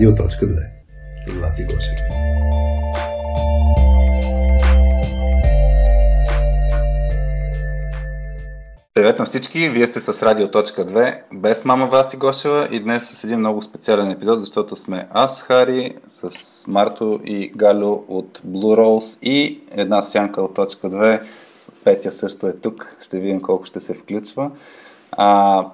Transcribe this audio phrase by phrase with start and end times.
[0.00, 0.66] Радио.2
[1.26, 1.98] с Васи Гошев.
[8.94, 9.68] Привет на всички!
[9.68, 14.40] Вие сте с Радио.2 без мама Васи Гошева и днес с един много специален епизод,
[14.40, 20.54] защото сме аз, Хари, с Марто и Галю от Blue Rose и една сянка от
[20.54, 21.20] Точка 2.
[21.84, 22.96] Петя също е тук.
[23.00, 24.50] Ще видим колко ще се включва.
[25.12, 25.64] А,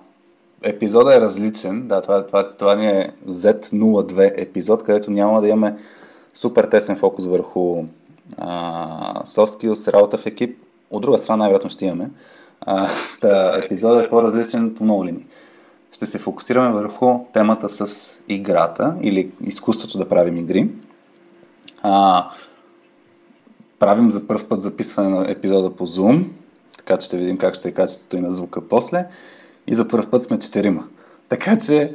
[0.63, 1.89] епизода е различен.
[1.89, 5.77] Да, това, това, това ни е Z02 епизод, където няма да имаме
[6.35, 7.85] супер тесен фокус върху
[8.39, 10.59] а, soft skills, работа в екип.
[10.91, 12.11] От друга страна, най-вероятно ще имаме.
[12.61, 12.89] А,
[13.21, 15.27] та, епизодът е по-различен по много линии.
[15.93, 20.69] Ще се фокусираме върху темата с играта или изкуството да правим игри.
[21.83, 22.27] А,
[23.79, 26.25] правим за първ път записване на епизода по Zoom,
[26.79, 29.09] така че ще видим как ще е качеството и на звука после.
[29.67, 30.85] И за първ път сме четирима.
[31.29, 31.95] Така че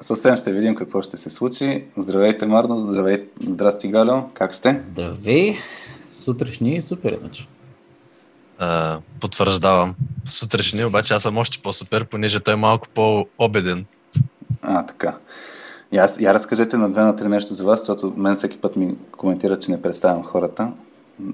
[0.00, 1.84] съвсем ще видим какво ще се случи.
[1.96, 4.84] Здравейте, Марно, здравей, здрасти, Галю, как сте?
[4.92, 5.58] Здравей,
[6.18, 7.46] сутрешни супер иначе.
[8.60, 9.94] Uh, потвърждавам.
[10.24, 13.86] Сутрешни, обаче аз съм още по-супер, понеже той е малко по-обеден.
[14.62, 15.16] А, така.
[15.92, 18.76] И, аз, я разкажете на две на три нещо за вас, защото мен всеки път
[18.76, 20.72] ми коментира, че не представям хората.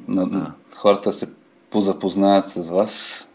[0.08, 0.52] На, а.
[0.76, 1.32] Хората се
[1.70, 3.28] позапознаят с вас.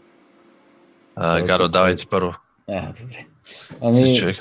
[1.18, 2.32] Uh, Гаро, давайте първо.
[2.68, 3.26] Е, добре.
[3.82, 4.36] Ами,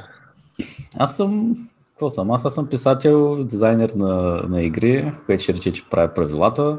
[0.97, 1.57] аз съм...
[1.93, 2.31] Какво съм?
[2.31, 6.77] Аз, аз съм писател, дизайнер на, на игри, което ще рече, че прави правилата.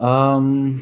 [0.00, 0.80] Ам,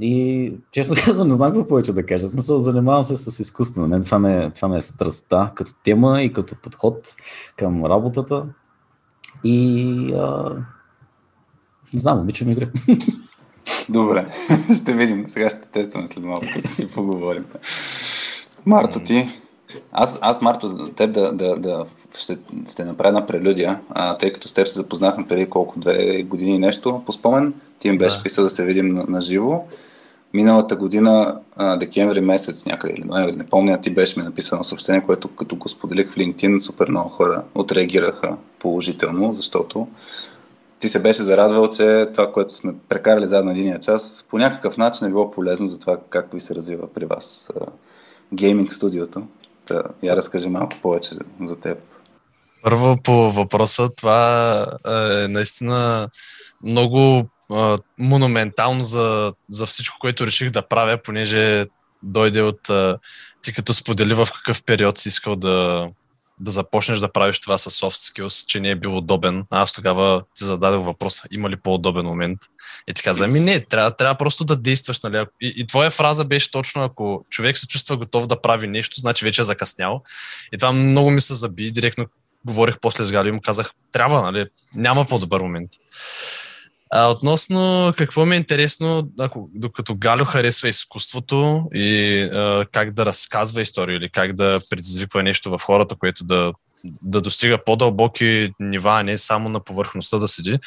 [0.00, 2.26] и честно казвам, не знам какво повече да кажа.
[2.26, 3.80] В смисъл, занимавам се с изкуство.
[3.80, 7.08] На мен това ме, това ме е страстта като тема и като подход
[7.56, 8.46] към работата.
[9.44, 10.56] И а...
[11.94, 12.68] не знам, обичам игри.
[13.88, 14.26] Добре,
[14.82, 15.24] ще видим.
[15.26, 17.44] Сега ще тестваме след малко, да си поговорим.
[18.66, 19.28] Марто, ти?
[19.92, 21.84] Аз, аз Марто, теб да, да, да
[22.18, 22.38] ще,
[22.70, 26.58] ще направя една прелюдия, а, тъй като с теб се запознахме преди колко, две години
[26.58, 27.54] нещо, по спомен.
[27.78, 28.22] Ти им беше да.
[28.22, 29.62] писал да се видим на, на живо.
[30.34, 34.64] Миналата година, а, декември месец някъде или ноември, не помня, ти беше ми написал на
[34.64, 39.86] съобщение, което като го споделих в LinkedIn, супер много хора отреагираха положително, защото
[40.82, 45.06] ти се беше зарадвал, че това, което сме прекарали заедно единия час, по някакъв начин
[45.06, 47.52] е било полезно за това как ви се развива при вас
[48.34, 49.26] гейминг студиото.
[49.68, 51.78] Да, я разкажи малко повече за теб.
[52.62, 56.08] Първо по въпроса, това е наистина
[56.64, 61.66] много а, монументално за, за всичко, което реших да правя, понеже
[62.02, 62.98] дойде от а,
[63.42, 65.88] ти като сподели в какъв период си искал да,
[66.42, 69.44] да започнеш да правиш това с soft skills, че не е бил удобен.
[69.50, 72.38] Аз тогава ти зададох въпроса, има ли по-удобен момент?
[72.88, 75.00] И ти каза, ами не, трябва, трябва просто да действаш.
[75.00, 75.26] Нали?
[75.40, 79.24] И, и твоя фраза беше точно, ако човек се чувства готов да прави нещо, значи
[79.24, 80.02] вече е закъснял.
[80.52, 81.70] И това много ми се заби.
[81.70, 82.06] Директно
[82.44, 84.46] говорих после с Галя и му казах, трябва, нали?
[84.74, 85.70] Няма по-добър момент.
[86.94, 93.06] А, относно какво ми е интересно, ако, докато Галю харесва изкуството и а, как да
[93.06, 96.52] разказва история или как да предизвиква нещо в хората, което да
[97.02, 100.58] да достига по-дълбоки нива, а не само на повърхността да седи.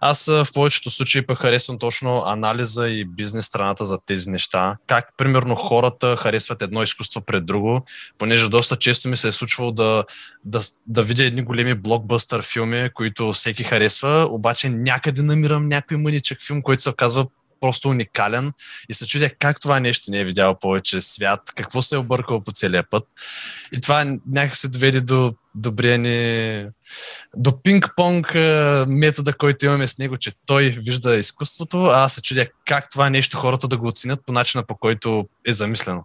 [0.00, 4.76] Аз в повечето случаи пък харесвам точно анализа и бизнес страната за тези неща.
[4.86, 7.84] Как, примерно, хората харесват едно изкуство пред друго,
[8.18, 10.04] понеже доста често ми се е случвало да,
[10.44, 16.42] да, да видя едни големи блокбъстър филми, които всеки харесва, обаче някъде намирам някой мъничък
[16.46, 17.26] филм, който се казва
[17.60, 18.52] просто уникален
[18.88, 22.44] и се чудя как това нещо не е видял повече свят, какво се е объркало
[22.44, 23.04] по целия път.
[23.72, 26.66] И това някак се доведе до добрия ни
[27.36, 28.34] до пинг-понг
[28.88, 33.10] метода, който имаме с него, че той вижда изкуството, а аз се чудя как това
[33.10, 36.04] нещо хората да го оценят по начина по който е замислено.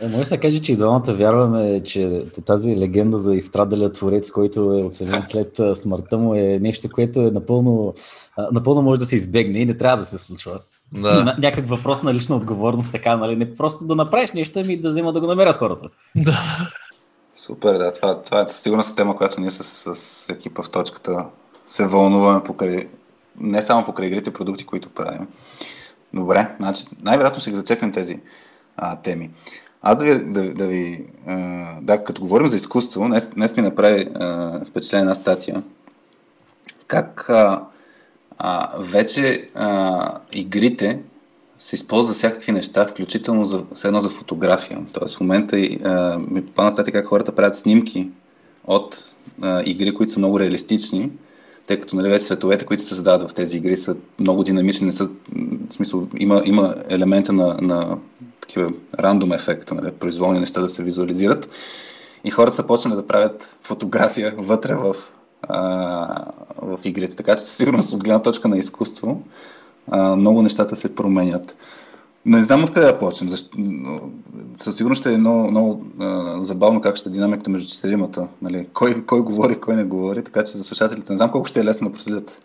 [0.00, 4.30] Е, може да се каже, че и двамата вярваме, че тази легенда за изстрадалия творец,
[4.30, 7.94] който е оценен след смъртта му е нещо, което е напълно,
[8.52, 10.60] напълно може да се избегне и не трябва да се случва.
[10.92, 11.36] Да.
[11.38, 13.36] Някак въпрос на лична отговорност, така, нали?
[13.36, 15.88] Не просто да направиш нещо, ами да взема да го намерят хората.
[16.16, 16.38] Да.
[17.34, 17.92] Супер, да.
[17.92, 21.26] Това, това е със сигурност тема, която ние с, с екипа в точката
[21.66, 22.88] се вълнуваме покрай,
[23.40, 25.28] не само покрай игрите продукти, които правим.
[26.14, 28.20] Добре, значи най-вероятно ще ги зачекнем тези
[28.76, 29.30] а, теми.
[29.82, 31.34] Аз да ви, да, да ви а,
[31.80, 35.62] да, като говорим за изкуство, днес, днес ми направи а, впечатление една статия,
[36.86, 37.64] как а,
[38.38, 41.02] а, вече а, игрите
[41.62, 44.80] се използват за всякакви неща, включително за, едно за фотография.
[44.92, 48.10] Тоест в момента а, ми попадна статия как хората правят снимки
[48.66, 51.10] от а, игри, които са много реалистични,
[51.66, 54.92] тъй като нали, вече световете, които се създават в тези игри са много динамични, не
[54.92, 55.10] са,
[55.68, 57.98] в смисъл, има, има елемента на, на
[58.40, 61.50] такива рандом ефекта, нали, произволни неща да се визуализират.
[62.24, 64.96] И хората са почнали да правят фотография вътре в
[65.42, 66.24] а,
[66.62, 67.16] в игрите.
[67.16, 69.22] Така че със сигурност от гледна точка на изкуство
[70.16, 71.56] много нещата се променят.
[72.26, 73.28] Не знам откъде да почнем.
[73.28, 73.58] Защо...
[74.58, 78.28] Със сигурност ще е много, много а, забавно как ще е динамиката между четиримата.
[78.42, 78.68] Нали?
[78.72, 80.24] Кой, кой говори, кой не говори.
[80.24, 82.44] Така че за слушателите не знам колко ще е лесно да проследят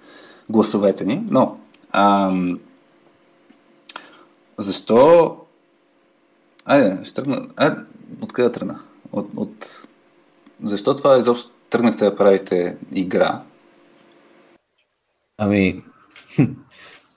[0.49, 1.23] гласовете ни.
[1.29, 1.57] Но
[1.91, 2.33] а,
[4.57, 5.37] защо...
[6.65, 7.47] Айде, ще тръгна...
[7.55, 7.75] Айде,
[8.21, 8.79] откъде да тръгна?
[9.11, 9.87] От, от...
[10.63, 13.41] Защо това изобщо тръгнахте да правите игра?
[15.37, 15.83] Ами,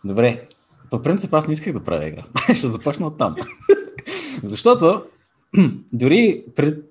[0.05, 0.49] добре.
[0.91, 2.23] По принцип аз не исках да правя игра.
[2.55, 3.37] Ще започна от там.
[4.43, 5.05] Защото
[5.93, 6.85] дори пред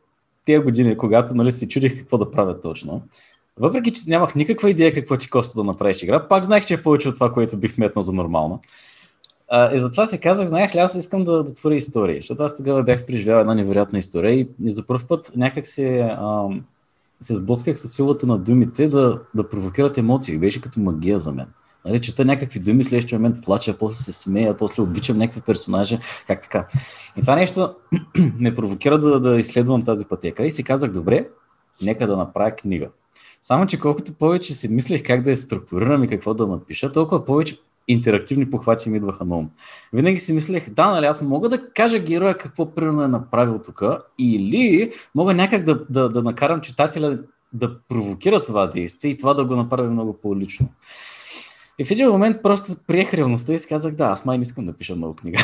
[0.45, 3.01] тези години, когато нали, си чудих какво да правя точно,
[3.57, 6.81] въпреки, че нямах никаква идея какво ти коста да направиш игра, пак знаех, че е
[6.81, 8.61] повече от това, което бих сметнал за нормално.
[9.50, 12.56] А, и затова си казах, знаеш ли, аз искам да, да творя истории, защото аз
[12.56, 16.47] тогава бях преживял една невероятна история и, и за първ път някак се, а,
[17.21, 20.38] се сблъсках с силата на думите да, да провокират емоции.
[20.38, 21.47] Беше като магия за мен.
[21.86, 26.42] Нали, чета някакви думи, следващия момент плача, после се смея, после обичам някакви персонажи, как
[26.42, 26.68] така.
[27.18, 27.76] И това нещо
[28.40, 31.28] ме провокира да, да изследвам тази пътека и си казах, добре,
[31.81, 32.90] нека да направя книга.
[33.42, 37.26] Само, че колкото повече си мислех как да я структурирам и какво да напиша, толкова
[37.26, 39.50] повече интерактивни похвати ми идваха на ум.
[39.94, 43.84] Винаги си мислех, да, нали, аз мога да кажа героя какво примерно е направил тук,
[44.20, 47.20] или мога някак да, да, да накарам читателя
[47.54, 50.70] да провокира това действие и това да го направи много по-лично.
[51.80, 54.66] И в един момент просто приех реалността и си казах, да, аз май не искам
[54.66, 55.40] да пиша много книга.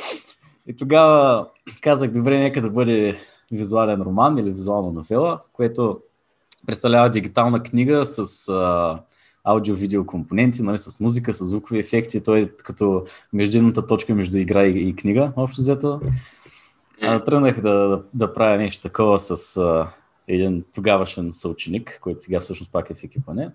[0.66, 1.46] и тогава
[1.80, 3.18] казах, добре, нека да бъде
[3.52, 6.00] визуален роман или визуална новела, което
[6.66, 9.00] представлява дигитална книга с а,
[9.44, 12.22] аудио-видео компоненти, нали, с музика, с звукови ефекти.
[12.22, 16.00] Той е като междинната точка между игра и, и книга, общо взето.
[17.02, 19.90] А, тръгнах да, да, да правя нещо такова с а,
[20.28, 23.50] един тогавашен съученик, който сега всъщност пак е в екипа не.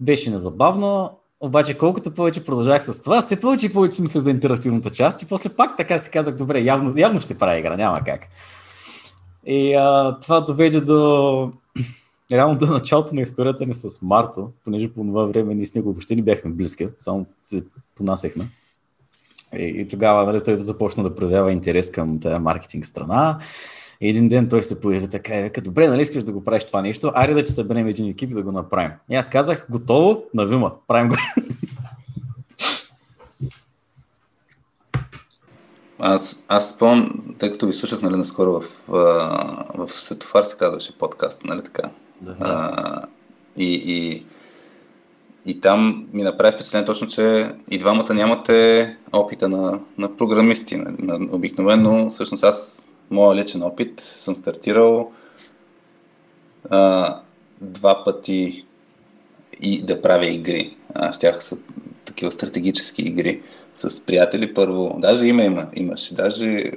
[0.00, 4.90] Беше незабавно, обаче колкото повече продължах с това, все повече и повече смисля за интерактивната
[4.90, 8.20] част и после пак така си казах, добре, явно, явно ще правя игра, няма как.
[9.46, 11.52] И а, това доведе до
[12.32, 15.92] реално до началото на историята ни с Марто, понеже по това време ние с него
[15.92, 17.64] въобще не бяхме близки, само се
[17.96, 18.44] понасехме.
[19.58, 23.38] И, и тогава нали, той започна да проявява интерес към тази маркетинг страна.
[24.00, 26.64] И един ден той се появи така и века, добре, нали искаш да го правиш
[26.64, 28.92] това нещо, айде да ти съберем един екип да го направим.
[29.10, 31.16] И аз казах, готово, навима, правим го.
[36.02, 40.98] Аз, аз спомням, тъй като ви слушах нали, наскоро в, в, в Светофар се казваше
[40.98, 41.90] подкаста, нали така?
[42.20, 42.36] Да.
[42.40, 43.02] А,
[43.56, 44.24] и, и,
[45.46, 50.76] и там ми направи впечатление точно, че и двамата нямате опита на, на програмисти.
[50.76, 55.12] На, на, обикновено, всъщност аз, моя личен опит, съм стартирал
[56.70, 57.14] а,
[57.60, 58.66] два пъти
[59.60, 60.76] и да правя игри.
[60.94, 61.58] А, щях са
[62.04, 63.42] такива стратегически игри
[63.74, 64.96] с приятели първо.
[64.98, 66.14] Даже има, има имаше.
[66.14, 66.72] Даже е,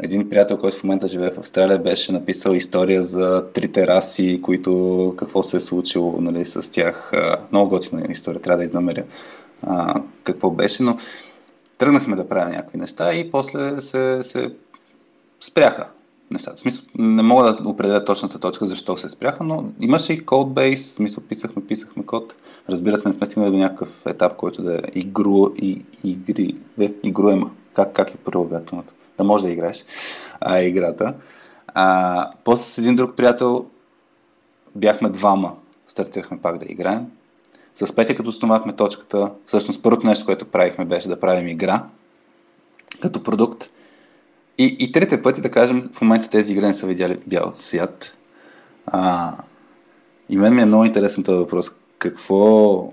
[0.00, 5.14] един приятел, който в момента живее в Австралия, беше написал история за трите раси, които
[5.16, 7.12] какво се е случило нали, с тях.
[7.52, 9.04] Много готина история, трябва да изнамеря
[9.62, 10.96] а, какво беше, но
[11.78, 14.50] тръгнахме да правим някакви неща и после се, се
[15.44, 15.88] спряха
[16.30, 16.56] нещата.
[16.56, 20.24] Смисъл, не мога да определя точната точка, защо се спряха, но имаше и
[20.76, 22.36] в смисъл, писахме, писахме код.
[22.70, 26.94] Разбира се, не сме стигнали до някакъв етап, който да е игру, и, игри, е,
[27.02, 27.50] игруема.
[27.74, 28.94] Как, как е прилагателното?
[29.18, 29.84] Да можеш да играеш
[30.40, 31.14] а, играта.
[31.66, 33.66] А, после с един друг приятел
[34.74, 35.54] бяхме двама,
[35.86, 37.06] стартирахме пак да играем.
[37.74, 41.84] С Петя, като основахме точката, всъщност първото нещо, което правихме, беше да правим игра
[43.02, 43.70] като продукт.
[44.58, 48.18] И, и трите пъти, да кажем, в момента тези игри не са видяли бял свят.
[48.86, 49.32] А,
[50.28, 51.70] и мен ми е много интересен този въпрос.
[51.98, 52.92] Какво...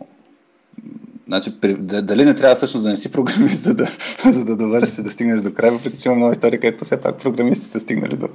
[1.27, 3.85] Значи, дали не трябва всъщност да не си програмист, за да,
[4.31, 7.01] за да довършиш и да стигнеш до края, въпреки че има много история, където все
[7.01, 8.27] пак програмисти са стигнали до,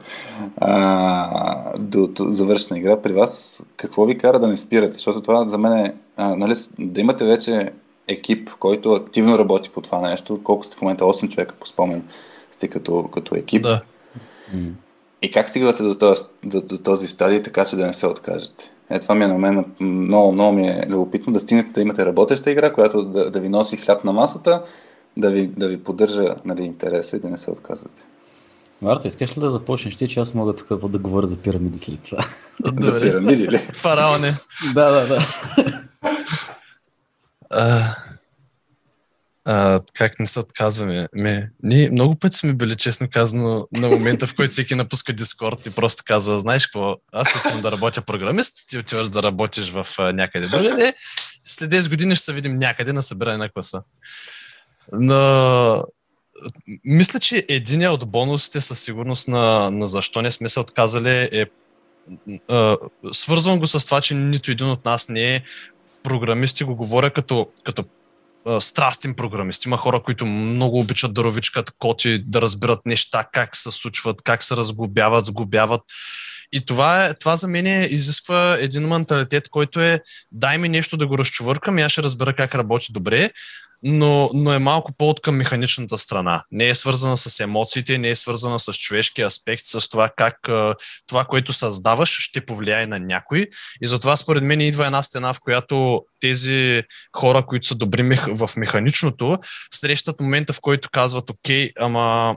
[0.56, 3.02] а, до, до завършена игра.
[3.02, 4.92] При вас какво ви кара да не спирате?
[4.92, 7.72] Защото това за мен е, а, нали, да имате вече
[8.08, 12.02] екип, който активно работи по това нещо, колко сте в момента 8 човека по спомен
[12.56, 13.62] сте като, като екип.
[13.62, 13.82] Да.
[15.22, 18.72] И как стигате до този, до, до този стадий, така че да не се откажете?
[18.90, 22.06] Е, това ми е на мен много, много ми е любопитно да стигнете да имате
[22.06, 24.62] работеща игра, която да, да ви носи хляб на масата,
[25.16, 28.06] да ви, да ви поддържа нали, интереса и да не се отказвате.
[28.82, 32.02] Марто, искаш ли да започнеш ти, че аз мога тук да говоря за пирамиди след
[32.02, 32.24] това?
[32.78, 33.56] за пирамиди ли?
[33.72, 34.34] Фараоне.
[34.74, 35.26] да, да, да.
[39.48, 41.08] А, как не се отказваме?
[41.14, 45.66] Ме, ние много пъти сме били, честно казано, на момента, в който всеки напуска Дискорд
[45.66, 49.86] и просто казва, знаеш какво, аз отивам да работя програмист, ти отиваш да работиш в
[49.98, 50.94] а, някъде другаде,
[51.44, 53.82] след 10 години ще се видим някъде на събиране на класа.
[54.92, 55.84] Но
[56.84, 61.46] мисля, че един от бонусите със сигурност на, на защо не сме се отказали е
[62.48, 62.76] а,
[63.12, 65.42] свързвам го с това, че нито един от нас не е
[66.02, 67.84] програмисти, го говоря като, като
[68.46, 69.64] а, страстен програмист.
[69.64, 74.42] Има хора, които много обичат да ровичкат коти, да разбират неща, как се случват, как
[74.42, 75.82] се разглобяват, сгубяват.
[76.52, 80.00] И това, е, това за мен е, изисква един менталитет, който е
[80.32, 83.30] дай ми нещо да го разчувъркам и аз ще разбера как работи добре,
[83.82, 86.42] но, но е малко по-от към механичната страна.
[86.50, 90.38] Не е свързана с емоциите, не е свързана с човешки аспект, с това как
[91.06, 93.46] това, което създаваш, ще повлияе на някой.
[93.82, 96.82] И затова според мен идва една стена, в която тези
[97.16, 99.38] хора, които са добри в механичното,
[99.74, 102.36] срещат момента, в който казват, окей, ама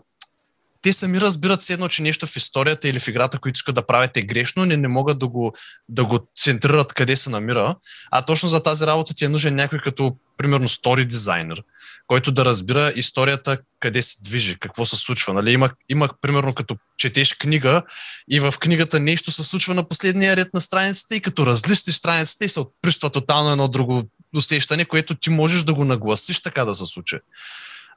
[0.82, 3.86] те сами разбират се едно, че нещо в историята или в играта, които искат да
[3.86, 5.54] правят е грешно, не, не могат да го,
[5.90, 7.76] да го центрират къде се намира.
[8.12, 11.64] А точно за тази работа ти е нужен някой като, примерно, стори дизайнер,
[12.08, 15.34] който да разбира историята къде се движи, какво се случва.
[15.34, 15.52] Нали?
[15.52, 17.84] Има, има, примерно, като четеш книга
[18.32, 22.46] и в книгата нещо се случва на последния ред на страницата и като разлистиш страницата
[22.46, 24.04] и се отприщва тотално едно друго
[24.36, 27.18] усещане, което ти можеш да го нагласиш така да се случи.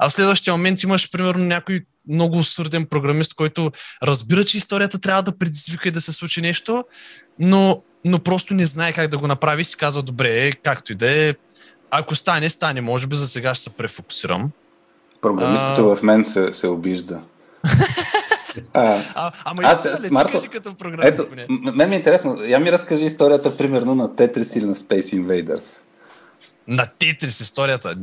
[0.02, 3.71] А в следващия момент имаш, примерно, някой много усърден програмист, който
[4.02, 6.85] разбира, че историята трябва да предизвика и да се случи нещо,
[7.38, 10.94] но, но просто не знае как да го направи и си казва, добре, както и
[10.94, 11.35] да е,
[11.90, 12.80] ако стане, стане.
[12.80, 14.50] Може би за сега ще се префокусирам.
[15.21, 15.97] Програмистката а...
[15.97, 17.23] в мен се, се обижда.
[18.73, 21.21] А, а, ама аз, аз, Марто, кажи като програмист.
[21.21, 22.38] Ето, мен ми е интересно.
[22.44, 25.82] Я ми разкажи историята, примерно, на Tetris или на Space Invaders.
[26.68, 27.97] На Тетрис историята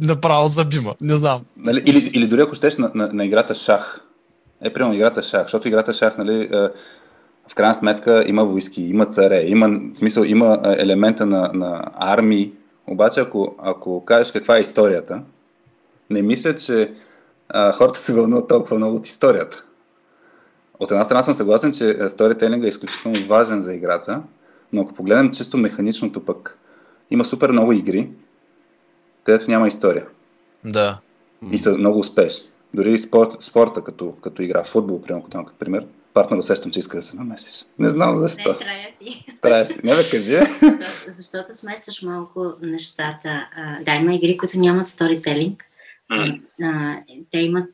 [0.00, 0.94] направо забима.
[1.00, 1.40] Не знам.
[1.56, 4.00] Нали, или, или дори ако щеш на, на, на играта шах.
[4.62, 6.68] Е, примерно играта шах, защото играта шах, нали, е,
[7.48, 12.52] в крайна сметка има войски, има царе, има, смисъл, има е, елемента на, на армии.
[12.86, 15.22] Обаче, ако, ако кажеш каква е историята,
[16.10, 16.92] не мисля, че
[17.48, 19.64] а, хората се вълнуват толкова много от историята.
[20.78, 24.22] От една страна съм съгласен, че сторителинга е изключително важен за играта,
[24.72, 26.58] но ако погледнем чисто механичното пък,
[27.10, 28.10] има супер много игри,
[29.24, 30.06] където няма история.
[30.64, 30.98] Да.
[31.52, 32.48] И са много успешни.
[32.74, 37.02] Дори спорт, спорта като, като игра, футбол, примерно, като пример, партнер усещам, че иска да
[37.02, 37.64] се намесиш.
[37.78, 38.52] Не знам защо.
[38.52, 39.24] Не, трая си.
[39.40, 39.80] Трая си.
[39.84, 40.36] Не бе, кажи.
[40.36, 43.46] Защото, защото смесваш малко нещата.
[43.84, 45.64] да, има игри, които нямат сторителинг.
[47.32, 47.68] те имат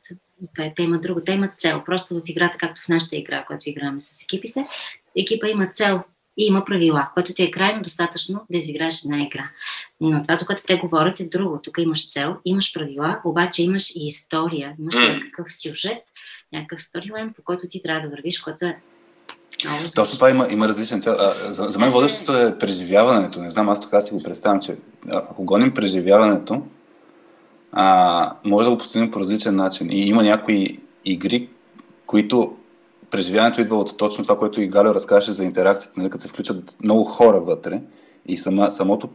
[0.76, 1.82] те имат друго, те имат цел.
[1.86, 4.66] Просто в играта, както в нашата игра, която играме с екипите,
[5.16, 6.02] екипа има цел
[6.38, 9.50] и има правила, което ти е крайно достатъчно да изиграеш една игра.
[10.00, 11.60] Но това, за което те говорят, е друго.
[11.62, 16.02] Тук имаш цел, имаш правила, обаче имаш и история, имаш някакъв сюжет,
[16.52, 18.78] някакъв сторилайн, по който ти трябва да вървиш, което е
[19.64, 21.16] много Точно това има, има различен цел.
[21.18, 23.40] А, за, за мен водещото е преживяването.
[23.40, 24.76] Не знам, аз така си го представям, че
[25.10, 26.62] ако гоним преживяването,
[27.72, 29.90] а, може да го постигнем по различен начин.
[29.90, 31.48] И има някои игри,
[32.06, 32.56] които
[33.10, 36.76] преживяването идва от точно това, което и Галио разкаже за интеракцията, нали, като се включат
[36.84, 37.80] много хора вътре
[38.26, 39.08] и сама, самото,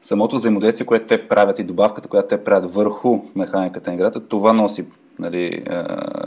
[0.00, 4.52] самото взаимодействие, което те правят и добавката, която те правят върху механиката на играта, това
[4.52, 4.84] носи
[5.18, 5.64] нали,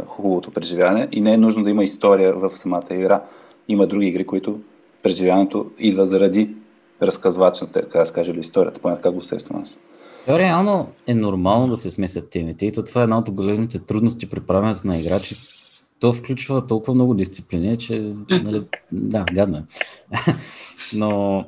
[0.07, 3.21] хубавото преживяване и не е нужно да има история в самата игра.
[3.67, 4.59] Има други игри, които
[5.03, 6.55] преживяването идва заради
[7.01, 9.81] разказвача, така да се каже, или историята, поне така го усещам аз.
[10.27, 13.79] Да, реално е нормално да се смесят темите и то това е една от големите
[13.79, 15.35] трудности при правенето на игра, че
[15.99, 19.63] то включва толкова много дисциплини, че нали, да, гадно е.
[20.93, 21.45] Но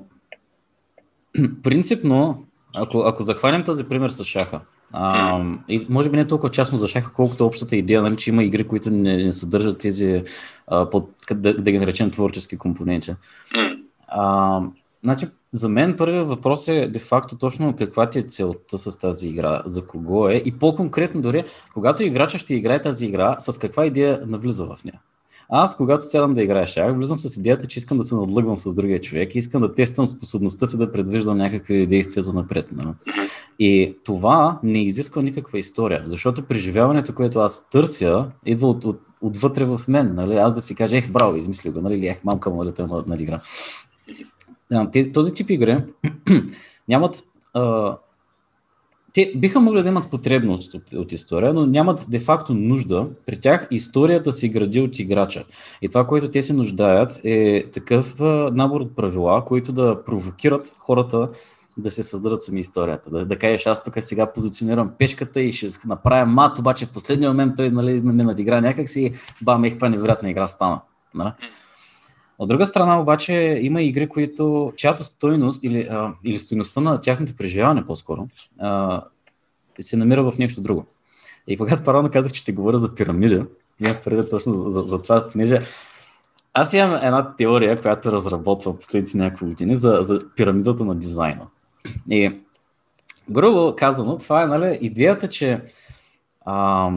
[1.63, 2.43] принципно,
[2.75, 4.61] ако, ако захванем този пример с шаха,
[4.93, 8.43] а, и може би не толкова частно за шаха, колкото общата идея, нали, че има
[8.43, 10.23] игри, които не, не съдържат тези,
[10.67, 13.15] а, под, да, да ги наречем творчески компоненти.
[14.07, 14.61] А,
[15.03, 19.61] значи, за мен първият въпрос е де-факто точно каква ти е целта с тази игра,
[19.65, 21.43] за кого е и по-конкретно дори,
[21.73, 24.99] когато играча ще играе тази игра, с каква идея навлиза в нея.
[25.53, 28.73] Аз, когато сядам да играя шах, влизам с идеята, че искам да се надлъгвам с
[28.73, 32.69] другия човек и искам да тествам способността си да предвиждам някакви действия за напред.
[32.71, 32.93] Нали?
[33.59, 39.65] И това не изисква никаква история, защото преживяването, което аз търся, идва от, от, отвътре
[39.65, 40.15] в мен.
[40.15, 40.35] Нали?
[40.35, 42.07] Аз да си кажа, ех, браво, измислил го, нали?
[42.07, 43.41] ех, мамка му лета на, на игра
[44.91, 45.77] тези, този тип игри
[46.87, 47.23] нямат.
[47.53, 47.97] А,
[49.13, 53.07] те биха могли да имат потребност от, от история, но нямат де-факто нужда.
[53.25, 55.43] При тях историята се гради от играча.
[55.81, 60.75] И това, което те се нуждаят, е такъв а, набор от правила, които да провокират
[60.79, 61.29] хората
[61.77, 63.09] да се създадат сами историята.
[63.09, 67.29] Да, да кажеш, аз тук сега позиционирам пешката и ще направя мат, обаче в последния
[67.29, 70.81] момент той нали, ме надигра някакси и бам, ех, каква невероятна игра стана.
[71.13, 71.31] Нали?
[72.41, 77.35] От друга страна обаче има игри, които, чиято стойност или, а, или стойността на тяхното
[77.35, 78.27] преживяване по-скоро
[78.59, 79.01] а,
[79.79, 80.85] се намира в нещо друго.
[81.47, 83.45] И когато парално казах, че ще говоря за пирамида,
[83.85, 85.59] имах преди точно за, за, за това, понеже
[86.53, 91.47] аз имам една теория, която разработвам последните няколко години за, за пирамидата на дизайна.
[92.09, 92.39] И
[93.29, 95.61] грубо казано, това е нали, идеята, че
[96.45, 96.89] а,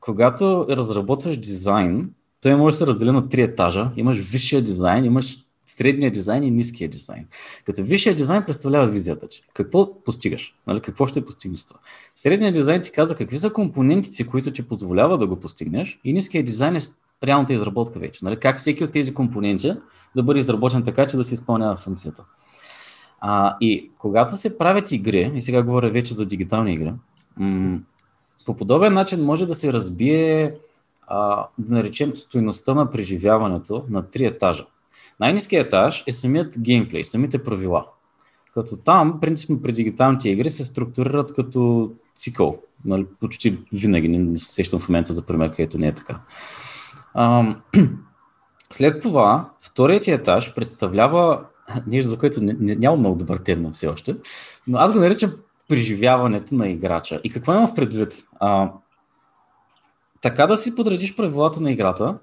[0.00, 2.10] когато разработваш дизайн,
[2.42, 3.90] той може да се раздели на три етажа.
[3.96, 7.26] Имаш висшия дизайн, имаш средния дизайн и ниския дизайн.
[7.64, 9.42] Като висшия дизайн представлява визията ти.
[9.54, 10.54] Какво постигаш?
[10.66, 10.80] Нали?
[10.80, 11.80] Какво ще постигнеш това?
[12.16, 16.44] Средният дизайн ти каза какви са компонентите, които ти позволява да го постигнеш и ниския
[16.44, 16.80] дизайн е
[17.24, 18.24] реалната изработка вече.
[18.24, 18.36] Нали?
[18.36, 19.72] Как всеки от тези компоненти
[20.16, 22.24] да бъде изработен така, че да се изпълнява функцията.
[23.20, 26.92] А, и когато се правят игри, и сега говоря вече за дигитални игри,
[27.36, 27.78] м-
[28.46, 30.54] по подобен начин може да се разбие,
[31.06, 34.66] а, да наречем, стоеността на преживяването на три етажа.
[35.20, 37.86] Най-низкият етаж е самият геймплей, самите правила.
[38.54, 42.58] Като там, принципно при дигиталните игри се структурират като цикъл.
[42.84, 46.20] Нали, почти винаги, не, не се сещам в момента за пример, където не е така.
[47.14, 47.56] А,
[48.72, 51.44] след това, вторият етаж представлява
[51.86, 54.16] нещо, за което нямам много добър термин все още,
[54.66, 55.32] но аз го наричам
[55.68, 57.20] преживяването на играча.
[57.24, 58.24] И какво имам в предвид?
[58.40, 58.72] А,
[60.26, 62.18] така да си подредиш правилата на играта,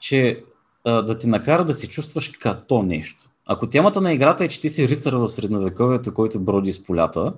[0.00, 0.44] че
[0.84, 3.24] а, да ти накара да се чувстваш като нещо.
[3.46, 7.32] Ако темата на играта е, че ти си рицар в средновековието, който броди с полята,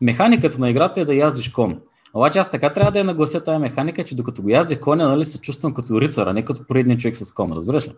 [0.00, 1.80] механиката на играта е да яздиш кон.
[2.14, 5.24] Обаче аз така трябва да я наглася тази механика, че докато го яздя коня, нали,
[5.24, 7.92] се чувствам като рицар, а не като поредния човек с кон, разбираш ли?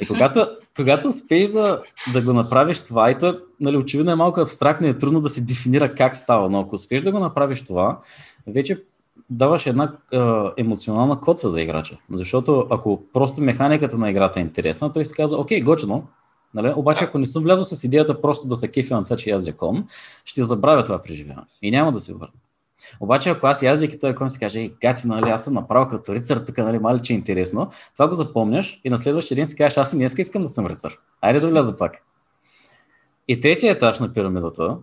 [0.00, 1.82] И когато, когато успееш да,
[2.12, 5.28] да го направиш това, и то нали, очевидно е малко абстрактно и е трудно да
[5.28, 7.98] се дефинира как става, но ако успееш да го направиш това,
[8.46, 8.82] вече
[9.30, 10.18] даваш една е,
[10.56, 11.96] емоционална котва за играча.
[12.12, 16.04] Защото ако просто механиката на играта е интересна, той си казва, окей, готино,
[16.54, 16.72] Нали?
[16.76, 19.52] Обаче, ако не съм влязъл с идеята просто да се кефя на това, че яздя
[19.52, 19.86] кон,
[20.24, 22.32] ще забравя това преживяване и няма да се върна.
[23.00, 26.14] Обаче, ако аз яздейки този кон си каже, ей, гати, нали, аз съм направил като
[26.14, 29.56] рицар, тук, нали, мали, че е интересно, това го запомняш и на следващия ден си
[29.56, 30.92] кажеш, аз и днес искам да съм рицар.
[31.20, 32.02] Айде да вляза пак.
[33.28, 34.76] И третия етаж на пирамидата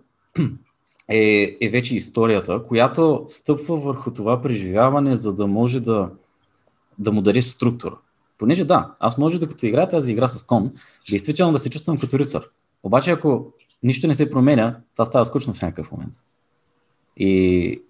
[1.08, 6.10] е, е вече историята, която стъпва върху това преживяване, за да може да,
[7.00, 7.98] да му даде структура.
[8.38, 10.72] Понеже да, аз може да като игра тази игра с кон,
[11.10, 12.44] действително да се чувствам като рицар.
[12.84, 16.14] Обаче ако нищо не се променя, това става скучно в някакъв момент.
[17.18, 17.82] И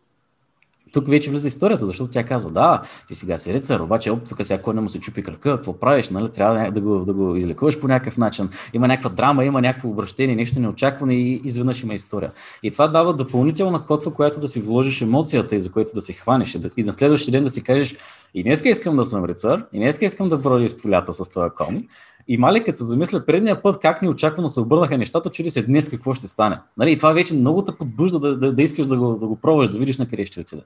[0.91, 4.45] тук вече влиза историята, защото тя казва, да, ти сега си рицар, обаче оп, тук
[4.45, 6.29] сега коня му се чупи кръка, какво правиш, нали?
[6.29, 8.49] трябва да го, да го излекуваш по някакъв начин.
[8.73, 12.31] Има някаква драма, има някакво обращение, нещо неочаквано и изведнъж има история.
[12.63, 16.13] И това дава допълнителна котва, която да си вложиш емоцията и за което да се
[16.13, 16.57] хванеш.
[16.77, 17.95] И на следващия ден да си кажеш,
[18.33, 21.49] и днеска искам да съм рицар, и днеска искам да бродя из полята с това
[21.49, 21.87] кон.
[22.27, 25.89] И Мали, като се замисля предния път как неочаквано се обърнаха нещата, чуди се днес
[25.89, 26.59] какво ще стане.
[26.77, 26.91] Нали?
[26.91, 29.69] И това вече много те подбужда да, да, да искаш да го, да го пробваш,
[29.69, 30.61] да видиш на къде ще отиде.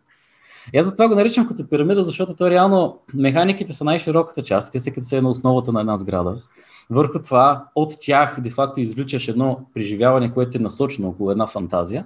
[0.73, 4.71] И аз затова го наричам като пирамида, защото то реално механиките са най-широката част.
[4.71, 6.41] Те са като са на основата на една сграда.
[6.89, 12.05] Върху това от тях де-факто извличаш едно преживяване, което е насочено около една фантазия.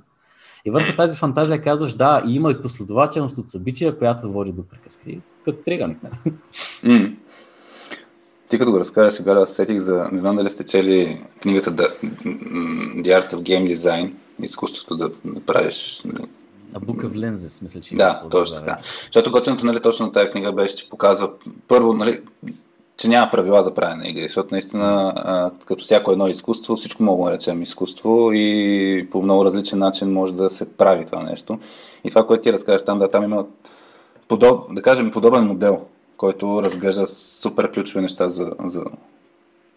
[0.65, 4.63] И върху тази фантазия казваш, да, и има и последователност от събития, която води до
[4.63, 5.97] приказки, като триганик.
[6.83, 7.15] Mm.
[8.49, 12.03] Ти като го разкажеш сега, сетих за, не знам дали сте чели книгата The,
[13.03, 16.27] Art of Game Design, изкуството да, да правиш нали,
[16.73, 18.77] а Book of Lenses, мисля, че Да, точно така.
[18.83, 21.31] Защото готиното, нали, точно тази книга беше, че показва
[21.67, 22.19] първо, нали,
[22.99, 27.25] че няма правила за правене на игри, защото наистина, като всяко едно изкуство, всичко мога
[27.25, 31.59] да речем изкуство и по много различен начин може да се прави това нещо.
[32.03, 33.45] И това, което ти разкажеш там, да, там има
[34.27, 35.81] подоб, да кажем, подобен модел,
[36.17, 38.83] който разглежда супер ключови неща за, за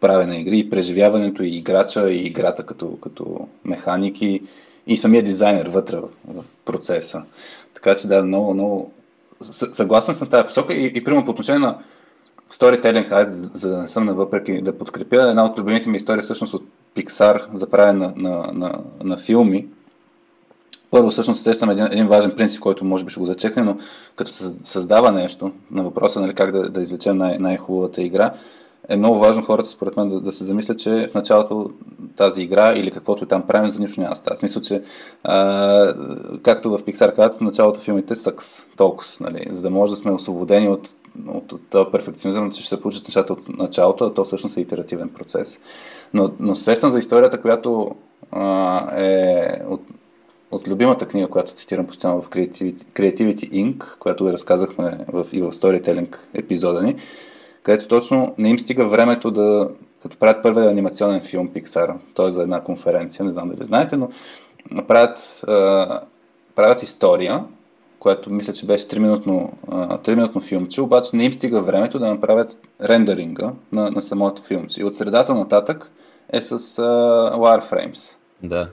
[0.01, 4.23] правене на игри, и преживяването, и играча, и играта като, като механик,
[4.87, 7.25] и, самия дизайнер вътре в процеса.
[7.75, 8.93] Така че да, много, много
[9.41, 11.79] съгласен съм в тази посока и, и примерно по отношение на
[12.53, 16.23] сторителинг, аз за да не съм на въпреки да подкрепя една от любимите ми истории
[16.23, 16.63] всъщност от
[16.97, 19.69] Pixar за правене на, на, на, на филми.
[20.91, 23.77] Първо всъщност се сещам един, един важен принцип, който може би ще го зачекне, но
[24.17, 28.31] като се създава нещо на въпроса нали, как да, да излечем най- най-хубавата игра,
[28.89, 31.71] е много важно хората, според мен, да, да се замислят, че в началото
[32.17, 34.37] тази игра или каквото и там правим, за нищо няма става.
[34.37, 34.83] Смисъл, че
[35.25, 35.95] а,
[36.43, 40.11] както в Pixar казват, в началото филмите съкс, толкова, нали, за да може да сме
[40.11, 40.97] освободени от,
[41.29, 44.61] от, от този перфекционизъм, че ще се получат нещата от началото, а то всъщност е
[44.61, 45.61] итеративен процес.
[46.15, 47.95] Но, но сещам за историята, която
[48.33, 49.83] а, е от,
[50.51, 55.43] от любимата книга, която цитирам постоянно в Creativity, Creativity Inc., която го разказахме в, и
[55.43, 56.97] в Storytelling епизода ни,
[57.63, 59.69] където точно не им стига времето да,
[60.03, 62.31] като правят първия анимационен филм Pixar, т.е.
[62.31, 64.09] за една конференция, не знам дали знаете, но
[64.87, 66.01] правят, а,
[66.55, 67.45] правят история,
[68.03, 73.53] което мисля, че беше 3-минутно, 3-минутно филмче, обаче не им стига времето да направят рендеринга
[73.73, 74.81] на, на самото филмче.
[74.81, 75.93] И от средата нататък
[76.33, 78.19] е с uh, wireframes.
[78.43, 78.69] Да.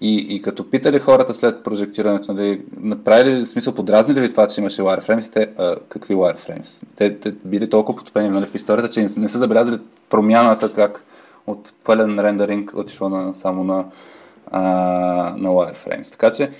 [0.00, 4.46] И, и като питали хората след прожектирането, нали, направили ли смисъл, подразни ли ви това,
[4.46, 6.86] че имаше wireframes, те, а, какви wireframes?
[6.96, 11.04] Те, те били толкова потопени нали, в историята, че не, не са забелязали промяната как
[11.46, 13.84] от пълен рендеринг отишло на, само на,
[14.50, 14.62] а,
[15.36, 16.12] на wireframes.
[16.12, 16.50] Така че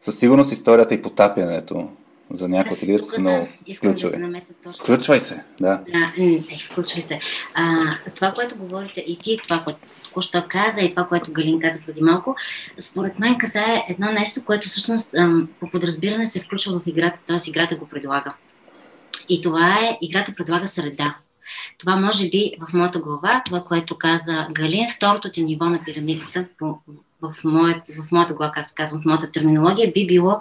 [0.00, 1.88] със сигурност историята и потапянето
[2.30, 3.48] за някои от игрите са много
[3.80, 4.32] ключови.
[4.32, 4.84] Да се точно.
[4.84, 5.80] Включвай се, да.
[6.20, 7.20] е, включвай се.
[7.54, 7.64] А,
[8.14, 12.02] това, което говорите и ти, това, което току-що каза и това, което Галин каза преди
[12.02, 12.36] малко,
[12.78, 15.14] според мен касае едно нещо, което всъщност
[15.60, 17.36] по подразбиране се включва в играта, т.е.
[17.46, 18.32] играта го предлага.
[19.28, 21.14] И това е, играта предлага среда.
[21.78, 26.44] Това може би в моята глава, това, което каза Галин, второто ти ниво на пирамидата
[26.58, 26.78] по
[27.22, 30.38] в, моят, в моята глава, както казвам, в моята терминология, би било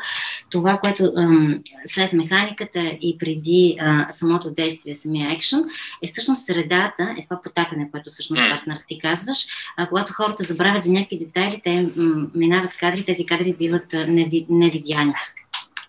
[0.50, 5.64] това, което ам, след механиката и преди а, самото действие, самия екшен,
[6.04, 9.38] е всъщност средата, е това потапяне, което всъщност партнер ти казваш.
[9.78, 14.46] А, когато хората забравят за някакви детайли, те м, минават кадри, тези кадри биват неви,
[14.50, 15.14] невидяни.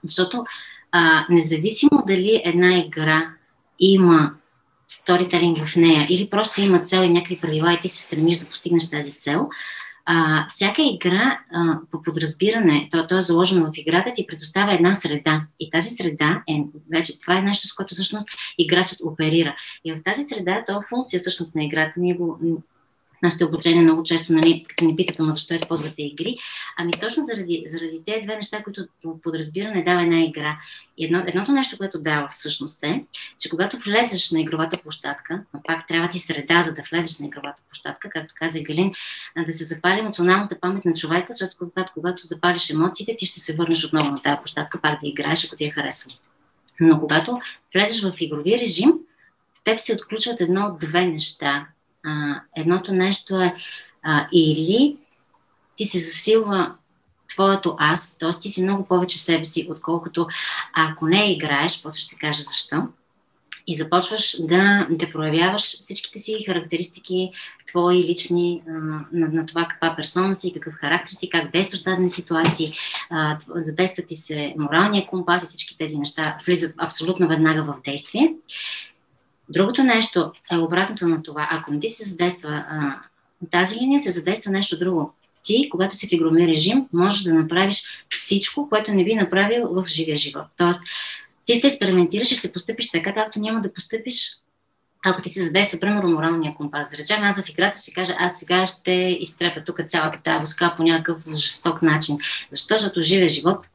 [0.05, 0.44] Защото
[0.92, 3.31] а, независимо дали една игра
[3.81, 4.33] има
[4.87, 8.46] сторителинг в нея или просто има цел и някакви правила и ти се стремиш да
[8.46, 9.48] постигнеш тази цел,
[10.10, 14.94] а, всяка игра а, по подразбиране, то, то е заложено в играта, ти предоставя една
[14.94, 15.42] среда.
[15.60, 19.56] И тази среда е, вече това е нещо, с което всъщност играчът оперира.
[19.84, 22.00] И в тази среда, то е функция всъщност на играта.
[22.00, 22.38] Ние го
[23.22, 26.37] нашите обучения много често нали, като ни питат, ама защо използвате игри.
[26.78, 28.87] Ами точно заради, заради тези две неща, които
[29.22, 30.59] подразбиране дава една игра.
[30.98, 33.04] И едно, едното нещо, което дава всъщност е,
[33.40, 37.26] че когато влезеш на игровата площадка, но пак трябва ти среда, за да влезеш на
[37.26, 38.92] игровата площадка, както каза Галин,
[39.46, 43.54] да се запали емоционалната памет на човека, защото когато, когато запалиш емоциите, ти ще се
[43.54, 46.11] върнеш отново на тази площадка, пак да играеш, ако ти е харесва.
[46.81, 47.40] Но когато
[47.74, 48.92] влезеш в игрови режим,
[49.59, 51.66] в теб се отключват едно от две неща
[52.08, 53.54] а, едното нещо е
[54.02, 54.96] а, или
[55.76, 56.74] ти се засилва
[57.28, 58.30] твоето аз, т.е.
[58.30, 60.26] ти си много повече себе си, отколкото
[60.74, 62.82] ако не играеш, после ще кажа защо,
[63.66, 67.30] и започваш да, да проявяваш всичките си характеристики,
[67.66, 68.72] твои лични, а,
[69.12, 72.72] на, на това каква персона си, какъв характер си, как действаш в дадени ситуации,
[73.54, 78.34] задейства ти се моралния компас и всички тези неща влизат абсолютно веднага в действие.
[79.48, 81.48] Другото нещо е обратното на това.
[81.50, 82.96] Ако не ти се задейства а,
[83.50, 85.14] тази линия, се задейства нещо друго.
[85.42, 89.84] Ти, когато си в игроми режим, можеш да направиш всичко, което не би направил в
[89.88, 90.46] живия живот.
[90.56, 90.80] Тоест,
[91.46, 94.37] ти ще експериментираш и ще постъпиш така, както няма да постъпиш
[95.04, 98.38] ако ти се задейства, примерно, моралния компас, да речем, аз в играта ще кажа, аз
[98.38, 102.16] сега ще изтрепя тук цялата тази войска по някакъв жесток начин.
[102.50, 102.74] Защо?
[102.74, 103.66] Защото живия живот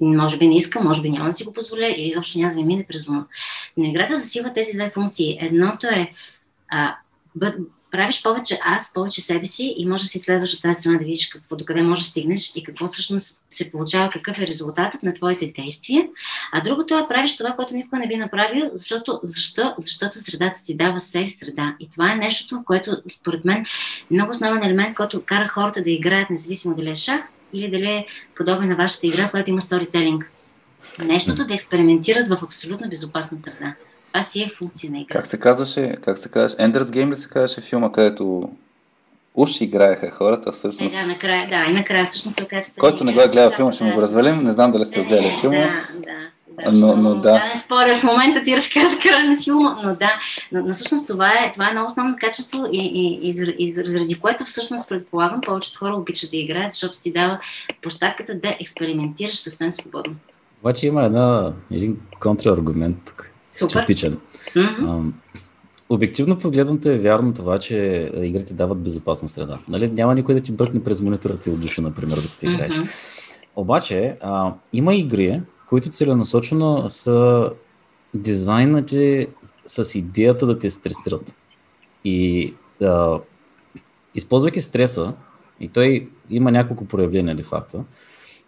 [0.00, 2.60] може би не искам, може би няма да си го позволя или изобщо няма да
[2.60, 3.26] ми мине през ума.
[3.76, 5.38] Но играта засилва тези две функции.
[5.40, 6.12] Едното е
[6.68, 6.96] а,
[7.36, 7.56] бъд,
[7.90, 11.04] правиш повече аз, повече себе си и може да си следваш от тази страна да
[11.04, 15.12] видиш какво, докъде може да стигнеш и какво всъщност се получава, какъв е резултатът на
[15.12, 16.06] твоите действия.
[16.52, 19.74] А другото е правиш това, което никога не би направил, защото, защо?
[19.78, 21.76] защото средата ти дава сейф среда.
[21.80, 23.64] И това е нещото, което според мен е
[24.10, 28.06] много основен елемент, който кара хората да играят, независимо дали е шах или дали е
[28.36, 30.30] подобен на вашата игра, която има сторителинг.
[31.04, 33.74] Нещото да експериментират в абсолютно безопасна среда.
[34.12, 35.14] Това си е функция на игра.
[35.14, 38.50] Как се казваше, как се казваше, Ender's Game ли се казваше филма, където
[39.34, 40.96] уж играеха хората, всъщност...
[40.96, 43.72] Е, да, накрая, да, и накрая всъщност се оказа, Който не го е гледал филма,
[43.72, 44.42] ще му го развалим.
[44.42, 45.58] Не знам дали сте гледали филма.
[45.58, 46.30] Да, да.
[46.72, 47.20] Но, но да.
[47.20, 47.44] да.
[47.48, 50.10] Не споря, в момента ти разказа края на филма, но да.
[50.52, 54.14] Но, но всъщност това е, това е много основно качество и, и, и, и заради
[54.14, 57.40] което всъщност предполагам повечето хора обичат да играят, защото ти дава
[57.82, 60.14] площадката да експериментираш съвсем свободно.
[60.60, 63.30] Обаче има една, един контраргумент тук.
[63.46, 63.72] Супер.
[63.72, 64.18] Частичен.
[64.56, 65.10] Mm-hmm.
[65.88, 69.58] Обективно погледнато е вярно това, че игрите дават безопасна среда.
[69.68, 69.88] Нали?
[69.88, 72.72] Няма никой да ти бръкне през монитора ти от душа, например, докато играеш.
[72.72, 72.88] Mm-hmm.
[73.56, 75.40] Обаче, а, има игри,
[75.70, 77.50] които целенасочено са
[78.14, 79.26] дизайнати
[79.66, 81.34] с идеята да те стресират.
[82.04, 83.18] И а,
[84.14, 85.14] използвайки стреса,
[85.60, 87.84] и той има няколко проявления де факто,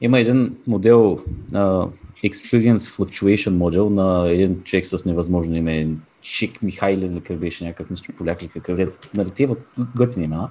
[0.01, 1.21] има един модел,
[1.53, 1.89] uh,
[2.25, 5.89] Experience Fluctuation модел на един човек с невъзможно име,
[6.21, 9.57] Чик Михайле или как беше някакъв нещо поляк или какъв е, нали, тива
[9.97, 10.51] готини имена.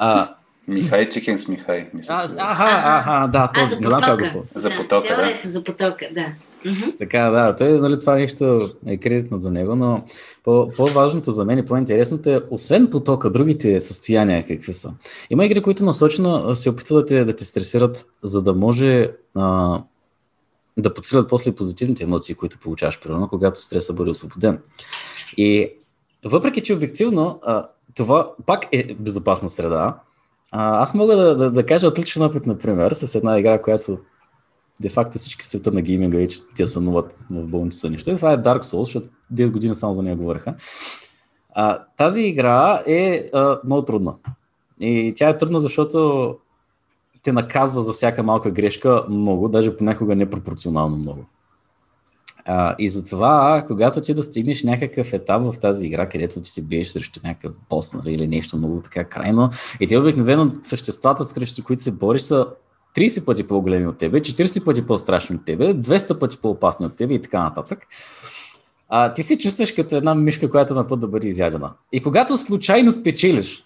[0.00, 0.34] Uh-huh.
[0.68, 4.18] Михай Чикен с Михай, мисля, А, че аха, аха, да, А, този, за знам как
[4.18, 4.38] потока.
[4.38, 5.14] го За потока, да.
[5.16, 6.26] Теорията за потока, да.
[6.66, 6.92] Мгм.
[6.98, 10.04] Така, да, той, нали, това нещо е кредитно за него, но
[10.44, 14.92] по- по-важното за мен и по-интересното е, освен потока, другите състояния какви са.
[15.30, 19.10] Има игри, които насочено а, се опитват да те, да те стресират, за да може
[19.34, 19.78] а,
[20.76, 24.58] да подсилят после позитивните емоции, които получаваш, примерно, когато стреса бъде освободен.
[25.36, 25.70] И
[26.24, 29.94] въпреки, че обективно а, това пак е безопасна среда,
[30.56, 33.98] а, аз мога да, да, да кажа отличен опит, например, с една игра, която
[34.80, 38.16] де-факто всички в света на гейминга вече те сънуват в болница неща.
[38.16, 40.54] Това е Dark Souls, защото 10 години само за нея говореха.
[41.54, 44.14] А, тази игра е а, много трудна.
[44.80, 46.38] И тя е трудна, защото
[47.22, 51.24] те наказва за всяка малка грешка много, даже понякога непропорционално много.
[52.44, 56.88] А, и затова, когато ти достигнеш някакъв етап в тази игра, където ти се биеш
[56.88, 61.82] срещу някакъв бос нали, или нещо много така крайно, и те обикновено съществата, срещу които
[61.82, 62.46] се бориш, са
[62.96, 67.14] 30 пъти по-големи от тебе, 40 пъти по-страшни от тебе, 200 пъти по-опасни от тебе
[67.14, 67.78] и така нататък.
[68.88, 71.72] А, ти се чувстваш като една мишка, която е на път да бъде изядена.
[71.92, 73.64] И когато случайно спечелиш,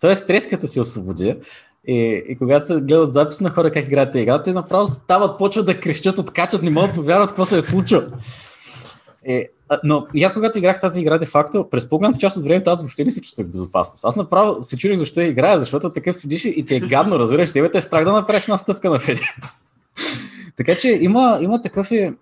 [0.00, 0.14] т.е.
[0.16, 1.36] стрес като се освободи,
[1.86, 5.38] и, и когато се гледат записи на хора как играят тази игра, те направо стават,
[5.38, 8.02] почват да крещят, откачат, не могат да повярват какво се е случило.
[9.24, 9.48] Е,
[9.84, 12.80] но и аз когато играх тази игра, де факто, през по-голямата част от времето аз
[12.80, 14.04] въобще не се чувствах безопасност.
[14.04, 17.52] Аз направо се чудих защо я играя, защото такъв седиш и ти е гадно, разбираш,
[17.52, 19.18] тебе те е страх да направиш една стъпка напред.
[20.56, 22.12] така че има, има такъв и,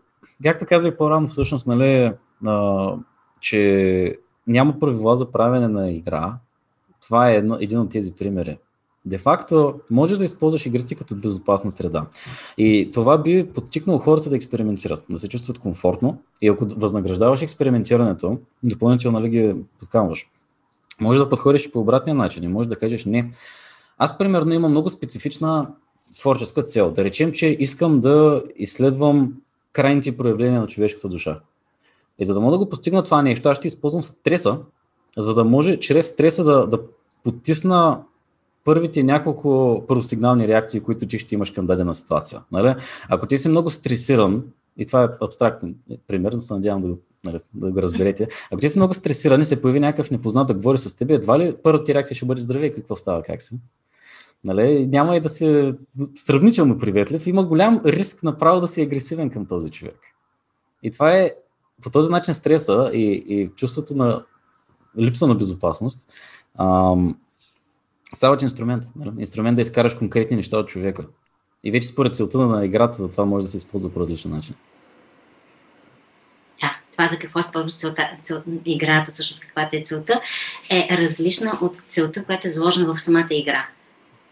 [0.42, 2.12] както казах по-рано всъщност, нали,
[2.46, 2.92] а,
[3.40, 6.34] че няма правила за правене на игра.
[7.02, 8.58] Това е едно, един от тези примери.
[9.06, 12.06] Де факто, може да използваш игрите като безопасна среда.
[12.58, 16.18] И това би подтикнало хората да експериментират, да се чувстват комфортно.
[16.42, 20.26] И ако възнаграждаваш експериментирането, допълнително нали ги подкамваш.
[21.00, 23.30] Може да подходиш и по обратния начин и може да кажеш не.
[23.98, 25.68] Аз, примерно, имам много специфична
[26.18, 26.90] творческа цел.
[26.90, 29.32] Да речем, че искам да изследвам
[29.72, 31.40] крайните проявления на човешката душа.
[32.18, 34.58] И за да мога да го постигна това нещо, аз ще използвам стреса,
[35.18, 36.80] за да може чрез стреса да, да
[37.24, 38.00] потисна
[38.66, 42.40] първите няколко първосигнални реакции, които ти ще имаш към дадена ситуация.
[42.52, 42.74] Нали?
[43.08, 44.44] Ако ти си много стресиран,
[44.76, 45.74] и това е абстрактен
[46.08, 48.28] пример, се надявам да, нали, да го разберете.
[48.50, 51.38] Ако ти си много стресиран и се появи някакъв непознат да говори с теб, едва
[51.38, 53.54] ли първата ти реакция ще бъде здравей, какво става, как си?
[54.44, 54.86] Нали?
[54.86, 55.72] Няма и да си
[56.14, 57.26] сравнително приветлив.
[57.26, 59.98] Има голям риск направо да си агресивен към този човек.
[60.82, 61.32] И това е
[61.82, 64.24] по този начин стреса и, и чувството на
[64.98, 66.06] липса на безопасност
[66.58, 67.16] ам,
[68.14, 68.84] стават инструмент.
[68.96, 69.10] Нали?
[69.18, 71.06] Инструмент да изкараш конкретни неща от човека.
[71.64, 74.54] И вече според целта на играта, това може да се използва по различен начин.
[76.60, 80.20] Да, това за какво използваш целта, цел, играта, всъщност каквата е целта,
[80.70, 83.68] е различна от целта, която е заложена в самата игра.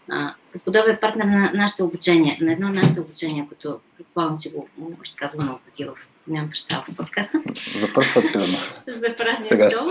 [0.09, 0.33] А,
[0.65, 4.67] подобен партнер на нашите обучения, на едно от нашите обучения, като предполагам си го
[5.05, 5.93] разказвам много пъти в
[6.27, 7.41] нямам представа в подкаста.
[7.77, 8.57] За първ път сигурно.
[8.87, 9.87] За празния Сега стол.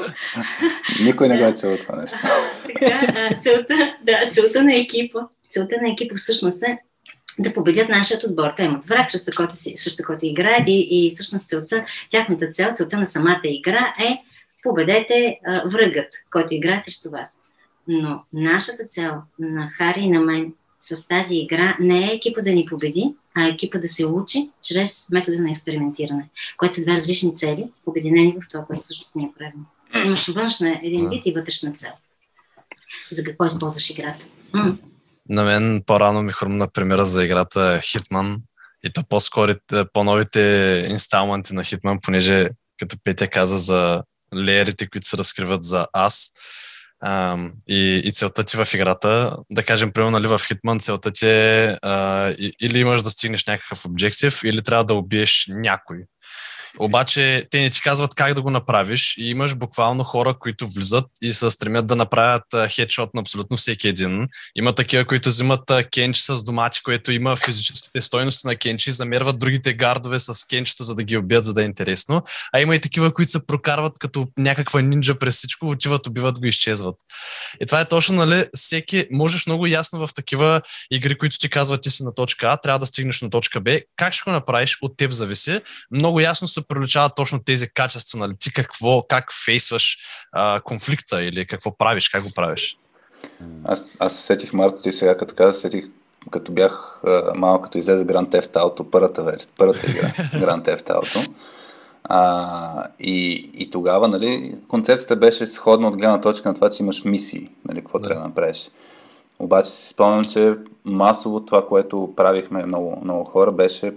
[1.05, 2.19] Никой не го е цело това нещо.
[2.67, 6.79] така, целта, да, целта на екипа, целта на екипа всъщност е
[7.39, 8.51] да победят нашият отбор.
[8.57, 12.73] Те имат враг, срещу който, си, срещу който играят и, и всъщност целта, тяхната цел,
[12.75, 14.19] целта на самата игра е
[14.63, 17.39] победете а, врагът, който играе срещу вас.
[17.89, 22.51] Но нашата цел на Хари и на мен с тази игра не е екипа да
[22.51, 27.37] ни победи, а екипа да се учи чрез метода на експериментиране, което са две различни
[27.37, 29.67] цели, обединени в това, което всъщност ние правим.
[30.07, 31.91] Имаш външна един вид и вътрешна цел.
[33.13, 34.25] За какво използваш играта?
[34.53, 34.77] М.
[35.29, 38.41] На мен по-рано ми хрумна примера за играта Hitman
[38.85, 44.03] и то по-скорите, по-новите инсталменти на Hitman, понеже като Петя каза за
[44.35, 46.31] леерите, които се разкриват за аз,
[47.03, 51.27] Uh, и, и целта ти в играта, да кажем, примерно нали, в Hitman, целта ти
[51.27, 56.05] е uh, или имаш да стигнеш някакъв обжектив, или трябва да убиеш някой.
[56.79, 61.05] Обаче те не ти казват как да го направиш и имаш буквално хора, които влизат
[61.23, 62.43] и се стремят да направят
[62.75, 64.29] хедшот на абсолютно всеки един.
[64.57, 65.61] Има такива, които взимат
[65.93, 70.95] кенчи с домати, което има физическите стойности на кенчи замерват другите гардове с кенчето, за
[70.95, 72.23] да ги убият, за да е интересно.
[72.53, 76.47] А има и такива, които се прокарват като някаква нинджа през всичко, отиват, убиват го
[76.47, 76.97] изчезват.
[77.61, 80.61] И това е точно, нали, всеки, можеш много ясно в такива
[80.91, 83.79] игри, които ти казват, ти си на точка А, трябва да стигнеш на точка Б.
[83.97, 85.61] Как ще го направиш, от теб зависи.
[85.91, 88.33] Много ясно се проличават точно тези качества, нали?
[88.39, 89.99] Ти какво, как фейсваш
[90.33, 92.79] а, конфликта или какво правиш, как го правиш.
[93.65, 95.85] Аз, аз се сетих, Марто, ти сега като каза, сетих
[96.31, 100.89] като бях а, малко, като излезе Grand Theft Auto, първата версия, първата игра, Grand Theft
[100.89, 101.31] Auto.
[102.05, 107.05] А, и, и тогава, нали, концепцията беше сходна от гледна точка на това, че имаш
[107.05, 108.05] мисии, нали, какво да.
[108.05, 108.71] трябва да направиш.
[109.39, 113.95] Обаче си спомням, че масово това, което правихме много, много хора, беше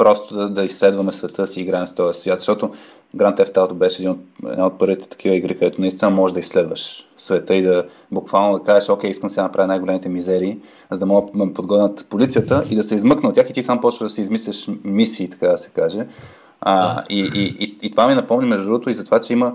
[0.00, 2.70] просто да, да изследваме света, си играем с този свят, защото
[3.16, 4.18] Grand Theft Auto беше един от,
[4.50, 8.64] една от първите такива игри, където наистина можеш да изследваш света и да буквално да
[8.64, 10.58] кажеш, окей, искам сега да направя най-големите мизерии,
[10.90, 13.80] за да мога да подгонят полицията и да се измъкна от тях и ти сам
[13.80, 16.06] почва да си измисляш мисии, така да се каже.
[16.60, 19.52] А, и, и, и, и това ми напомни между другото и за това, че има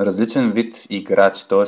[0.00, 1.64] различен вид играчи, т.е.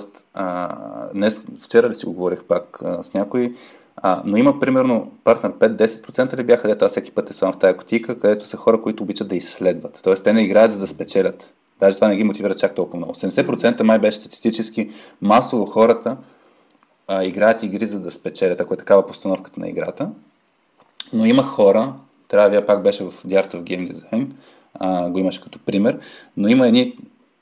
[1.15, 3.55] днес, вчера ли си го говорих пак а, с някой,
[4.03, 7.59] а, но има примерно партнер 5-10% ли бяха, дето аз всеки път е слам в
[7.59, 10.01] тази котика, където са хора, които обичат да изследват.
[10.05, 11.55] Тоест те не играят за да спечелят.
[11.81, 13.15] Даже това не ги мотивира чак толкова много.
[13.15, 16.17] 70% май беше статистически масово хората
[17.09, 20.11] а, играят игри за да спечелят, ако е такава постановката на играта.
[21.13, 21.95] Но има хора,
[22.29, 24.31] трябва да пак беше в The Art of Game Design,
[24.75, 25.99] а, го имаш като пример,
[26.37, 26.97] но има едни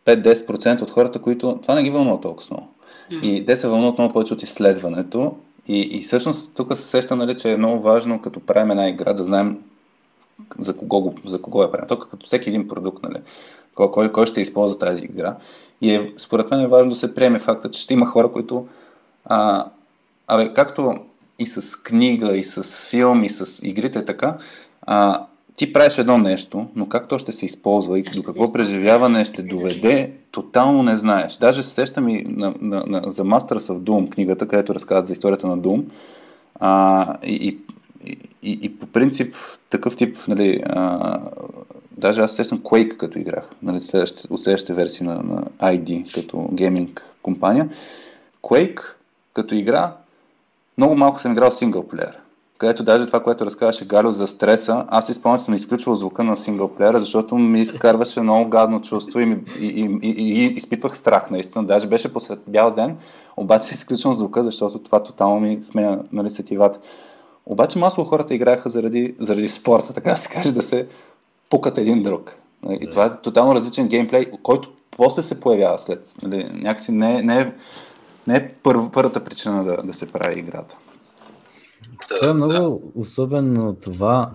[0.05, 2.69] 5-10% от хората, които това не ги вълнува толкова много.
[3.23, 5.37] И те се вълнуват много повече от изследването
[5.69, 9.13] и, и всъщност тук се сещам, нали, че е много важно, като правим една игра,
[9.13, 9.59] да знаем
[10.59, 11.89] за кого, го, за кого я правим.
[11.89, 13.23] Тук като всеки един продукт, нали,
[13.75, 15.37] кой, кой, кой ще използва тази игра.
[15.81, 18.67] И е, според мен е важно да се приеме факта, че ще има хора, които
[19.25, 19.67] а,
[20.27, 20.95] абе, както
[21.39, 24.39] и с книга, и с филм, и с игрите така,
[24.83, 29.25] а, ти правиш едно нещо, но как то ще се използва и до какво преживяване
[29.25, 31.37] ще доведе, тотално не знаеш.
[31.37, 35.13] Даже се сещам и на, на, на, за Masters of Doom, книгата, където разказват за
[35.13, 35.85] историята на Doom.
[36.55, 37.59] А, и,
[38.05, 39.35] и, и, и по принцип
[39.71, 41.21] такъв тип, нали, а,
[41.93, 43.77] даже аз сещам Quake като играх, нали,
[44.31, 47.69] от следващите версии на, на ID като гейминг компания.
[48.43, 48.81] Quake
[49.35, 49.97] като игра,
[50.79, 52.19] много малко съм играл синглплеер
[52.61, 56.25] където даже това, което разказваше Галю за стреса, аз си спомням, че съм изключвал звука
[56.25, 60.97] на синглплеера, защото ми вкарваше много гадно чувство и, ми, и, и, и, и изпитвах
[60.97, 61.65] страх наистина.
[61.65, 62.97] Даже беше посред бял ден,
[63.37, 66.79] обаче изключвам звука, защото това тотално ми сменя нали, сетивата.
[67.47, 70.87] Обаче масово хората играеха заради, заради спорта, така да се каже, да се
[71.51, 72.37] пукат един друг.
[72.63, 76.15] Нали, и това е тотално различен геймплей, който после се появява след.
[76.23, 77.53] Нали, някакси не, не, е,
[78.27, 80.77] не е първ, първата причина да, да се прави играта.
[82.09, 83.01] Това е много да.
[83.01, 84.31] особено това.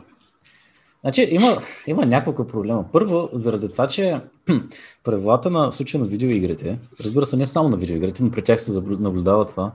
[1.01, 1.47] Значи има,
[1.87, 2.85] има няколко проблема.
[2.91, 4.19] Първо, заради това, че
[5.03, 8.61] правилата на в случая на видеоигрите, разбира се, не само на видеоигрите, но при тях
[8.61, 9.71] се наблюдава това,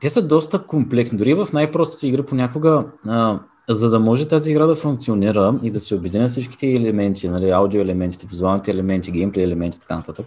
[0.00, 1.18] те са доста комплексни.
[1.18, 3.38] Дори в най-простите игри понякога, а,
[3.68, 7.80] за да може тази игра да функционира и да се обединят всичките елементи, нали, аудио
[7.80, 10.26] елементите, визуалните елементи, геймплей елементи и така нататък,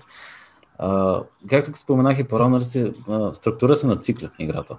[0.80, 2.94] а, както споменах и по-рано, нали,
[3.34, 4.78] структура се на цикли играта.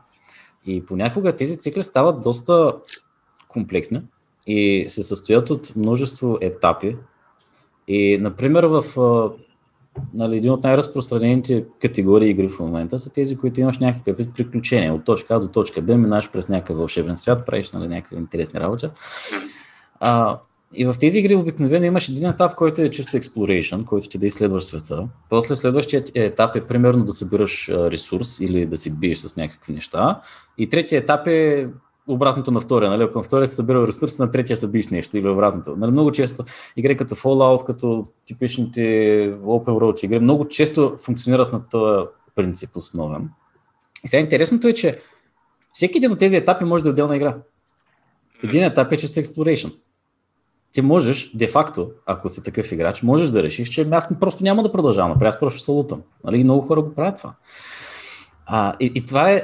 [0.67, 2.75] И понякога тези цикли стават доста
[3.49, 4.03] комплексни
[4.47, 6.97] и се състоят от множество етапи.
[7.89, 8.85] И, например, в
[10.15, 14.91] нали, един от най-разпространените категории игри в момента са тези, които имаш някакъв вид приключение.
[14.91, 18.61] От точка А до точка Б минаш през някакъв вълшебен свят, правиш нали, някакви интересни
[18.61, 18.89] работи.
[20.01, 20.39] А,
[20.77, 24.27] и в тези игри обикновено имаш един етап, който е чисто exploration, който ти да
[24.27, 25.09] изследваш света.
[25.31, 30.21] После следващия етап е примерно да събираш ресурс или да си биеш с някакви неща.
[30.59, 31.69] И третия етап е
[32.07, 32.91] обратното на втория.
[32.91, 33.03] Нали?
[33.03, 35.77] Ако на втория се събира ресурс, на третия се биеш нещо или обратното.
[35.77, 35.91] Нали?
[35.91, 36.45] Много често
[36.77, 38.81] игри като Fallout, като типичните
[39.43, 43.29] Open World игри, много често функционират на този принцип основен.
[44.05, 45.01] И сега интересното е, че
[45.73, 47.37] всеки един от тези етапи може да е отделна игра.
[48.45, 49.75] Един етап е чисто exploration
[50.75, 54.73] ти можеш, де-факто, ако си такъв играч, можеш да решиш, че аз просто няма да
[54.73, 56.03] продължавам напред, аз просто се лутам.
[56.25, 56.45] Нали?
[56.45, 57.33] Много хора го правят това.
[58.47, 59.43] А, и, и това е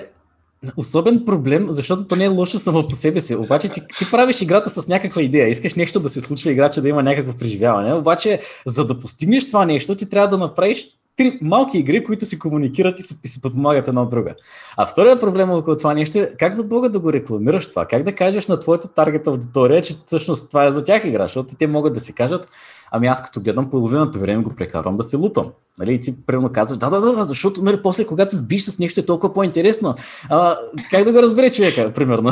[0.77, 3.35] особен проблем, защото то не е лошо само по себе си.
[3.35, 6.89] Обаче ти, ти правиш играта с някаква идея, искаш нещо да се случва, играча да
[6.89, 7.95] има някакво преживяване.
[7.95, 10.89] Обаче, за да постигнеш това нещо, ти трябва да направиш
[11.21, 14.35] три малки игри, които си комуникират и се, и се подпомагат една от друга.
[14.77, 17.87] А вторият проблем около това нещо е как за Бога да го рекламираш това?
[17.87, 21.55] Как да кажеш на твоята таргет аудитория, че всъщност това е за тях игра, защото
[21.59, 22.49] те могат да си кажат,
[22.91, 25.47] ами аз като гледам половината време го прекарвам да се лутам.
[25.79, 28.79] Нали, и ти примерно казваш, да, да, да, защото нали, после когато се сбиш с
[28.79, 29.95] нещо е толкова по-интересно.
[30.29, 30.57] А,
[30.91, 32.31] как да го разбере човека, примерно?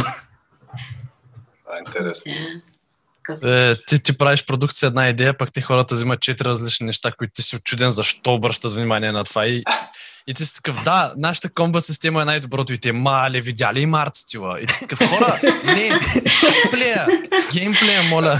[1.66, 2.32] А, интересно.
[3.44, 7.32] Е, ти, ти правиш продукция една идея, пък ти хората взимат четири различни неща, които
[7.32, 9.46] ти си очуден защо обръщат внимание на това.
[9.46, 9.62] И,
[10.28, 13.86] и ти си такъв, да, нашата комба система е най-доброто и те, мале, видяли и
[13.86, 14.60] март стила.
[14.60, 17.06] И ти си такъв, хора, не, геймплея,
[17.52, 18.38] геймплея, моля.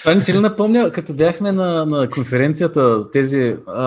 [0.00, 3.82] Това не ти ли напомня, като бяхме на, на конференцията за тези а,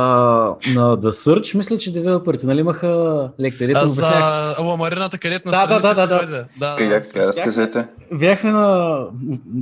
[0.67, 3.71] на The Search, мисля, че девелоперите, нали имаха лекция.
[3.75, 4.09] А, за
[4.59, 6.45] ламарината, където да, да, да, да, да.
[6.57, 6.75] да.
[6.77, 7.87] Как, разкажете.
[8.11, 8.97] Бяхме на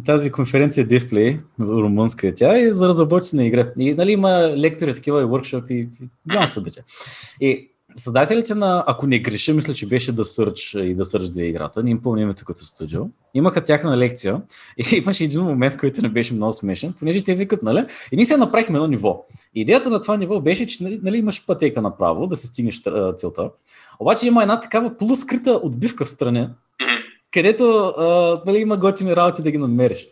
[0.06, 3.68] тази конференция DevPlay, румънска е тя, и за разработчици на игра.
[3.80, 5.89] И нали има лектори такива и workshop и
[6.28, 6.84] голямо събитие.
[7.42, 11.42] И създателите на, ако не греша, мисля, че беше да Search и да Search 2
[11.42, 13.02] играта, не им помня името като студио,
[13.34, 14.42] имаха тяхна лекция.
[14.78, 18.26] И имаше един момент, който не беше много смешен, понеже те викат, нали, и ние
[18.26, 19.26] се направихме едно ниво.
[19.56, 22.82] Идеята на това ниво беше, че нали, нали имаш пътека направо, да се стигнеш
[23.16, 23.50] целта,
[24.00, 26.50] обаче има една такава полускрита отбивка в страни,
[27.32, 30.08] където а, нали, има готини работи да ги намериш.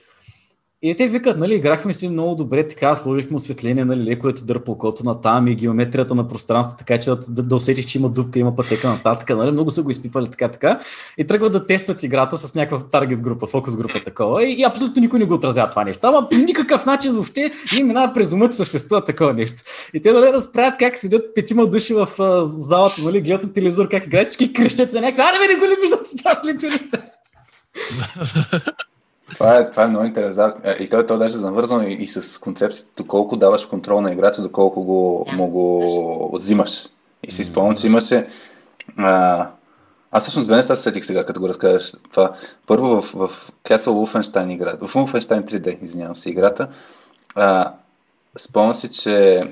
[0.81, 4.45] И те викат, нали, играхме си много добре, така, сложихме осветление, нали, леко да ти
[4.45, 7.97] дърпа окото на там и геометрията на пространството, така че да, да, да усетиш, че
[7.97, 10.79] има дупка, има пътека нататък, нали, много са го изпипали така, така.
[11.17, 14.45] И тръгват да тестват играта с някаква таргет група, фокус група такова.
[14.45, 16.07] И, и абсолютно никой не го отразява това нещо.
[16.07, 19.63] Ама по никакъв начин въобще им минава през ума, че съществува такова нещо.
[19.93, 23.89] И те, нали, разправят как седят петима души в а, залата, нали, гледат на телевизор,
[23.89, 26.99] как играят, всички крещят за някакви, а не, не го ли виждат, това слепили сте.
[29.33, 30.53] Това е, това е много интересно.
[30.63, 34.41] Е, и той, той даже завързано и, и с концепцията, доколко даваш контрол на играча,
[34.41, 36.87] доколко го, му го взимаш.
[37.23, 38.27] И си спомням, че имаше...
[38.97, 39.47] А,
[40.11, 42.31] аз всъщност две неща се сетих сега, като го разказваш това.
[42.67, 46.67] Първо в, в Castle Wolfenstein играта, в Wolfenstein 3D, извинявам се, играта,
[47.35, 47.73] а,
[48.37, 49.43] спомням си, че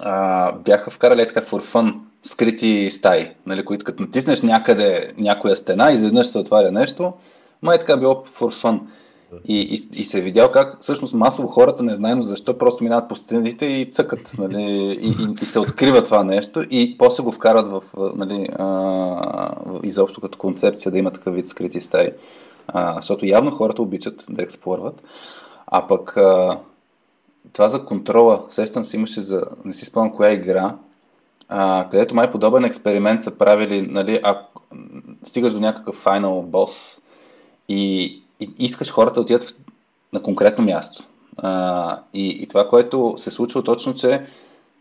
[0.00, 5.92] а, бяха вкарали така for fun скрити стаи, нали, които като натиснеш някъде някоя стена,
[5.92, 7.12] изведнъж се отваря нещо,
[7.62, 8.80] май така било for fun.
[9.48, 13.08] И, и, и се е видял как всъщност масово хората, не знаем защо, просто минават
[13.08, 17.32] по стените и цъкат, нали, и, и, и се открива това нещо и после го
[17.32, 17.82] вкарат в,
[18.16, 19.50] нали, а,
[19.82, 22.10] изобщо като концепция да има такъв вид скрити стаи.
[22.68, 25.02] А, защото явно хората обичат да експлорват.
[25.66, 26.58] А пък а,
[27.52, 30.76] това за контрола, сещам си имаше за, не си спомням коя игра,
[31.48, 34.62] а, където май подобен експеримент са правили, нали, ако
[35.22, 36.99] стигаш до някакъв финал бос,
[37.70, 38.04] и,
[38.40, 39.56] и искаш хората да отидат
[40.12, 41.04] на конкретно място.
[41.38, 44.24] А, и, и това, което се случва точно, че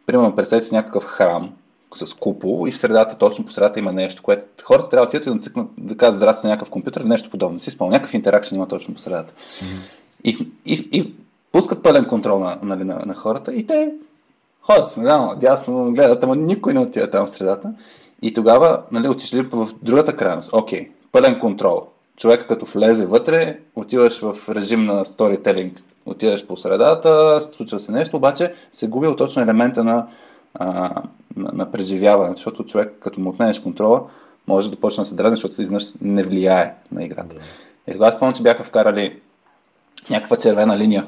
[0.06, 1.54] примерно представете си някакъв храм
[1.96, 5.26] с купол и в средата, точно по средата има нещо, което хората трябва да отидат
[5.26, 7.60] и да цъкнат, да кажат здрасти на някакъв компютър, нещо подобно.
[7.60, 9.34] Си спомням, някакъв интеракшн има точно по средата.
[9.34, 9.92] Mm-hmm.
[10.24, 11.14] И, и, и
[11.52, 13.96] пускат пълен контрол на, нали, на, на хората и те
[14.62, 17.74] ходят наляво, дясно, гледат, ама никой не отива там в средата.
[18.22, 20.54] И тогава, нали, отишли в другата крайност.
[20.54, 21.88] Окей, пълен контрол
[22.20, 28.18] човека като влезе вътре, отиваш в режим на сторителинг, отиваш по средата, случва се нещо,
[28.18, 30.08] обаче се губи точно елемента на,
[30.54, 30.90] а,
[31.36, 34.04] на, на преживяване, защото човек като му отнемеш контрола,
[34.48, 37.36] може да почне да се дразни, защото изнъж не влияе на играта.
[37.36, 37.90] Yeah.
[37.90, 39.20] И тогава спомням, че бяха вкарали
[40.10, 41.08] някаква червена линия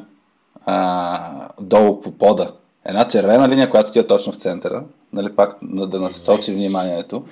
[0.65, 2.51] а, долу по пода.
[2.85, 4.83] Една червена линия, която ти е точно в центъра,
[5.13, 7.23] нали, пак да насочи вниманието.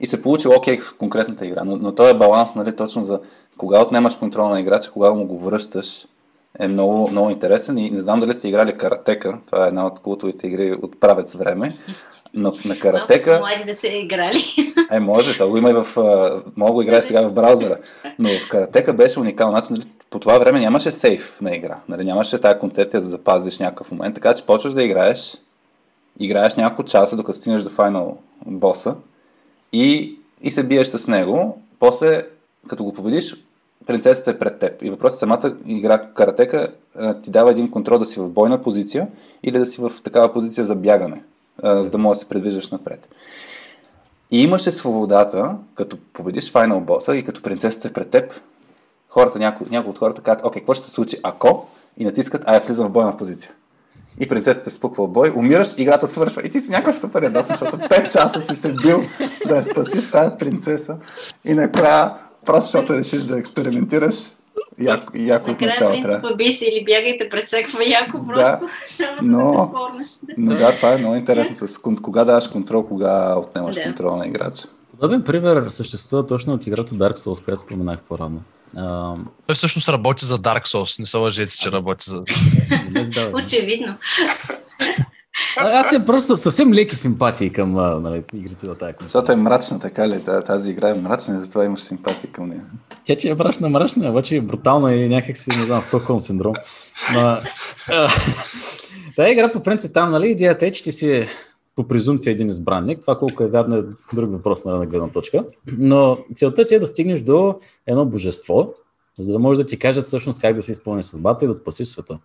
[0.00, 1.64] И се получи окей в конкретната игра.
[1.64, 3.20] Но, но този баланс, нали, точно за
[3.58, 6.06] кога отнемаш контрол на играча, кога му го връщаш,
[6.58, 7.78] е много, много интересен.
[7.78, 9.38] И не знам дали сте играли Каратека.
[9.46, 11.78] Това е една от култовите игри от правец време.
[12.34, 13.30] Но на Каратека...
[13.30, 14.44] Малко млади да се играли.
[14.90, 15.86] Е, може, то го има и в...
[16.56, 17.76] Мога го играеш сега в браузъра.
[18.18, 19.76] Но в Каратека беше уникален начин.
[19.76, 21.80] Нали, по това време нямаше сейф на игра.
[21.88, 24.14] Нали, нямаше тази концепция да запазиш някакъв момент.
[24.14, 25.36] Така че почваш да играеш,
[26.20, 28.96] играеш няколко часа, докато стигнеш до финал боса
[29.72, 31.62] и, и се биеш с него.
[31.78, 32.26] После,
[32.68, 33.46] като го победиш,
[33.86, 34.82] принцесата е пред теб.
[34.82, 36.68] И въпросът е самата игра каратека
[37.22, 39.08] ти дава един контрол да си в бойна позиция
[39.42, 41.24] или да си в такава позиция за бягане,
[41.62, 43.08] за да можеш да се предвиждаш напред.
[44.32, 48.40] И имаше свободата, като победиш финал боса и като принцесата е пред теб,
[49.08, 51.66] хората, някои, някои от хората казват, окей, какво ще се случи ако?
[51.96, 53.52] И натискат, а я влизам в бойна позиция
[54.20, 56.42] и принцесата спуква от бой, умираш, играта свършва.
[56.46, 59.02] И ти си някакъв супер ядосен, защото 5 часа си се бил
[59.48, 60.96] да я спасиш тази принцеса
[61.44, 62.14] и накрая,
[62.46, 64.14] просто защото решиш да експериментираш,
[64.78, 66.14] яко, яко от начало трябва.
[66.14, 70.76] Накрая би си или бягайте пред всякаква яко, просто да, само но, да Но да,
[70.76, 73.82] това е много интересно с кога даваш контрол, кога отнемаш да.
[73.82, 74.68] контрол на играча.
[74.90, 78.42] Подобен пример съществува точно от играта Dark Souls, която споменах по-рано.
[78.76, 79.14] А...
[79.46, 82.22] Той всъщност работи за Dark Souls, не се лъжете, че работи за...
[83.34, 83.96] Очевидно.
[85.56, 90.08] Аз съм просто съвсем леки симпатии към нали, игрите на тази Защото е мрачна, така
[90.08, 90.24] ли?
[90.46, 92.64] Тази игра е мрачна и затова имаш симпатии към нея.
[93.04, 96.54] Тя, че е мрачна, мрачна, обаче е брутална и някак си, не знам, Стокхолм синдром.
[97.14, 97.20] Но,
[99.16, 101.28] тази игра по принцип там, нали, идеята е, че ти си
[101.76, 103.00] по презумпция един избранник.
[103.00, 105.44] Това колко е вярно е друг въпрос на гледна точка.
[105.78, 108.74] Но целта ти е да стигнеш до едно божество,
[109.18, 111.88] за да може да ти кажат всъщност как да се изпълниш съдбата и да спасиш
[111.88, 112.18] света.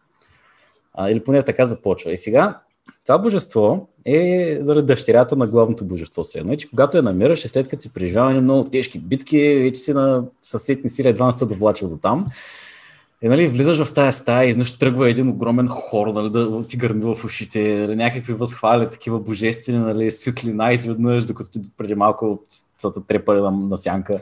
[0.93, 2.12] А, или поне така започва.
[2.12, 2.60] И сега,
[3.06, 6.24] това божество е дъщерята на главното божество.
[6.24, 6.56] Се едно.
[6.56, 10.24] Че когато я намираш, и след като си преживявани много тежки битки, вече си на
[10.41, 12.28] съседни сили едва не са довлачил до там,
[13.26, 16.78] И нали, влизаш в тази стая и изнъж тръгва един огромен хор, нали, да ти
[16.78, 22.39] гърми в ушите, нали, някакви възхвали, такива божествени, нали, светлина изведнъж, докато ти преди малко
[22.78, 24.21] са трепали на, на сянка.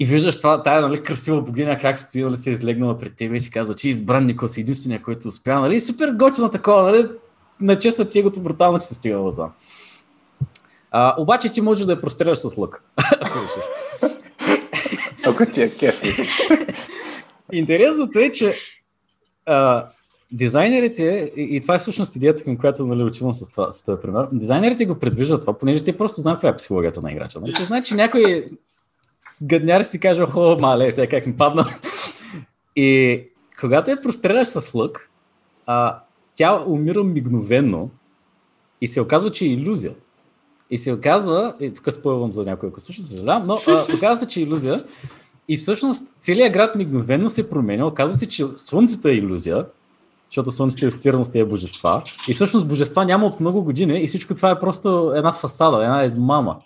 [0.00, 3.34] И виждаш това, тая нали, красива богиня, как стои, нали, се е излегнала пред теб
[3.34, 5.60] и ти казва, че избран Никос е единствения, който успя.
[5.60, 7.08] Нали, супер готино такова, нали,
[7.60, 9.50] на честа ти егото брутално, че се стига до това.
[10.90, 12.84] А, обаче ти можеш да я простреляш с лък.
[15.26, 16.22] Ако ти е кефи.
[17.52, 18.54] Интересното е, че
[19.46, 19.86] а,
[20.32, 24.02] дизайнерите, и, и това е всъщност идеята, към която нали, отивам с, това, с този
[24.02, 27.40] пример, дизайнерите го предвиждат това, понеже те просто знаят каква е психологията на играча.
[27.40, 27.52] Нали?
[27.52, 28.46] Те че някой
[29.42, 31.64] гадняр си каже, о, мале, сега как ми падна.
[32.76, 33.22] И
[33.60, 35.10] когато я простреляш с лък,
[35.66, 35.98] а,
[36.34, 37.90] тя умира мигновенно
[38.80, 39.94] и се оказва, че е иллюзия.
[40.70, 44.28] И се оказва, и тук спойвам за някой, ако слуша, съжалявам, но а, оказва се,
[44.28, 44.84] че е иллюзия.
[45.52, 47.86] И всъщност целият град мигновенно се променя.
[47.86, 49.66] Оказва се, че Слънцето е иллюзия,
[50.28, 52.02] защото Слънцето е асоциирано с тези божества.
[52.28, 56.04] И всъщност божества няма от много години и всичко това е просто една фасада, една
[56.04, 56.56] измама.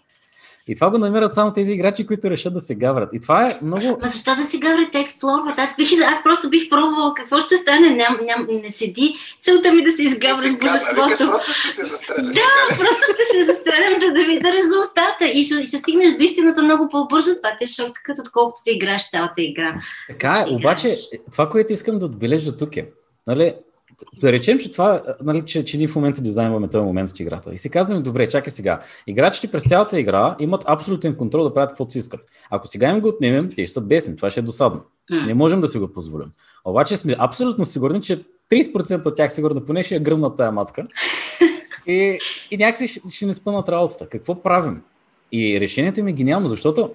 [0.69, 3.09] И това го намират само тези играчи, които решат да се гаврят.
[3.13, 3.99] И това е много...
[4.03, 5.59] А защо да се гаврят, те експлорват?
[5.59, 7.91] Аз, бих, аз просто бих пробвала какво ще стане.
[7.91, 11.31] Ням, ням, не седи целта ми да се изгавря с божеството.
[11.31, 12.35] Просто ще се застреляш.
[12.35, 15.25] Да, просто ще се застрелям, за да видя резултата.
[15.35, 17.35] И ще, ще стигнеш до истината много по-бързо.
[17.35, 19.75] Това те е като отколкото ти играш цялата игра.
[20.09, 20.89] Така е, обаче
[21.33, 22.89] това, което искам да отбележа тук е,
[23.27, 23.55] нали,
[24.21, 27.55] да речем, че това, нали, че, че ние в момента дизайнваме този момент от играта.
[27.55, 28.81] И си казваме, добре, чакай сега.
[29.07, 32.21] Играчите през цялата игра имат абсолютен контрол да правят каквото си искат.
[32.51, 34.17] Ако сега им го отнемем, те ще са бесни.
[34.17, 34.81] Това ще е досадно.
[35.13, 35.27] Mm.
[35.27, 36.29] Не можем да си го позволим.
[36.65, 40.87] Обаче сме абсолютно сигурни, че 30% от тях сигурно поне ще я гръмнат тази маска.
[41.87, 42.19] и,
[42.51, 44.09] и някакси ще, ще не спънат работата.
[44.09, 44.83] Какво правим?
[45.33, 46.91] И решението им е гениално, защото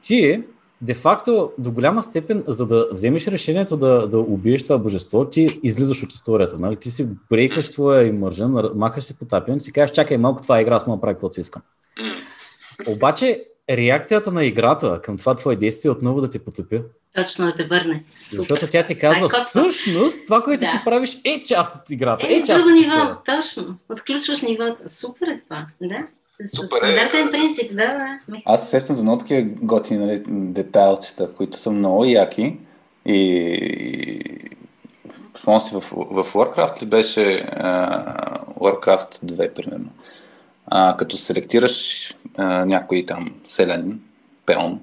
[0.00, 0.42] ти
[0.80, 6.02] де-факто до голяма степен, за да вземеш решението да, да убиеш това божество, ти излизаш
[6.02, 6.58] от историята.
[6.58, 6.76] Нали?
[6.76, 10.58] Ти си брейкаш своя имържен, махаш се по тапен и си кажеш, чакай малко, това
[10.58, 11.62] е игра, аз мога да правя каквото си искам.
[12.88, 16.82] Обаче, реакцията на играта към това твое действие отново да те потопи.
[17.14, 18.04] Точно да те върне.
[18.16, 18.46] Супер.
[18.48, 20.70] Защото тя ти казва, Ай, всъщност, това, което да.
[20.70, 22.26] ти правиш е част от играта.
[22.26, 23.76] Е, Е, част от ниво, точно.
[23.88, 24.82] Отключваш нивото.
[24.86, 26.06] Супер е това, да.
[26.54, 26.88] Супер е.
[26.88, 28.36] Стандартен принцип, да, да.
[28.44, 32.56] Аз се сещам за много такива готини нали, детайлчета, които са много яки.
[33.06, 34.40] И
[35.38, 38.04] спомням си в, в Warcraft ли беше а,
[38.44, 39.88] Warcraft 2, примерно.
[40.66, 44.00] А, като селектираш а, някой там селянин,
[44.46, 44.80] пеон,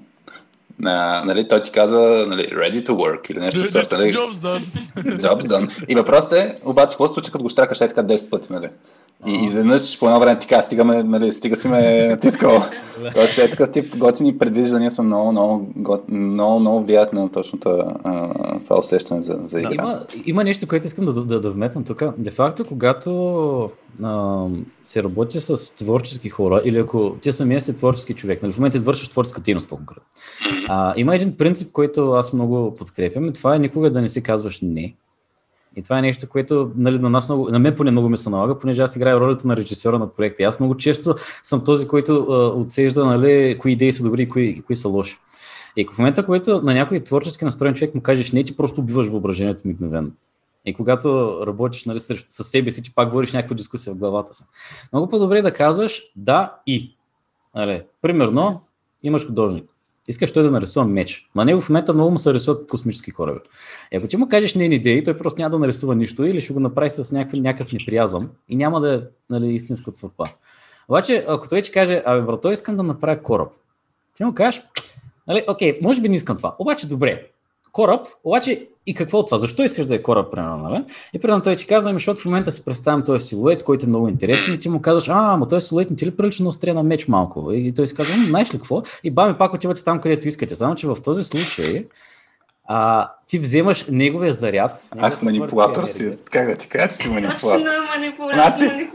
[0.84, 3.98] а, нали, той ти казва нали, ready to work или нещо от сорта.
[3.98, 4.64] Нали, Job's done.
[4.96, 5.84] Job's done.
[5.88, 8.68] И въпросът е, обаче, какво се случва, като го штракаш е така 10 пъти, нали?
[9.26, 12.62] И изведнъж по едно време казва, стигаме, нали, стига си ме натискал.
[13.14, 15.72] Тоест е такъв тип готини предвиждания са много, много,
[16.08, 19.74] много, много влияят на точно това, усещане за, за игра.
[19.74, 22.02] Има, има нещо, което искам да, да, да вметна тук.
[22.18, 23.70] Де факто, когато
[24.02, 24.44] а,
[24.84, 28.76] се работи с творчески хора, или ако ти самия си творчески човек, нали, в момента
[28.76, 30.04] извършваш творческа дейност по-конкретно.
[30.96, 34.58] Има един принцип, който аз много подкрепям и това е никога да не си казваш
[34.62, 34.94] не.
[35.76, 38.30] И това е нещо, което нали, на, нас много, на мен поне много ми се
[38.30, 40.42] налага, понеже аз играя ролята на режисьора на проекта.
[40.42, 44.76] Аз много често съм този, който отсежда нали, кои идеи са добри и кои, кои
[44.76, 45.18] са лоши.
[45.76, 49.06] И в момента, който на някой творчески настроен човек му кажеш не, ти просто убиваш
[49.06, 50.08] въображението мигновено.
[50.64, 54.34] И когато работиш нали, срещу, със себе си, ти пак говориш някаква дискусия в главата
[54.34, 54.44] си.
[54.92, 56.96] Много по-добре е да казваш да и.
[57.54, 58.60] Нали, примерно,
[59.02, 59.64] имаш художник.
[60.08, 61.30] Искаш той да нарисува меч.
[61.34, 63.40] На него в момента много му се рисуват космически кораби.
[63.92, 66.52] И ако ти му кажеш нейни идеи, той просто няма да нарисува нищо или ще
[66.52, 69.00] го направи с някакъв, някакъв неприязъм и няма да е
[69.30, 70.24] нали, истинска творба.
[70.88, 73.48] Обаче, ако той ти каже, абе, брато, искам да направя кораб,
[74.16, 74.62] ти му кажеш,
[75.28, 77.26] нали, окей, може би не искам това, обаче добре,
[77.76, 79.38] кораб, обаче и какво от това?
[79.38, 80.84] Защо искаш да е кораб, примерно, нали?
[81.12, 83.88] И примерно той ти казва, ами, защото в момента си представям този силует, който е
[83.88, 86.48] много интересен и ти му казваш, а, ама този силует не ти ли прилича на
[86.48, 87.52] острия на меч малко?
[87.52, 88.82] И той си казва, «М, знаеш ли какво?
[89.04, 90.56] И бами пак отивате там, където искате.
[90.56, 91.86] Само, че в този случай
[92.68, 94.82] а, ти вземаш неговия заряд.
[94.98, 96.18] Ах, манипулатор си.
[96.30, 97.20] Как да ти кажа, че си Точно
[97.94, 98.34] манипулатор?
[98.34, 98.88] Значи.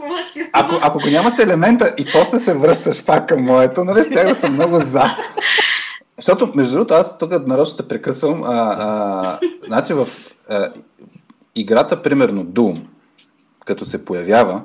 [0.52, 4.34] Ако, ако го нямаш елемента и после се връщаш пак към моето, нали, ще да
[4.34, 5.16] съм много за.
[6.16, 8.42] Защото, между другото, аз тук нарочно те прекъсвам.
[8.42, 10.08] А, а, значи в
[10.48, 10.68] а,
[11.54, 12.80] играта, примерно Doom,
[13.64, 14.62] като се появява,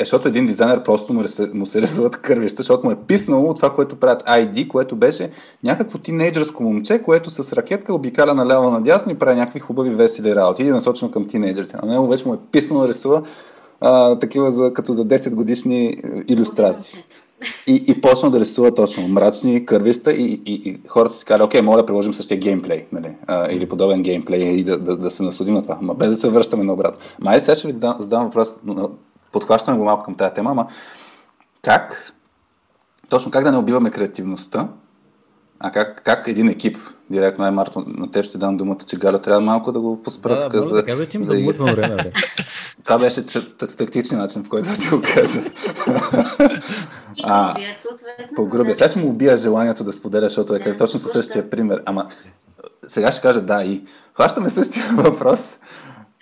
[0.00, 1.24] е, защото един дизайнер просто му,
[1.54, 5.30] му се рисуват кървища, защото му е писнало това, което правят ID, което беше
[5.64, 10.62] някакво тинейджърско момче, което с ракетка обикаля наляво надясно и прави някакви хубави весели работи
[10.62, 11.76] и е насочено към тинейджерите.
[11.82, 13.22] На него вече му е писнало да рисува
[13.80, 15.96] а, такива за, като за 10 годишни
[16.28, 17.04] иллюстрации.
[17.66, 21.62] И, и почна да рисува точно мрачни, кървиста и, и, и хората си казали, окей,
[21.62, 23.16] моля да приложим същия геймплей, нали?
[23.26, 26.16] а, или подобен геймплей и да, да, да се насладим на това, ма без да
[26.16, 27.00] се връщаме на обратно.
[27.20, 28.60] Май сега ще ви задам, задам въпрос,
[29.32, 30.66] подхващаме го малко към тази тема, ама
[31.62, 32.14] как,
[33.08, 34.68] точно как да не убиваме креативността,
[35.60, 36.78] а как, как един екип,
[37.10, 40.34] директно е Марто, на теб ще дам думата, че Галя трябва малко да го поспра
[40.34, 40.74] да, тук да, за...
[40.74, 41.34] да казвай, че им за...
[41.34, 41.96] да време.
[41.96, 42.12] Бе.
[42.84, 45.40] Това беше тактичен начин, в който да ти го кажа.
[47.22, 47.56] а,
[48.36, 48.76] по грубия.
[48.76, 51.82] Сега ще му убия желанието да споделя, защото е как точно със същия пример.
[51.86, 52.08] Ама
[52.86, 53.84] сега ще кажа да и.
[54.14, 55.58] Хващаме същия въпрос.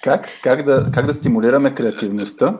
[0.04, 2.58] Как, как, да, как да стимулираме креативността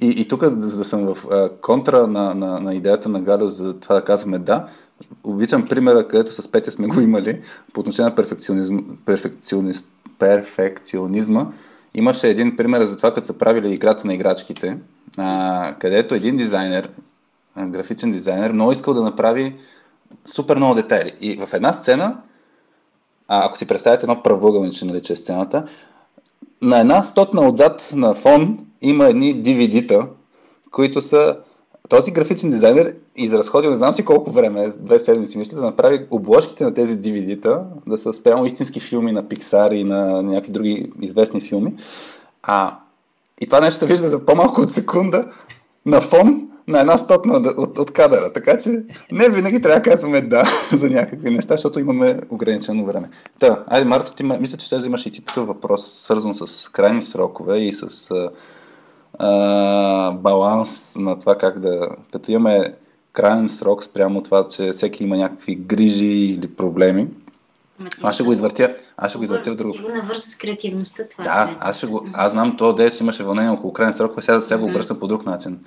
[0.00, 3.48] и, и тук, за да съм в а, контра на, на, на идеята на Галю
[3.48, 4.66] за това да казваме да,
[5.24, 7.40] обичам примера, където с Петя сме го имали
[7.72, 11.46] по отношение на перфекционизм, перфекционист, перфекционизма.
[11.94, 14.78] Имаше един пример за това, като са правили играта на играчките,
[15.18, 16.90] а, където един дизайнер,
[17.58, 19.56] графичен дизайнер, много искал да направи
[20.24, 21.12] супер много детайли.
[21.20, 22.16] И в една сцена,
[23.28, 25.66] а, ако си представите едно правъгълниче, нали, че е сцената,
[26.62, 30.08] на една стотна отзад на фон има едни DVD-та,
[30.70, 31.36] които са
[31.88, 36.64] този графичен дизайнер изразходил не знам си колко време, две седмици мисля, да направи обложките
[36.64, 41.40] на тези DVD-та, да са спрямо истински филми на Pixar и на някакви други известни
[41.40, 41.74] филми.
[42.42, 42.78] А,
[43.40, 45.32] и това нещо се вижда за по-малко от секунда
[45.86, 48.32] на фон на една стотна от, от, кадъра.
[48.32, 48.70] Така че
[49.12, 53.10] не винаги трябва да казваме да за някакви неща, защото имаме ограничено време.
[53.38, 57.02] Та, айде, Марто, ти мисля, че ще вземаш и ти такъв въпрос, свързан с крайни
[57.02, 58.10] срокове и с
[59.18, 61.88] а, баланс на това как да...
[62.12, 62.74] Като имаме
[63.16, 67.08] крайен срок спрямо това, че всеки има някакви грижи или проблеми.
[68.02, 68.76] Аз ще го извъртя.
[68.96, 69.72] Аз ще го извъртя в друго.
[69.72, 71.04] Ти го навърза с креативността.
[71.10, 71.56] Това да, е.
[71.60, 74.40] аз, ще го, аз знам това, де, че имаше вълнение около крайен срок, а сега,
[74.40, 75.58] сега го обръщам по друг начин.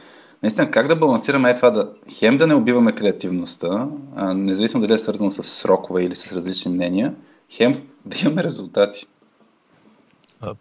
[0.43, 4.93] Наистина, как да балансираме е това да хем да не убиваме креативността, а, независимо дали
[4.93, 7.13] е свързано с срокове или с различни мнения,
[7.49, 7.73] хем
[8.05, 9.07] да имаме резултати.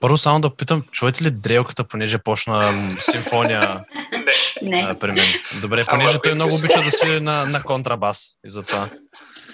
[0.00, 2.62] Първо само да питам, чуете ли дрелката, понеже почна
[3.12, 3.84] симфония
[4.62, 4.86] не.
[4.90, 5.26] А, при мен.
[5.60, 8.88] Добре, понеже той много обича да свири на, на контрабас и затова.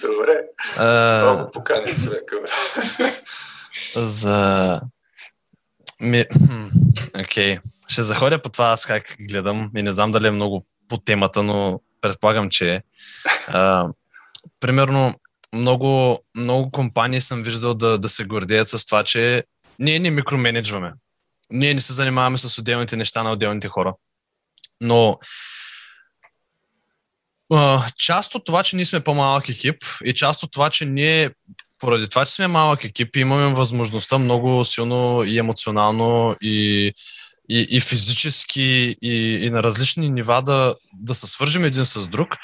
[0.01, 0.41] Добре.
[0.77, 2.35] А, много покани човека.
[3.95, 4.81] за...
[6.01, 6.25] Ми...
[7.19, 7.55] Окей.
[7.55, 7.59] Okay.
[7.87, 11.43] Ще заходя по това аз как гледам и не знам дали е много по темата,
[11.43, 12.81] но предполагам, че е.
[13.47, 13.89] А,
[14.59, 15.13] примерно,
[15.53, 19.43] много, много компании съм виждал да, да се гордеят с това, че
[19.79, 20.93] ние не микроменеджваме.
[21.49, 23.93] Ние не се занимаваме с отделните неща на отделните хора.
[24.81, 25.19] Но
[27.53, 31.29] а, част от това, че ние сме по-малък екип и част от това, че ние
[31.79, 36.91] поради това, че сме малък екип, имаме възможността много силно и емоционално и,
[37.49, 42.35] и, и физически и, и на различни нива да, да се свържим един с друг.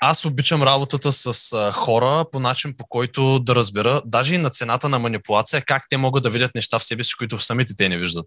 [0.00, 4.50] Аз обичам работата с а, хора по начин, по който да разбера, даже и на
[4.50, 7.88] цената на манипулация, как те могат да видят неща в себе си, които самите те
[7.88, 8.26] не виждат.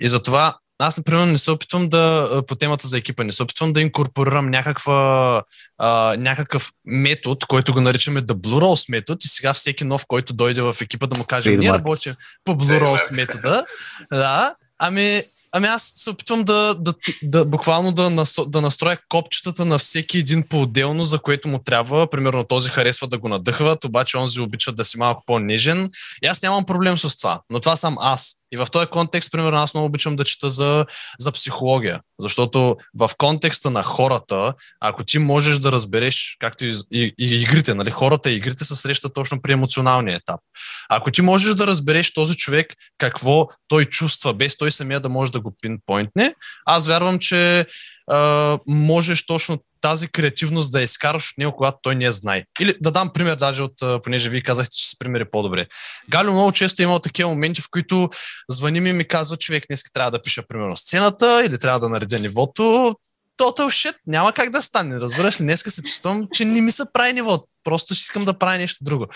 [0.00, 3.72] И затова аз, например, не се опитвам да, по темата за екипа, не се опитвам
[3.72, 5.42] да инкорпорирам някаква,
[5.78, 10.32] а, някакъв метод, който го наричаме The Blue Rose метод и сега всеки нов, който
[10.34, 12.14] дойде в екипа да му каже, ние работим
[12.44, 13.64] по Blue Rose метода.
[14.12, 15.22] Да, ами
[15.52, 20.42] Ами аз се опитвам да, да, да буквално да, да настроя копчетата на всеки един
[20.48, 22.10] по-отделно, за което му трябва.
[22.10, 25.90] Примерно този харесва да го надъхват, обаче онзи обича да си малко по-нежен.
[26.24, 28.34] И аз нямам проблем с това, но това съм аз.
[28.52, 30.86] И в този контекст, примерно, аз много обичам да чета за,
[31.18, 37.14] за психология, защото в контекста на хората, ако ти можеш да разбереш, както и, и,
[37.18, 40.40] и игрите, нали, хората и игрите се срещат точно при емоционалния етап.
[40.88, 45.32] Ако ти можеш да разбереш този човек какво той чувства, без той самия да може
[45.32, 46.34] да го пинпойнтне,
[46.66, 47.66] аз вярвам, че
[48.10, 52.44] а, можеш точно тази креативност да изкараш от него, когато той не знае.
[52.60, 55.66] Или да дам пример, даже от, понеже вие казахте, че с примери по-добре.
[56.08, 58.10] Галю много често е имал такива моменти, в които
[58.50, 61.88] звъни ми и ми казва, човек, днес трябва да пиша примерно сцената или трябва да
[61.88, 62.94] наредя нивото.
[63.40, 65.44] Total shit, няма как да стане, разбираш ли?
[65.44, 67.44] Днеска се чувствам, че не ми се прави ниво.
[67.64, 69.06] Просто ще искам да правя нещо друго.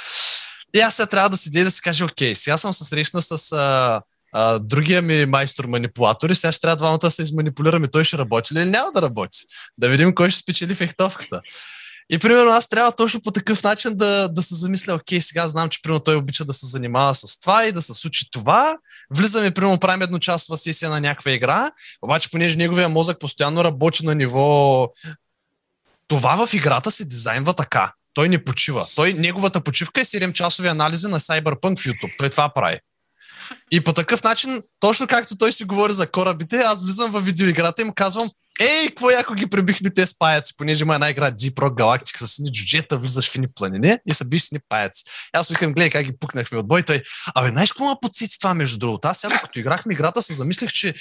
[0.74, 3.22] И аз сега трябва да седя и да си кажа, окей, сега съм се срещна
[3.22, 4.00] с а,
[4.32, 7.88] а, другия ми майстор манипулатор и сега ще трябва двамата да се изманипулираме.
[7.88, 9.38] Той ще работи ли или няма да работи?
[9.78, 11.40] Да видим кой ще спечели фехтовката.
[12.10, 15.68] И примерно аз трябва точно по такъв начин да, да се замисля, окей, сега знам,
[15.68, 18.76] че примерно той обича да се занимава с това и да се случи това.
[19.14, 21.70] Влизаме, примерно правим едночасова сесия на някаква игра,
[22.02, 24.88] обаче понеже неговия мозък постоянно работи на ниво
[26.12, 27.92] това в играта се дизайнва така.
[28.14, 28.86] Той не почива.
[28.94, 32.18] Той, неговата почивка е 7 часови анализи на Cyberpunk в YouTube.
[32.18, 32.78] Той това прави.
[33.70, 37.82] И по такъв начин, точно както той си говори за корабите, аз влизам в видеоиграта
[37.82, 38.30] и му казвам,
[38.60, 42.24] ей, какво яко ги пребихме те с паяци, понеже има една игра Deep Rock Galactic
[42.24, 45.04] с ни джуджета, влизаш в едни планини и са биш ни паяци.
[45.32, 47.02] Аз викам, гледай как ги пукнахме от бой, той,
[47.34, 49.08] абе, знаеш какво ме подсети това между другото?
[49.08, 50.94] Аз сега, като играхме играта, се замислях, че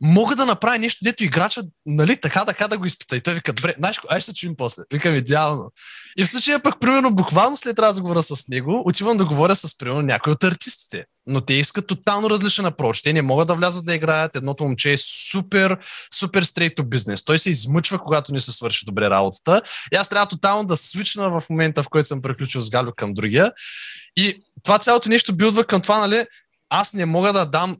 [0.00, 3.16] мога да направя нещо, дето играча, нали, така, така да го изпита.
[3.16, 4.82] И той вика, добре, знаеш, ай ще чуем после.
[4.92, 5.70] Викам, идеално.
[6.18, 10.02] И в случая пък, примерно, буквално след разговора с него, отивам да говоря с, примерно,
[10.02, 11.04] някой от артистите.
[11.26, 13.02] Но те искат тотално различен апроч.
[13.02, 14.36] Те не могат да влязат да играят.
[14.36, 14.96] Едното момче е
[15.30, 15.78] супер,
[16.14, 17.24] супер стрейто бизнес.
[17.24, 19.62] Той се измъчва, когато не се свърши добре работата.
[19.92, 23.14] И аз трябва тотално да свична в момента, в който съм приключил с Галю към
[23.14, 23.52] другия.
[24.16, 26.24] И това цялото нещо билдва към това, нали,
[26.70, 27.76] аз не мога да дам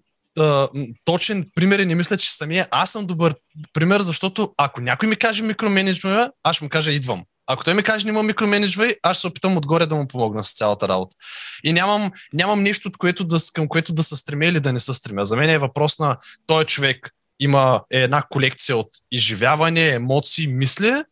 [1.05, 3.35] точен пример и не мисля, че самия аз съм добър
[3.73, 7.23] пример, защото ако някой ми каже микроменеджмент, аз му кажа идвам.
[7.51, 10.45] Ако той ми каже, не има микроменеджвай, аз ще се опитам отгоре да му помогна
[10.45, 11.17] с цялата работа.
[11.65, 14.81] И нямам, нямам нещо, от което да, към което да се стремя или да не
[14.81, 15.25] се стремя.
[15.25, 16.17] За мен е въпрос на
[16.47, 17.11] този човек
[17.41, 21.03] има е една колекция от изживяване, емоции, мисли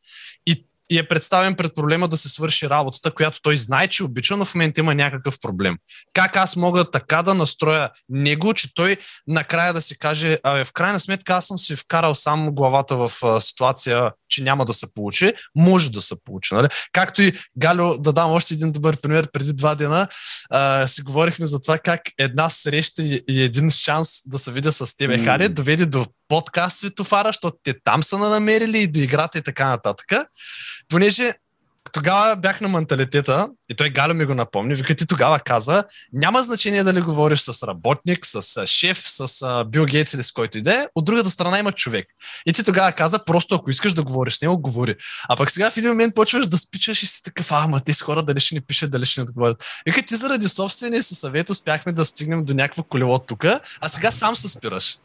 [0.91, 4.45] и е представен пред проблема да се свърши работата, която той знае, че обича, но
[4.45, 5.77] в момента има някакъв проблем.
[6.13, 10.73] Как аз мога така да настроя него, че той накрая да си каже, абе, в
[10.73, 14.93] крайна сметка аз съм си вкарал сам главата в а, ситуация, че няма да се
[14.95, 16.55] получи, може да се получи.
[16.55, 16.69] Нали?
[16.93, 20.09] Както и Галю, да дам още един добър пример, преди два дена
[20.51, 24.73] а, си говорихме за това как една среща и, и един шанс да се видя
[24.73, 25.25] с тебе, mm.
[25.25, 29.69] Хари, доведе до подкаст Светофара, защото те там са намерили и до играта и така
[29.69, 30.13] нататък.
[30.89, 31.33] Понеже
[31.97, 36.43] тогава бях на менталитета, и той Галя ми го напомни, вика ти тогава каза, няма
[36.43, 41.05] значение дали говориш с работник, с шеф, с Бил Гейтс или с който иде, от
[41.05, 42.07] другата страна има човек.
[42.47, 44.97] И ти тогава каза, просто ако искаш да говориш с него, говори.
[45.29, 48.23] А пък сега в един момент почваш да спичаш и си такъв, ама тези хора
[48.23, 49.65] дали ще ни пишат, дали ще ни отговорят.
[49.87, 53.45] Вика ти заради собствения си съвет успяхме да стигнем до някакво колело тук,
[53.81, 54.99] а сега сам се спираш.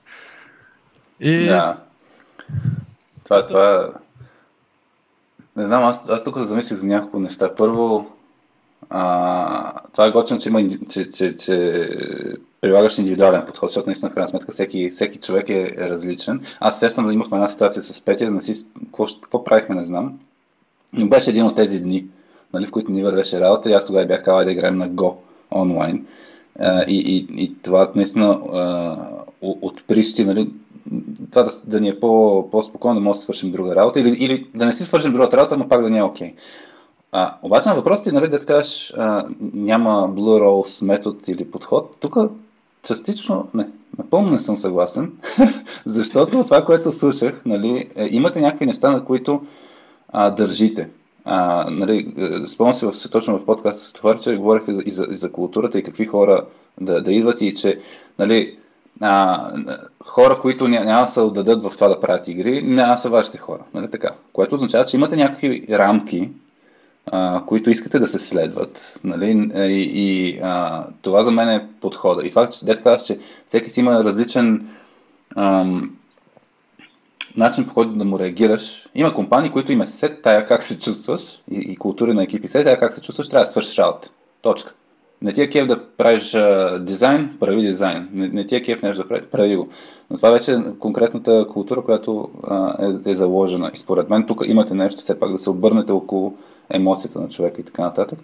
[1.19, 1.45] И...
[1.45, 1.77] Да.
[3.23, 3.89] Това, това,
[5.61, 7.55] не знам, аз, аз тук замислих за няколко неща.
[7.55, 8.07] Първо,
[8.89, 11.87] а, това е готино, че, има, че, че, че
[12.61, 16.41] прилагаш индивидуален подход, защото наистина в крайна сметка всеки, всеки човек е, е различен.
[16.59, 20.19] Аз да имахме една ситуация с Петя, да си, какво, какво правихме, не знам.
[20.93, 22.07] Но беше един от тези дни,
[22.53, 25.15] нали, в които ни вървеше работа и аз тогава бях казал да играем на Go
[25.51, 26.05] онлайн.
[26.59, 28.97] А, и, и, и това наистина а,
[29.41, 30.49] отприщи, нали,
[31.31, 34.47] това да, да ни е по, по-спокойно, да може да свършим друга работа или, или
[34.55, 36.27] да не си свършим другата работа, но пак да ни е окей.
[36.27, 36.35] Okay.
[37.41, 42.17] Обаче на въпросите, нали, да кажеш, а, няма Blue Rolls метод или подход, тук
[42.83, 45.11] частично, не, напълно не съм съгласен,
[45.85, 49.41] защото това, което слушах, нали, е, имате някакви неща, на които
[50.09, 50.89] а, държите.
[51.25, 55.17] А, нали, е, спомням си в, точно в подкаст това, че говорихте и за, и
[55.17, 56.45] за културата и какви хора
[56.81, 57.79] да, да идват и че
[58.19, 58.57] нали,
[58.99, 59.51] а,
[60.05, 63.37] хора, които ня, няма да се отдадат в това да правят игри, няма са вашите
[63.37, 63.63] хора.
[63.73, 64.09] Нали така?
[64.33, 66.29] Което означава, че имате някакви рамки,
[67.11, 69.01] а, които искате да се следват.
[69.03, 69.49] Нали?
[69.55, 72.25] И, и а, това за мен е подхода.
[72.25, 74.69] И това, че дете казва, че всеки си има различен
[75.35, 75.95] ам,
[77.37, 78.89] начин по който да му реагираш.
[78.95, 82.47] Има компании, които има сет тая как се чувстваш и, и култури на екипи.
[82.47, 84.09] Сет тая как се чувстваш, трябва да свършиш работа.
[84.41, 84.73] Точка.
[85.21, 88.09] Не ти е кеф да правиш а, дизайн, прави дизайн.
[88.13, 89.69] Не, не ти е кеф нещо да прави, прави го.
[90.09, 93.71] Но това вече е конкретната култура, която а, е, е заложена.
[93.73, 96.37] И според мен тук имате нещо, все пак да се обърнете около
[96.69, 98.19] емоцията на човека и така нататък.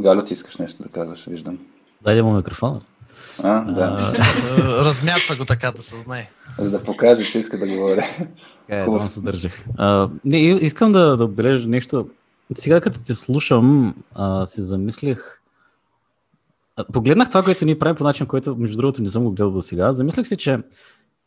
[0.00, 1.58] Галя, ти искаш нещо да казваш, виждам.
[2.02, 2.80] Дайде му микрофона.
[3.38, 4.14] А, да.
[4.84, 6.30] Размятва го така да се знае.
[6.58, 8.00] За да покаже, че иска да говори.
[8.68, 9.64] Е, да се държах.
[9.78, 12.08] А, не, искам да, да отбележа нещо.
[12.54, 15.41] Сега като те слушам, а, си замислих
[16.92, 19.60] Погледнах това, което ние правим по начин, който, между другото, не съм го гледал до
[19.60, 19.92] сега.
[19.92, 20.58] Замислях си, че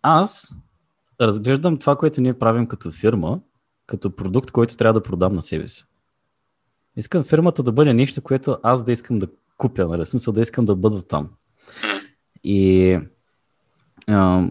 [0.01, 0.51] аз
[1.21, 3.39] разглеждам това, което ние правим като фирма,
[3.87, 5.85] като продукт, който трябва да продам на себе си.
[6.97, 9.27] Искам фирмата да бъде нещо, което аз да искам да
[9.57, 10.05] купя, нали?
[10.05, 11.29] смисъл да искам да бъда там.
[12.43, 12.99] И
[14.07, 14.49] а,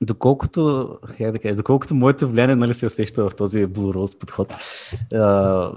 [0.00, 4.54] доколкото, как да кажа, доколкото моето влияние нали, се усеща в този Blue Rose подход,
[5.14, 5.72] а,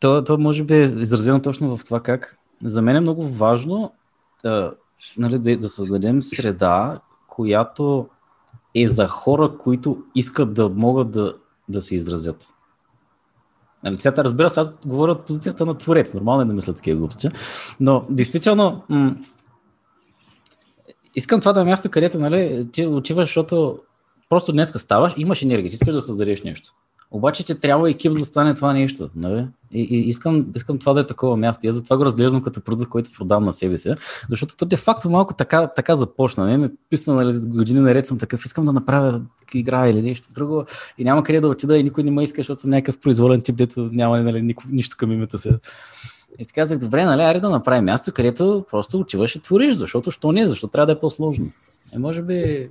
[0.00, 3.92] то, то може би е изразено точно в това как за мен е много важно
[4.44, 4.72] а,
[5.16, 8.08] нали, да, да създадем среда, която
[8.74, 11.34] е за хора, които искат да могат да,
[11.68, 12.48] да се изразят.
[13.84, 16.14] Нали, цята, разбира се, аз говоря от позицията на творец.
[16.14, 17.28] Нормално е да мисля такива глупости.
[17.80, 19.16] Но, действително, м-
[21.14, 23.78] искам това да е място, където нали, ти отиваш, защото
[24.28, 26.74] просто днеска ставаш, имаш енергия, ти искаш да създадеш нещо.
[27.10, 29.10] Обаче, че трябва екип да стане това нещо.
[29.16, 29.46] Нали?
[29.72, 31.66] И, и искам, искам това да е такова място.
[31.66, 33.94] И затова го разглеждам като продукт, който продавам на себе си.
[34.30, 36.46] Защото то де-факто малко така, така започна.
[36.46, 39.20] Не ме писна, нали, години наред съм такъв, искам да направя
[39.54, 40.64] игра или нещо друго.
[40.98, 43.56] И няма къде да отида и никой не ме иска, защото съм някакъв произволен тип,
[43.56, 45.50] дето няма нали, нико, нищо към името си.
[46.38, 50.10] И си казах, добре, нали, аре да направим място, където просто отиваш и твориш, защото
[50.10, 51.50] що не, защо трябва да е по-сложно.
[51.94, 52.68] Е, може би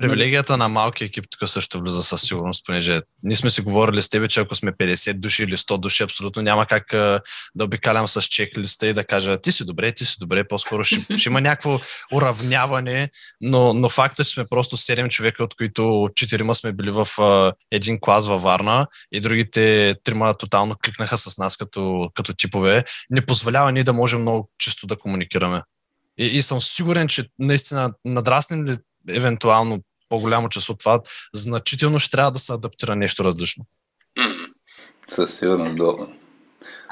[0.00, 4.08] Привилегията на малки екип тук също влиза със сигурност, понеже ние сме си говорили с
[4.08, 6.86] тебе, че ако сме 50 души или 100 души, абсолютно няма как
[7.54, 11.16] да обикалям с чек-листа и да кажа ти си добре, ти си добре, по-скоро ще,
[11.16, 11.78] ще има някакво
[12.12, 13.10] уравняване,
[13.40, 17.06] но, но факта, че сме просто 7 човека, от които 4 сме били в
[17.70, 23.26] един клас във Варна и другите трима тотално кликнаха с нас като, като типове, не
[23.26, 25.62] позволява ние да можем много чисто да комуникираме.
[26.18, 28.76] И, и съм сигурен, че наистина надраснем ли
[29.08, 29.78] евентуално
[30.08, 31.00] по-голямо част от това,
[31.34, 33.64] значително ще трябва да се адаптира нещо различно.
[35.08, 35.94] Със сигурност, да.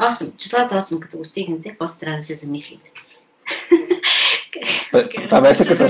[0.01, 0.37] 8.
[0.37, 2.91] Числото 8, като го стигнете, после трябва да се замислите.
[5.29, 5.85] Това беше като...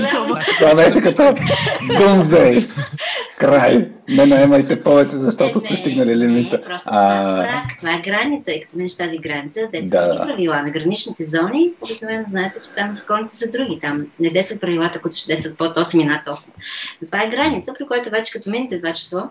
[0.59, 1.23] Това беше като...
[1.81, 2.69] Doomsday.
[3.37, 3.89] Край.
[4.09, 6.61] Не наемайте повече, защото сте стигнали лимита.
[6.61, 8.51] Просто това е прак, това е граница.
[8.51, 10.21] И като минеш тази граница, дето да.
[10.25, 13.79] правила на граничните зони, обикновено знаете, че там законите са други.
[13.81, 16.49] Там не действат правилата, които ще действат под 8 и над 8.
[17.01, 19.21] Но това е граница, при която вече като минете това число,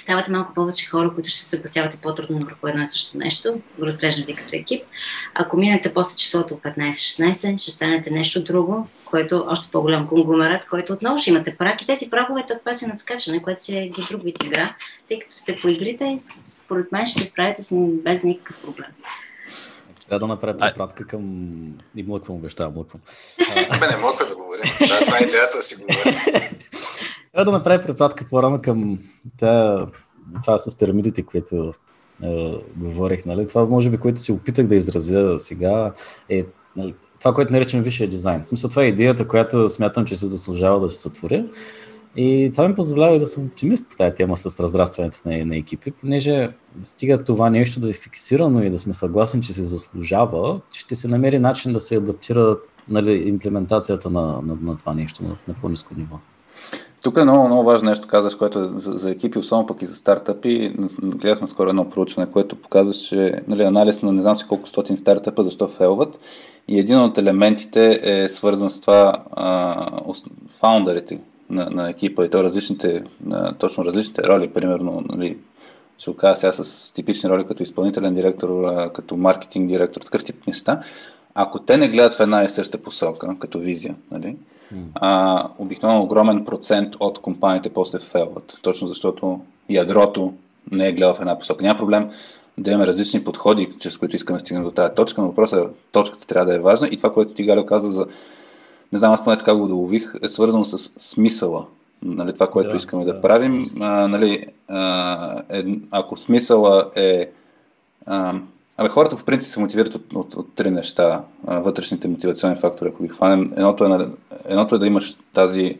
[0.00, 3.86] ставате малко повече хора, които ще се съгласявате по-трудно върху едно и също нещо, го
[3.86, 4.84] разглеждам ви като екип.
[5.34, 11.18] Ако минете после числото 15-16, ще станете нещо друго, което още по-голям конгломерат, който отново
[11.18, 14.44] ще имате прак и тези праговете от паси надскачане, което си е един друг вид
[14.44, 14.74] игра,
[15.08, 17.68] тъй като сте по игрите, според мен ще се справите с
[18.04, 18.90] без никакъв проблем.
[20.06, 21.50] Трябва да направя препратка към...
[21.96, 23.00] И млъквам, обещавам, млъквам.
[23.90, 24.72] Не мога да говорим.
[24.88, 26.20] Да, това е идеята да си говорим.
[27.32, 28.98] Трябва да направя препратка по-рано към
[29.38, 29.86] това,
[30.42, 31.72] това с пирамидите, което
[32.22, 33.26] е, говорих.
[33.26, 33.46] Нали?
[33.46, 35.92] Това, може би, което си опитах да изразя сега,
[36.28, 36.44] е
[36.76, 38.42] нали, това, което наричам висшия дизайн.
[38.42, 41.44] В смисъл, това е идеята, която смятам, че се заслужава да се сътвори.
[42.16, 45.56] И това ми позволява и да съм оптимист по тази тема с разрастването на, на
[45.56, 46.50] екипи, понеже
[46.82, 51.08] стига това нещо да е фиксирано и да сме съгласни, че се заслужава, ще се
[51.08, 52.58] намери начин да се адаптира
[52.88, 56.18] нали, имплементацията на, на, на това нещо на, на по-низко ниво.
[57.02, 59.86] Тук е много, много важно нещо, казваш, което е за, за екипи, особено пък и
[59.86, 60.74] за стартъпи.
[61.02, 64.96] Гледахме скоро едно проучване, което показва, че нали, анализ на не знам си колко стотин
[64.96, 66.18] стартъпа, защо фейлват.
[66.68, 70.00] И един от елементите е свързан с това а,
[70.48, 75.38] фаундърите на, на екипа и то различните, на, точно различните роли, примерно, нали,
[75.98, 80.82] ще окажа сега с типични роли като изпълнителен директор, като маркетинг директор, такъв тип неща.
[81.34, 84.36] Ако те не гледат в една и съща посока, като визия, нали,
[84.94, 88.58] а, обикновено огромен процент от компаниите после фейлват.
[88.62, 90.34] Точно защото ядрото
[90.70, 91.64] не е гледал в една посока.
[91.64, 92.10] Няма проблем
[92.58, 95.72] да имаме различни подходи, чрез които искаме да стигнем до тази точка, но въпросът е,
[95.92, 98.06] точката трябва да е важна и това, което ти Галио каза за,
[98.92, 101.66] не знам, аз поне така го долових, е свързано с смисъла.
[102.02, 103.70] Нали, това, което да, искаме да, да правим.
[103.80, 107.30] А, нали, а, е, ако смисъла е
[108.06, 108.34] а,
[108.76, 111.24] Абе, хората по принцип се мотивират от, от, от три неща.
[111.44, 113.52] Вътрешните мотивационни фактори, ако ги хванем.
[113.56, 114.08] Едното е,
[114.44, 115.78] едното е да имаш тази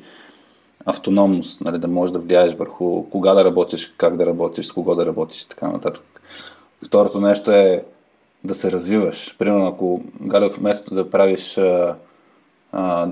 [0.86, 4.95] автономност, нали, да можеш да влияеш върху кога да работиш, как да работиш, с кого
[4.95, 6.22] да работиш и така нататък.
[6.86, 7.84] Второто нещо е
[8.45, 9.36] да се развиваш.
[9.38, 11.97] Примерно, ако Галев вместо да правиш а,
[12.72, 13.09] а,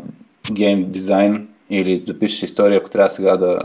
[0.52, 3.60] гейм дизайн или да пишеш история, ако трябва сега да,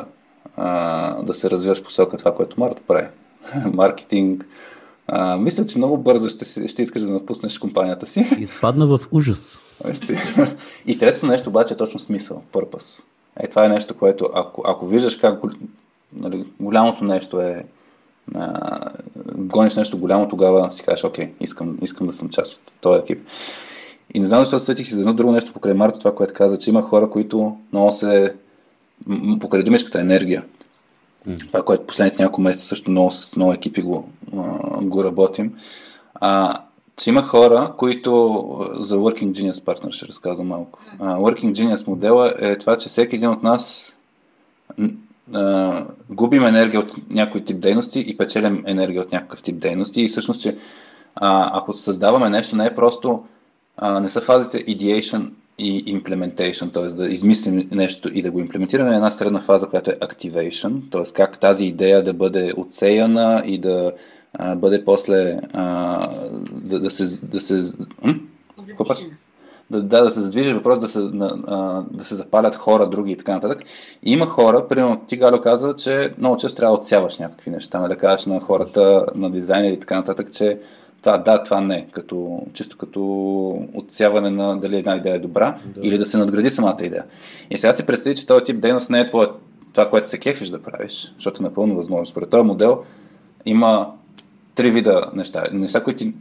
[0.55, 3.07] а, да се развиваш посока това, което Марто прави.
[3.73, 4.47] Маркетинг,
[5.07, 8.27] а, мисля, че много бързо ще, ще искаш да напуснеш компанията си.
[8.39, 9.61] Изпадна в ужас.
[10.87, 13.05] И третото нещо обаче е точно смисъл, purpose.
[13.39, 15.41] Е, това е нещо, което ако, ако виждаш как
[16.13, 17.65] нали, голямото нещо е
[18.35, 18.79] а,
[19.35, 23.27] гониш нещо голямо, тогава си кажеш, окей, искам, искам да съм част от този екип.
[24.13, 26.69] И не знам защо сетих за едно друго нещо покрай Марто, това, което каза, че
[26.69, 28.35] има хора, които много се
[29.39, 30.45] покрай думичката енергия.
[31.47, 34.09] Това, което последните няколко месеца също много с много екипи го,
[34.81, 35.53] го работим.
[36.15, 36.61] А,
[36.97, 38.09] че има хора, които
[38.79, 40.79] за Working Genius Partner ще разказвам малко.
[40.99, 43.95] А, Working Genius модела е това, че всеки един от нас
[45.33, 50.01] а, губим енергия от някой тип дейности и печелим енергия от някакъв тип дейности.
[50.01, 50.57] И всъщност, че
[51.15, 53.23] а, ако създаваме нещо, не е просто,
[53.77, 56.85] а, не са фазите ideation и implementation, т.е.
[56.85, 61.13] да измислим нещо и да го имплементираме е една средна фаза, която е activation, т.е.
[61.13, 63.91] как тази идея да бъде отсеяна и да
[64.33, 66.09] а, бъде после а,
[66.51, 67.27] да, да се...
[67.27, 67.61] Да се
[68.03, 68.13] м?
[69.71, 73.17] да, да, да се задвижи въпрос да се, а, да се запалят хора, други и
[73.17, 73.63] така нататък.
[74.03, 77.79] И има хора, примерно ти Галю каза, че много често трябва да отсяваш някакви неща,
[77.79, 80.59] нали, да кажеш на хората, на дизайнери и така нататък, че
[81.05, 83.01] това да, това не, като, чисто като
[83.73, 85.81] отсяване на дали една идея е добра да.
[85.87, 87.05] или да се надгради самата идея.
[87.49, 89.27] И сега си представи, че този тип дейност не е твое,
[89.73, 92.05] това, което се кефиш да правиш, защото е напълно възможно.
[92.05, 92.83] Според този модел
[93.45, 93.91] има
[94.55, 95.43] три вида неща.
[95.51, 96.13] Неща, които ти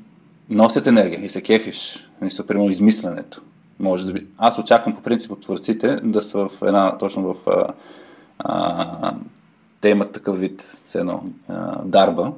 [0.51, 2.11] носят енергия и се кефиш.
[2.21, 3.43] Мисля, примерно измисленето.
[3.81, 4.27] Може да би...
[4.39, 7.51] Аз очаквам по принцип от творците да са в една, точно в...
[7.51, 7.67] А,
[8.39, 9.15] а,
[9.81, 12.33] те имат такъв вид, все едно, а, дарба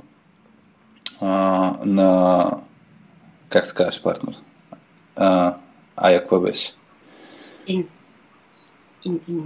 [1.20, 2.50] а, на...
[3.48, 4.34] Как се казваш партнер?
[5.16, 5.54] А,
[5.96, 6.72] ая, какво беше?
[7.68, 7.86] In,
[9.06, 9.42] in, in.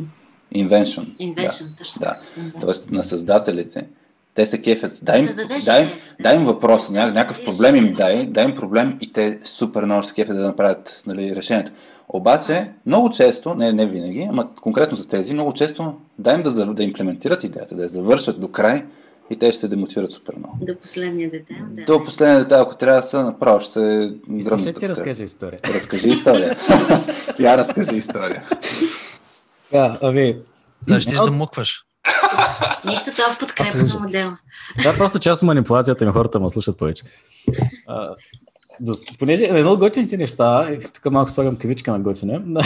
[0.54, 1.16] Invention.
[1.34, 1.78] Invention, да.
[1.78, 2.00] точно.
[2.00, 2.20] Да.
[2.38, 2.60] Invention.
[2.60, 3.86] Тоест на създателите
[4.34, 5.00] те се кефят.
[5.02, 7.92] Дай им, Създадеш дай, дай им въпрос, ня, някакъв проблем им да.
[7.92, 11.72] дай, дай им проблем и те супер много се кефят да направят нали, решението.
[12.08, 16.74] Обаче, много често, не, не винаги, ама конкретно за тези, много често дай им да,
[16.74, 18.86] да имплементират идеята, да я завършат до край
[19.30, 20.58] и те ще се демотивират супер много.
[20.60, 21.84] До последния детайл, да.
[21.84, 24.78] До последния детайл, ако трябва да са, направо ще се ли гръмнат.
[24.78, 25.60] ти разкажа история?
[25.74, 26.56] Разкажи история.
[27.38, 28.42] Я разкажи история.
[29.72, 30.38] Да, ами,
[30.88, 31.84] Да, ще да мукваш.
[32.86, 34.38] Нищо това в подкрепа Аз на модела.
[34.86, 37.02] Е просто част от манипулацията на хората, ма слушат повече.
[37.86, 38.16] А,
[38.80, 42.42] да, понеже едно от готините неща, тук малко слагам кавичка на готине,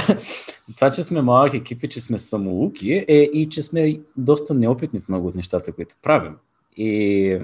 [0.76, 5.00] това, че сме малък екип и че сме самолуки, е и че сме доста неопитни
[5.00, 6.36] в много от нещата, които правим.
[6.76, 7.38] И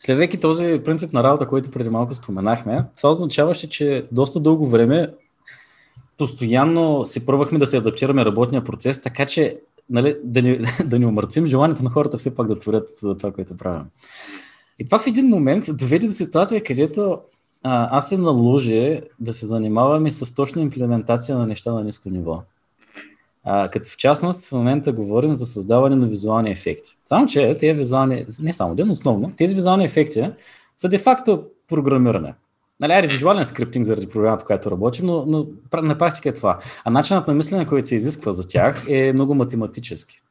[0.00, 5.08] следвайки този принцип на работа, който преди малко споменахме, това означаваше, че доста дълго време
[6.18, 9.56] постоянно се пробвахме да се адаптираме работния процес, така че
[9.90, 13.56] нали, да, ни, да ни умъртвим желанието на хората все пак да творят това, което
[13.56, 13.84] правим.
[14.78, 17.18] И това в един момент доведе до ситуация, където
[17.62, 22.42] а, аз се наложи да се занимаваме с точна имплементация на неща на ниско ниво.
[23.44, 26.96] А, като в частност в момента говорим за създаване на визуални ефекти.
[27.06, 30.30] Само, че тези визуални, не само ден, основно, тези визуални ефекти
[30.76, 32.34] са де-факто програмиране.
[32.80, 35.46] Нали, айде, визуален скриптинг заради програмата, която работим, но, но
[35.82, 36.58] на практика е това.
[36.84, 40.22] А начинът на мислене, който се изисква за тях, е много математически.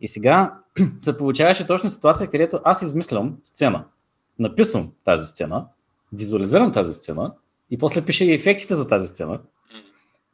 [0.00, 0.54] И сега
[1.02, 3.84] се получаваше точно ситуация, където аз измислям сцена.
[4.38, 5.66] Написвам тази сцена,
[6.12, 7.32] визуализирам тази сцена
[7.70, 9.40] и после пиша и ефектите за тази сцена.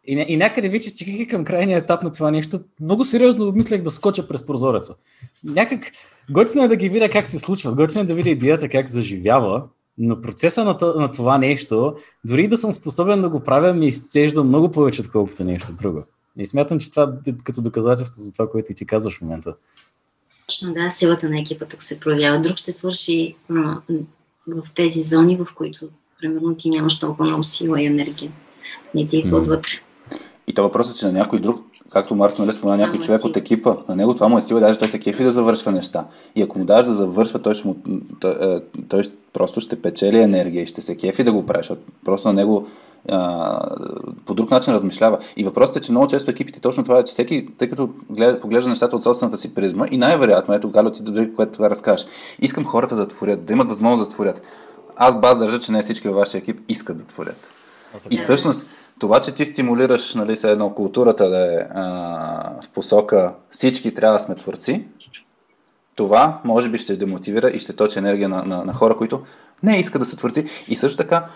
[0.07, 3.91] И, и някъде вече стигайки към крайния етап на това нещо, много сериозно мислех да
[3.91, 4.95] скоча през прозореца.
[5.45, 5.93] Някак
[6.31, 9.63] готино е да ги видя как се случват, готино е да видя идеята как заживява,
[9.99, 14.45] но процеса на, на това нещо, дори да съм способен да го правя, ми изцежда
[14.45, 16.05] много повече, отколкото нещо друго.
[16.39, 19.55] И смятам, че това е като доказателство за това, което и ти казваш в момента.
[20.47, 22.41] Точно да, силата на екипа тук се проявява.
[22.41, 23.81] Друг ще свърши а,
[24.49, 25.89] в тези зони, в които,
[26.21, 28.33] примерно, ти нямаш толкова много сила и енергия.
[28.95, 29.39] Не ти идва М.
[29.39, 29.71] отвътре.
[30.47, 33.21] И то въпросът е, че на някой друг, както Марто нали спомена, някой Ама човек
[33.21, 33.27] си.
[33.27, 36.05] от екипа, на него това му е сила, даже той се кефи да завършва неща.
[36.37, 37.77] И ако му даш да завършва, той, ще му,
[38.21, 41.59] той, е, той ще, просто ще печели енергия и ще се кефи да го прави,
[41.59, 42.67] защото просто на него
[43.09, 43.61] а,
[44.27, 45.19] по друг начин размишлява.
[45.37, 48.41] И въпросът е, че много често екипите точно това е, че всеки, тъй като гледа,
[48.41, 52.07] поглежда нещата от собствената си призма и най-вероятно, ето Гало ти добре, което това разкажеш,
[52.41, 54.43] искам хората да творят, да имат възможност да творят.
[54.97, 57.49] Аз баз държа, че не всички във вашия екип искат да творят.
[58.11, 58.69] И всъщност,
[58.99, 61.85] това, че ти стимулираш нали, се едно културата да е а,
[62.63, 64.87] в посока всички трябва да сме творци,
[65.95, 69.23] това може би ще демотивира и ще точи енергия на, на, на хора, които
[69.63, 70.47] не искат да са творци.
[70.69, 71.27] И също така,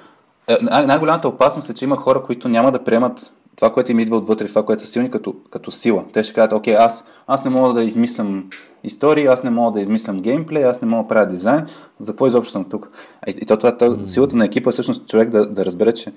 [0.49, 4.01] е, най- най-голямата опасност е, че има хора, които няма да приемат това, което им
[4.01, 6.05] идва отвътре, това, което са силни, като, като сила.
[6.13, 8.51] Те ще кажат, окей, аз, аз не мога да измислям
[8.85, 11.67] истории, аз не мога да измислям геймплей, аз не мога да правя дизайн,
[12.01, 12.91] за какво изобщо съм тук?
[13.27, 16.13] И, и то, това, това, силата на екипа е всъщност човек да, да разбере, че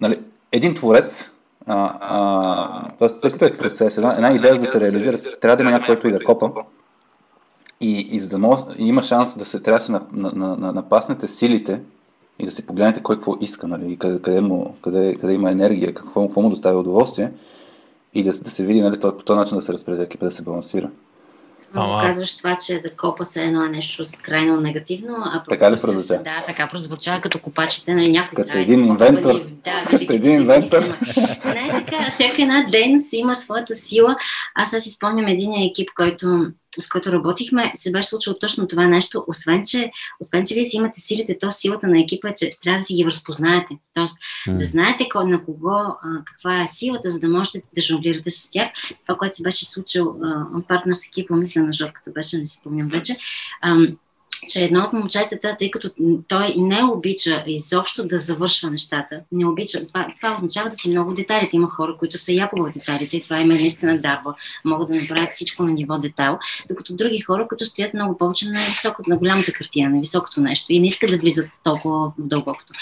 [0.00, 0.16] нали,
[0.52, 1.30] един творец,
[1.66, 5.62] а, а, тоест, тоест, е процес, една, една идея за да се реализира, трябва да
[5.62, 6.50] има някой, който и да копа.
[7.80, 10.56] И, и за да може, има шанс да се трябва да се на, на, на,
[10.56, 11.82] на, напаснете силите
[12.38, 15.94] и да си погледнете кой какво иска, нали, къде, къде, му, къде, къде има енергия,
[15.94, 17.32] какво, какво му доставя удоволствие
[18.14, 20.42] и да, да се види нали, по този начин да се разпределя екипа, да се
[20.42, 20.90] балансира.
[21.74, 25.78] Ама- казваш това, че да копа се едно е нещо крайно негативно, а Така ли
[25.78, 26.22] с- прозвуча?
[26.22, 29.32] Да, така прозвуча, като копачите, нали, някой Като трябва един инвентор.
[29.32, 30.82] нали, Да, Като един инвентор.
[31.44, 34.16] Не така, всяка една дейност има своята сила.
[34.54, 36.46] Аз сега си спомням един екип, който,
[36.78, 39.90] с който работихме, се беше случило точно това нещо, освен че,
[40.20, 42.94] освен, че вие си имате силите, то силата на екипа е, че трябва да си
[42.94, 43.78] ги разпознаете.
[43.94, 48.30] Тоест, да знаете кой, на кого, а, каква е силата, за да можете да жонглирате
[48.30, 48.68] с тях.
[49.06, 52.58] Това, което се беше случило, а, партнер с екипа, мисля на Жовката беше, не си
[52.58, 53.16] спомням вече.
[53.62, 53.96] Ам,
[54.48, 55.90] че едно от момчетата, тъй като
[56.28, 61.14] той не обича изобщо да завършва нещата, не обича, това, това означава да си много
[61.14, 61.56] детайлите.
[61.56, 64.34] Има хора, които са яко в детайлите и това им е наистина дарва.
[64.64, 66.38] Могат да направят всичко на ниво детайл,
[66.68, 70.72] докато други хора, които стоят много повече на високото, на голямата картина, на високото нещо
[70.72, 72.72] и не искат да влизат толкова в дълбокото.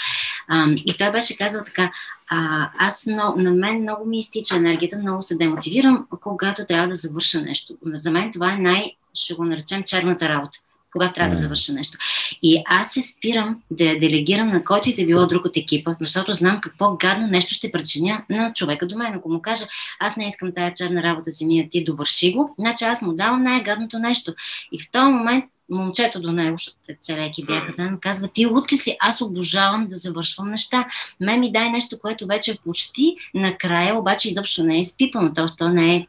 [0.47, 1.91] А, и той беше казал така,
[2.29, 6.95] а, аз но, на мен много ми изтича енергията, много се демотивирам, когато трябва да
[6.95, 7.73] завърша нещо.
[7.85, 10.59] За мен това е най- ще го наречем черната работа
[10.91, 11.97] когато трябва да завърша нещо.
[12.43, 15.95] И аз се спирам да я делегирам на който и да било друг от екипа,
[16.01, 19.13] защото знам какво гадно нещо ще причиня на човека до мен.
[19.13, 19.65] Ако му кажа,
[19.99, 23.43] аз не искам тая черна работа си мия, ти довърши го, значи аз му давам
[23.43, 24.33] най-гадното нещо.
[24.71, 28.97] И в този момент момчето до него, защото целеки бяха заедно, казва, ти утки си,
[28.99, 30.85] аз обожавам да завършвам неща.
[31.19, 35.45] Ме ми дай нещо, което вече е почти накрая, обаче изобщо не е изпипано, т.е.
[35.57, 36.07] то не е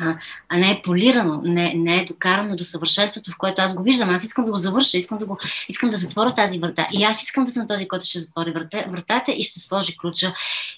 [0.00, 4.10] а, не е полирано, не, не е докарано до съвършенството, в което аз го виждам.
[4.10, 5.38] Аз искам да го завърша, искам да, го,
[5.68, 6.88] искам да затворя тази врата.
[6.92, 10.34] И аз искам да съм този, който ще затвори врата, вратата и ще сложи ключа.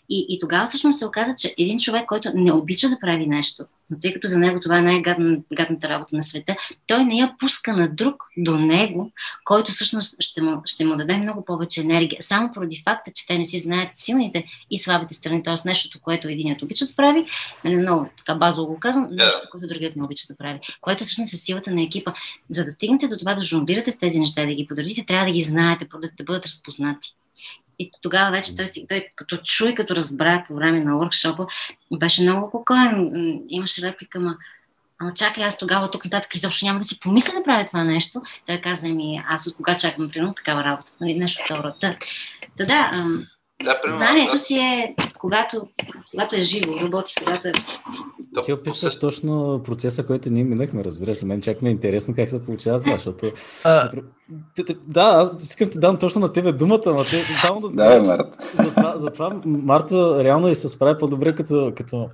[0.08, 3.64] И, и тогава всъщност се оказа, че един човек, който не обича да прави нещо,
[3.90, 6.56] но тъй като за него това е най-гадната работа на света,
[6.86, 9.12] той не я пуска на друг до него,
[9.44, 12.22] който всъщност ще му, ще му даде много повече енергия.
[12.22, 15.54] Само поради факта, че те не си знаят силните и слабите страни, т.е.
[15.64, 17.26] нещото, което единият обича да прави,
[17.64, 21.34] нали, много така базово го казвам, нещо, което другият не обича да прави, което всъщност
[21.34, 22.12] е силата на екипа.
[22.50, 25.32] За да стигнете до това да жонглирате с тези неща, да ги подредите, трябва да
[25.32, 27.14] ги знаете, да, да бъдат разпознати.
[27.78, 31.48] И тогава вече той, той като чу и като разбра по време на workshop
[31.92, 33.10] беше много покоен.
[33.48, 34.36] Имаше реплика, ма,
[34.98, 38.22] ама чакай, аз тогава тук нататък изобщо няма да си помисля да правя това нещо.
[38.46, 41.72] Той каза ми, аз от кога чакам, примерно, такава работа, нали, нещо второ.
[41.80, 41.96] Та,
[42.56, 42.90] да, да,
[43.62, 44.46] да, примерно, Знанието аз...
[44.46, 45.68] си е, когато,
[46.10, 47.52] когато е живо, работи, когато е...
[48.44, 49.00] Ти описваш се...
[49.00, 51.26] точно процеса, който ние минахме, разбираш ли?
[51.26, 53.32] Мен чак ми е интересно как се получава това, защото...
[53.64, 53.90] А...
[54.86, 57.68] Да, аз искам ти дам точно на тебе думата, но те само да...
[57.68, 58.36] да, Март.
[58.56, 62.08] Затова, затова Марта реално и се справи по-добре като, като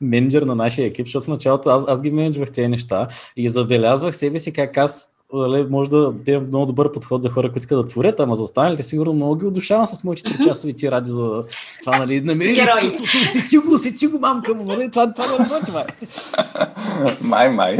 [0.00, 4.16] менеджер на нашия екип, защото в началото аз, аз ги менеджвах тези неща и забелязвах
[4.16, 7.78] себе си как аз нали, може да е много добър подход за хора, които искат
[7.78, 11.10] да творят, ама за останалите сигурно много ги удушавам с моите 3 часови ти ради
[11.10, 11.44] за
[11.84, 15.84] това, нали, намери изкуството, сечи го, сечи го, мамка му, нали, това, това, това, това,
[17.20, 17.78] Май, май.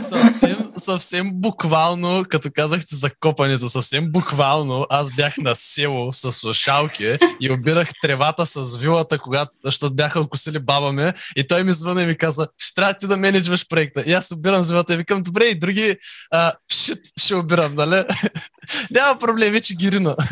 [0.00, 7.18] съвсем, съвсем буквално, като казахте за копането, съвсем буквално, аз бях на село с слушалки
[7.40, 12.02] и обирах тревата с вилата, когато, защото бяха окусили баба ме и той ми звъна
[12.02, 14.02] и ми каза, ще трябва ти да менеджваш проекта.
[14.06, 15.96] И аз обирам с вилата и викам, добре, и други
[16.30, 18.04] а, Шит, ще обирам, нали?
[18.90, 20.16] Няма проблеми, че ги рина.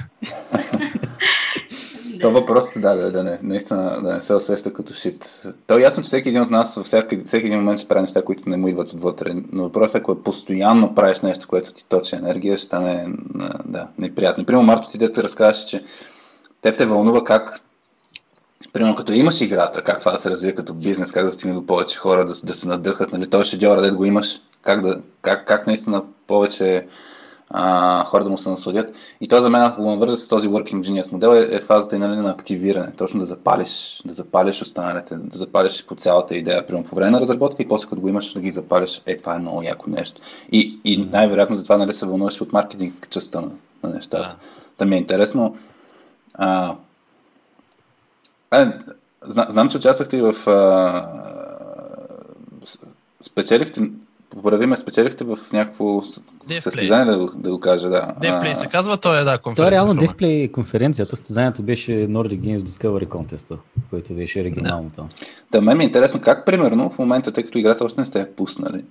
[2.20, 5.42] То въпросът е да, да, да не, наистина да не се усеща като шит.
[5.66, 8.00] То е ясно, че всеки един от нас във всеки, всеки един момент ще прави
[8.00, 9.32] неща, които не му идват отвътре.
[9.52, 13.06] Но въпросът е, ако постоянно правиш нещо, което ти точи енергия, ще стане
[13.64, 14.46] да, неприятно.
[14.46, 15.84] Примерно, Марто, ти да те разказваш, че
[16.62, 17.62] теб те вълнува как
[18.72, 21.66] Примерно като имаш играта, как това да се развие като бизнес, как да стигне до
[21.66, 23.30] повече хора, да, да се надъхат, нали?
[23.30, 26.86] Той шедьора, да го имаш, как, да, как, как наистина повече
[27.54, 28.96] а, хора да му се насладят.
[29.20, 31.98] И то за мен, ако го навържа с този Working Genius модел, е, е фазата
[31.98, 32.92] нали, на активиране.
[32.96, 37.20] Точно да запалиш, да запалиш останалите, да запалиш по цялата идея, примерно по време на
[37.20, 39.02] разработка и после като го имаш да ги запалиш.
[39.06, 40.20] Е, това е много яко нещо.
[40.52, 43.50] И, и най-вероятно затова нали, се вълнуваш от маркетинг частта на,
[43.82, 44.28] на нещата.
[44.28, 44.36] Да.
[44.78, 45.56] да ми е интересно.
[46.34, 46.76] А,
[48.54, 48.66] е,
[49.26, 51.08] знам, че участвахте и в а,
[53.20, 53.90] спечелихте
[54.36, 56.02] поправи ме, спечелихте в някакво
[56.58, 58.14] състезание, да, да го кажа, да.
[58.22, 59.54] DevPlay се казва, той е, да, конференция.
[59.54, 63.56] Това е реално DevPlay конференцията, състезанието беше Nordic Games Discovery Contest,
[63.90, 65.08] който беше регионално там.
[65.52, 68.18] Да, мен ми е интересно как, примерно, в момента, тъй като играта още не сте
[68.18, 68.84] я пуснали,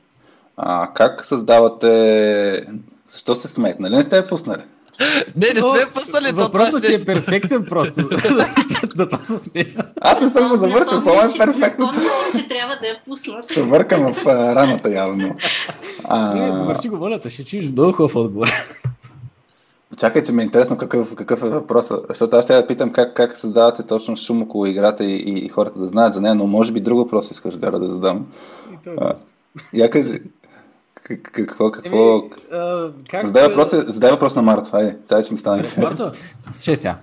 [0.58, 2.66] а, как създавате...
[3.08, 3.82] Защо се смеете?
[3.82, 4.62] Нали не сте я пуснали?
[5.36, 8.02] Не, не сме пуснали то това е ти е перфектен просто.
[8.96, 9.76] За това се смея.
[10.02, 11.89] Аз не съм го завършил, това е перфектно.
[12.38, 13.48] че трябва да я пуснат.
[13.54, 15.36] Че въркам в раната явно.
[16.34, 18.47] Не, завърши го волята, ще чуеш много хубав отговор.
[19.97, 22.05] Чакай, че ми е интересно какъв, какъв е въпросът.
[22.09, 25.50] Защото аз ще да питам как, как създавате точно шум около играта и, и, и
[25.50, 28.28] хората да знаят за нея, но може би друг въпрос искаш, Гара, да задам.
[28.97, 29.13] А,
[29.74, 30.20] я кажи.
[31.24, 32.16] Какво, какво?
[32.16, 33.28] Еми, а, как...
[33.28, 34.70] Задай, въпрос, задай въпрос на Марто.
[34.74, 35.63] Айде, сега ще ми стане.
[35.78, 36.12] Марто,
[36.54, 36.97] слушай сега.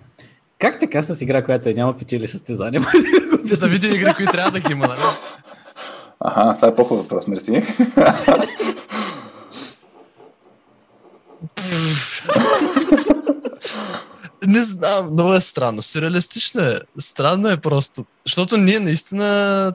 [0.59, 2.81] Как така с игра, която няма печели състезание?
[3.51, 5.01] За види игри, които трябва да ги има, нали?
[6.21, 7.53] Аха, това е по-хубав въпрос, мерси.
[14.47, 15.83] Не знам, много е странно.
[15.83, 16.81] Сюрреалистично е.
[16.99, 18.05] Странно е просто.
[18.27, 19.73] Защото ние наистина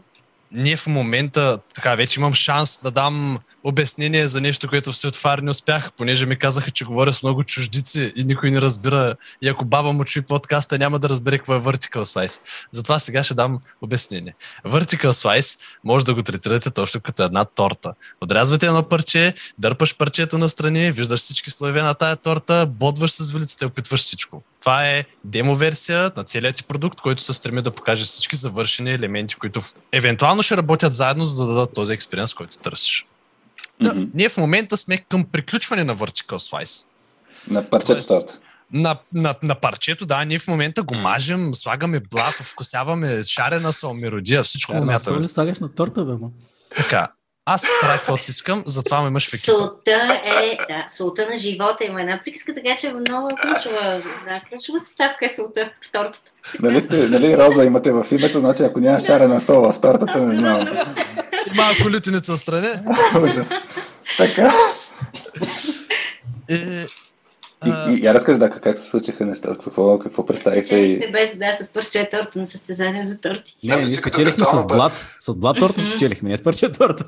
[0.53, 5.39] ние в момента, така, вече имам шанс да дам обяснение за нещо, което в Светофар
[5.39, 9.15] не успях, понеже ми казаха, че говоря с много чуждици и никой не разбира.
[9.41, 12.41] И ако баба му чуи подкаста, няма да разбере какво е Vertical Slice.
[12.71, 14.35] Затова сега ще дам обяснение.
[14.67, 17.93] Vertical Slice може да го третирате точно като една торта.
[18.21, 23.31] Отрязвате едно парче, дърпаш парчето на страни, виждаш всички слоеве на тая торта, бодваш с
[23.31, 24.43] вилицата и опитваш всичко.
[24.63, 28.91] Това е демо версия на целият ти продукт, който се стреми да покаже всички завършени
[28.91, 29.59] елементи, които
[29.91, 33.05] евентуално ще работят заедно, за да дадат този експириенс, който търсиш.
[33.81, 34.09] Да, mm-hmm.
[34.13, 36.85] ние в момента сме към приключване на Vertical Slice.
[37.47, 38.39] На парчето торта.
[38.73, 43.93] На, на, на парчето, да, ние в момента го мажем, слагаме блато, вкусяваме шарена сол,
[43.93, 45.19] миродия, всичко го мятаме.
[45.19, 46.29] ли слагаш на торта, бе, ма?
[46.77, 47.11] Така,
[47.45, 49.51] аз правя каквото си искам, затова ме мъж в екипа.
[49.51, 54.41] Солта е, да, солта на живота има една приказка, така че е много ключова, да,
[54.49, 56.31] ключова съставка е солта в тортата.
[56.59, 60.35] Нали, сте, нали роза имате в името, значи ако няма шарена сол в тортата, не
[60.35, 60.67] знам.
[61.55, 62.69] Малко лютеница страни.
[63.23, 63.53] Ужас.
[64.17, 64.53] Така.
[66.49, 66.87] Е,
[67.65, 71.11] и, и, я разкажи, да, как се случиха нещата, какво, какво представихте и...
[71.11, 73.57] без, да, с парче торта на състезание за торти.
[73.63, 75.05] Не, ние спечелихме с блат.
[75.19, 77.05] С блат торта спечелихме, не с парче торта.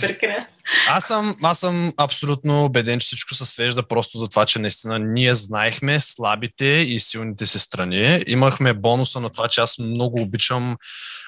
[0.00, 0.50] Прекрасно.
[0.88, 4.98] Аз съм, аз съм абсолютно убеден, че всичко се свежда просто до това, че наистина
[4.98, 8.24] ние знаехме слабите и силните си страни.
[8.26, 10.76] Имахме бонуса на това, че аз много обичам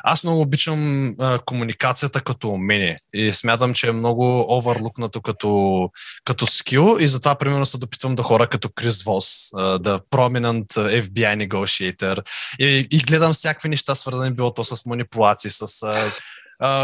[0.07, 5.89] аз много обичам а, комуникацията като умение и смятам, че е много овърлукнато като,
[6.25, 10.67] като скил и затова примерно се допитвам до хора като Крис Вос, да prominent
[11.03, 12.23] FBI negotiator
[12.59, 15.93] и, и гледам всякакви неща свързани било то с манипулации, с а,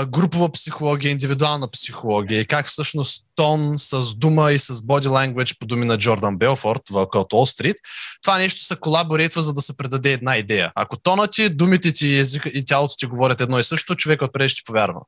[0.06, 5.66] групова психология, индивидуална психология и как всъщност тон с дума и с body language по
[5.66, 7.76] думи на Джордан Белфорд в от Wall Street,
[8.22, 10.72] това нещо се колаборейтва, за да се предаде една идея.
[10.74, 14.50] Ако тонът ти, думите ти езика и тялото ти говорят едно и също, човек отпред
[14.50, 15.00] ще повярва.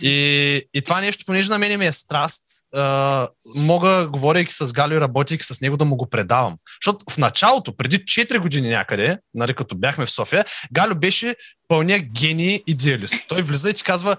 [0.00, 2.42] И, и това нещо, понеже на мен ми е страст,
[2.74, 6.56] а, мога, говорейки с Галио, работейки с него, да му го предавам.
[6.84, 11.34] Защото в началото, преди 4 години някъде, нали, като бяхме в София, Галио беше
[11.68, 13.14] пълния гений идеалист.
[13.28, 14.16] Той влиза и ти казва,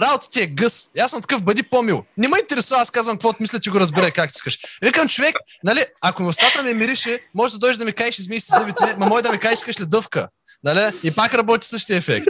[0.00, 0.88] работа ти е гъс.
[0.98, 2.04] Аз съм такъв, бъди по-мил.
[2.18, 4.58] Не ме интересува, аз казвам каквото мисля, ти го разбира как ти искаш.
[4.82, 8.40] Викам, човек, нали, ако ми устата ме мирише, може да дойдеш да ми кажеш, измий
[8.40, 10.28] си зъбите, ма може да ми кажеш, искаш ли дъвка.
[10.64, 10.92] Нали?
[11.02, 12.26] И пак работи същия ефект.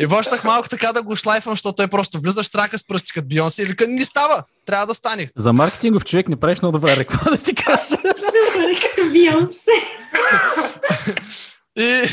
[0.00, 3.28] И почнах малко така да го шлайфам, защото той просто влизаш трака с пръсти като
[3.28, 5.30] Бионси и вика, не става, трябва да стане.
[5.36, 7.96] За маркетингов човек не правиш много добра реклама, да ти кажа.
[8.16, 9.70] Супер, като Бионси.
[11.80, 12.04] И,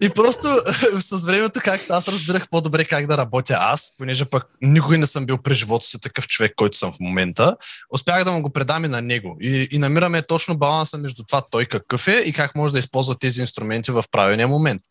[0.00, 0.48] и просто
[1.00, 5.26] с времето, както аз разбирах по-добре как да работя аз, понеже пък никой не съм
[5.26, 7.56] бил при живота си такъв човек, който съм в момента,
[7.94, 9.36] успях да му го предам и на него.
[9.40, 13.14] И, и намираме точно баланса между това той какъв е и как може да използва
[13.14, 14.82] тези инструменти в правилния момент.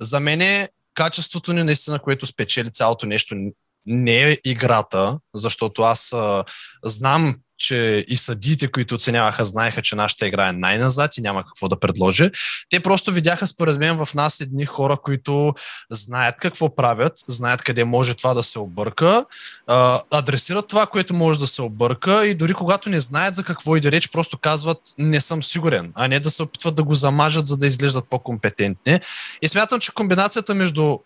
[0.00, 3.34] За мен е качеството ни наистина, което спечели цялото нещо,
[3.86, 6.44] не е играта, защото аз а,
[6.84, 11.68] знам че и съдиите, които оценяваха, знаеха, че нашата игра е най-назад и няма какво
[11.68, 12.30] да предложи.
[12.70, 15.54] Те просто видяха според мен в нас едни хора, които
[15.90, 19.24] знаят какво правят, знаят къде може това да се обърка,
[20.10, 23.80] адресират това, което може да се обърка и дори когато не знаят за какво и
[23.80, 27.46] да реч, просто казват не съм сигурен, а не да се опитват да го замажат,
[27.46, 29.00] за да изглеждат по-компетентни.
[29.42, 30.98] И смятам, че комбинацията между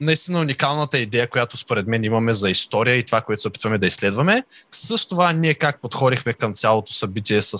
[0.00, 3.86] наистина уникалната идея, която според мен имаме за история и това, което се опитваме да
[3.86, 4.44] изследваме.
[4.70, 7.58] С това ние как подходихме към цялото събитие с,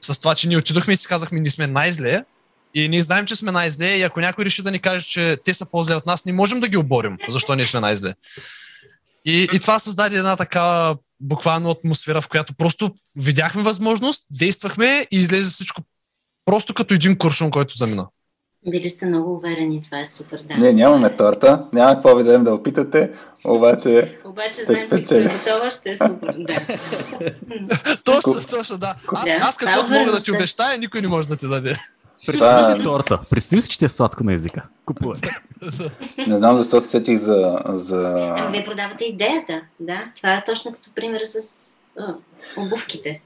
[0.00, 2.24] с това, че ние отидохме и си казахме, ние сме най-зле,
[2.74, 5.54] и ние знаем, че сме най-зле и ако някой реши да ни каже, че те
[5.54, 8.14] са по-зле от нас, не можем да ги оборим, защо ние сме най-зле.
[9.24, 15.16] И, и това създаде една така буквално атмосфера, в която просто видяхме възможност, действахме и
[15.16, 15.82] излезе всичко
[16.44, 18.06] просто като един куршум, който замина.
[18.70, 20.54] Били сте много уверени, това е супер, да.
[20.54, 23.12] Не, нямаме торта, няма какво ви да опитате,
[23.44, 26.60] обаче Обаче сте знаем, че готова, ще е супер, да.
[28.04, 28.94] точно, точно, да.
[29.14, 31.76] Аз, да, аз каквото мога да ти обещая, никой не може да ти даде.
[32.26, 33.20] Представи си торта.
[33.30, 34.68] Представи си, че ти е сладко на езика.
[34.86, 35.20] Купувай.
[36.26, 37.58] Не знам защо се сетих за...
[37.66, 38.34] за...
[38.38, 40.04] А, вие продавате идеята, да.
[40.16, 41.38] Това е точно като примера с
[42.56, 43.20] обувките.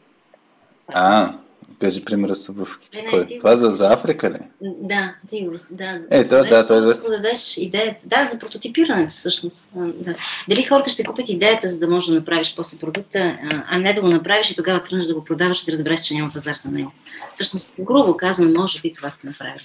[0.89, 1.35] А,
[1.81, 3.07] Кажи примера с обувките.
[3.11, 3.27] Кой?
[3.39, 4.39] Това за, за Африка ли?
[4.61, 6.01] Да, ти да.
[6.11, 6.95] Е, да, да, той да.
[7.11, 8.01] дадеш идеята.
[8.05, 9.71] Да, за прототипирането всъщност.
[9.77, 10.15] Да.
[10.49, 14.01] Дали хората ще купят идеята, за да можеш да направиш после продукта, а не да
[14.01, 16.71] го направиш и тогава тръгнеш да го продаваш и да разбереш, че няма пазар за
[16.71, 16.93] него.
[17.35, 19.65] Всъщност, грубо казвам, може би това сте направили.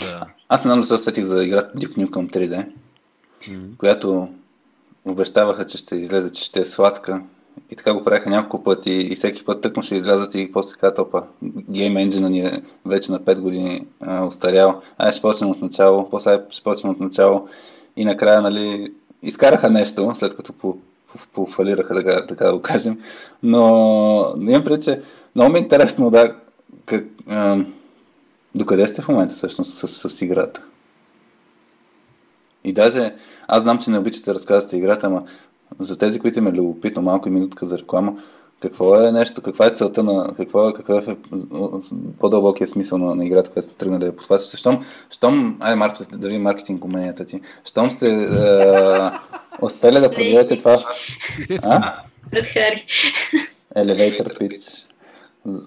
[0.00, 0.26] Да.
[0.48, 2.68] Аз не знам да се сетих за играта Duke Nukem 3D,
[3.42, 3.76] mm-hmm.
[3.76, 4.28] която
[5.04, 7.22] обещаваха, че ще излезе, че ще е сладка
[7.70, 10.98] и така го правиха няколко пъти и всеки път тъкмо ще излязат и после казват,
[10.98, 11.22] опа,
[11.70, 14.80] гейм енджина ни е вече на 5 години а, устарял.
[14.98, 17.48] Ай, ще почнем от начало, после ще почнем от начало.
[17.96, 18.92] и накрая, нали,
[19.22, 22.98] изкараха нещо, след като по, по, пофалираха, така, така да го кажем.
[23.42, 25.02] Но имам пред, че
[25.34, 26.34] много ми е интересно, да,
[26.86, 27.64] как, а,
[28.54, 30.64] докъде сте в момента всъщност с, с играта?
[32.64, 33.14] И даже,
[33.48, 35.24] аз знам, че не обичате да разказвате играта, ама
[35.84, 38.14] за тези, които ме е любопитно, малко и минутка за реклама,
[38.60, 41.16] какво е нещо, каква е целта на, какво е, какъв е
[42.20, 44.56] по-дълбокият смисъл на, на играта, която сте тръгнали да подхващате?
[44.56, 48.28] Щом, щом, ай, Марко, да ви маркетинг уменията ти, щом сте е,
[49.62, 50.78] успели да продадете това...
[53.76, 54.88] Elevator pitch.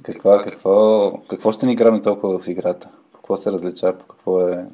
[0.04, 2.90] Какво, какво, какво ще ни грабне толкова в играта?
[3.16, 3.98] Какво се различава?
[3.98, 4.66] По какво е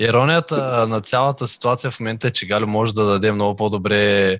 [0.00, 4.38] Иронията на цялата ситуация в момента е, че Галю може да даде много по-добре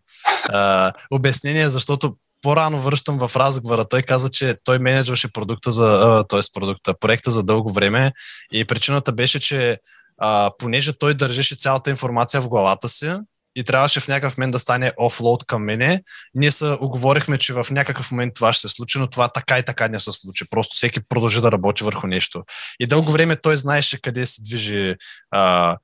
[0.48, 3.84] а, обяснение, защото по-рано връщам в разговора.
[3.84, 6.40] Той каза, че той менеджваше продукта за, т.е.
[6.54, 8.12] продукта, проекта за дълго време
[8.52, 9.78] и причината беше, че
[10.18, 13.16] а, понеже той държеше цялата информация в главата си,
[13.56, 16.02] и трябваше в някакъв момент да стане офлоуд към мене.
[16.34, 19.62] Ние се оговорихме, че в някакъв момент това ще се случи, но това така и
[19.62, 20.44] така не се случи.
[20.50, 22.44] Просто всеки продължи да работи върху нещо.
[22.80, 24.94] И дълго време той знаеше къде се движи
[25.30, 25.76] а,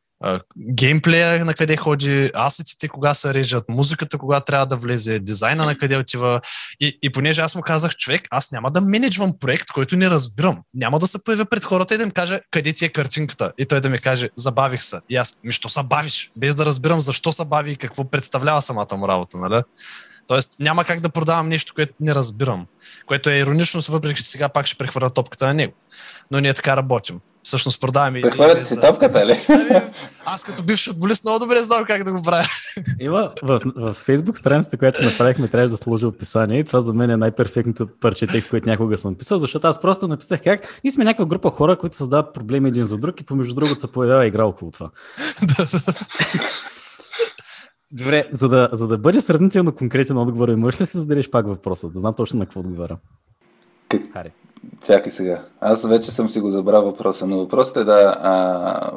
[0.75, 5.79] геймплея на къде ходи, асетите кога се режат, музиката кога трябва да влезе, дизайна на
[5.79, 6.41] къде отива.
[6.81, 10.59] И, и понеже аз му казах, човек, аз няма да менеджвам проект, който не разбирам.
[10.75, 13.53] Няма да се появя пред хората и да им кажа къде ти е картинката.
[13.59, 15.01] И той да ми каже, забавих се.
[15.09, 16.31] И аз, ми що се бавиш?
[16.37, 19.63] Без да разбирам защо се бави и какво представлява самата му работа, нали?
[20.27, 22.67] Тоест няма как да продавам нещо, което не разбирам.
[23.07, 25.73] Което е иронично, въпреки че сега пак ще прехвърля топката на него.
[26.31, 28.21] Но ние така работим всъщност продаваме.
[28.21, 29.35] Прехвърляте си топката, ли?
[29.49, 29.81] Ами,
[30.27, 32.47] аз като бивш футболист много добре знам как да го правя.
[33.01, 37.11] Има в, в Facebook страницата, която направихме, трябваше да сложи описание и това за мен
[37.11, 41.05] е най-перфектното парче текст, което някога съм писал, защото аз просто написах как ние сме
[41.05, 44.45] някаква група хора, които създават проблеми един за друг и помежду другото се появява игра
[44.45, 44.91] около това.
[47.91, 51.47] Добре, за да, за да бъде сравнително конкретен отговор, можеш ли да си зададеш пак
[51.47, 52.97] въпроса, да знам точно на какво отговаря?
[53.89, 54.13] Как?
[54.13, 54.31] Хари.
[54.87, 55.45] Чакай сега.
[55.61, 58.17] Аз вече съм си го забрал въпроса, но въпросът е да...
[58.21, 58.91] А,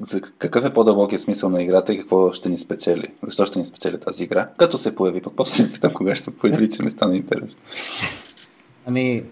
[0.00, 3.14] за какъв е по-дълбокият смисъл на играта и какво ще ни спечели?
[3.22, 4.48] Защо ще ни спечели тази игра?
[4.56, 7.62] Като се появи, пък после си питам кога ще се появи, че ми стана интересно.
[8.86, 9.24] Ами,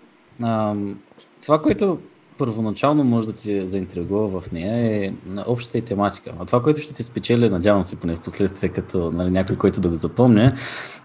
[0.42, 0.98] ам,
[1.42, 1.98] това, което
[2.38, 6.32] първоначално може да ти заинтригува в нея е на общата и тематика.
[6.40, 9.80] А това, което ще ти спечели, надявам се поне в последствие, като нали, някой, който
[9.80, 10.56] да го запомня,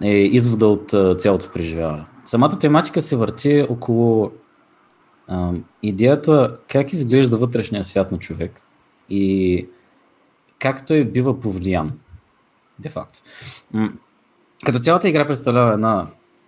[0.01, 2.03] е извода от цялото преживяване.
[2.25, 4.31] Самата тематика се върти около
[5.27, 5.51] а,
[5.83, 8.61] идеята как изглежда вътрешния свят на човек
[9.09, 9.67] и
[10.59, 11.91] как той бива повлиян,
[12.79, 13.19] де-факто.
[14.65, 16.07] Като цялата игра представлява една,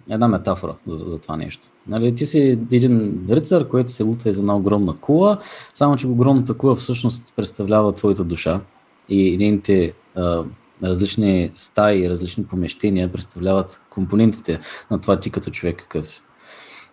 [0.09, 1.67] една метафора за, за това нещо.
[1.87, 5.37] Нали, ти си един рицар, който се лута из една огромна кула,
[5.73, 8.61] само че огромната кула всъщност представлява твоята душа
[9.09, 10.43] и едините а,
[10.83, 14.59] различни стаи, различни помещения представляват компонентите
[14.91, 16.21] на това ти като човек какъв си.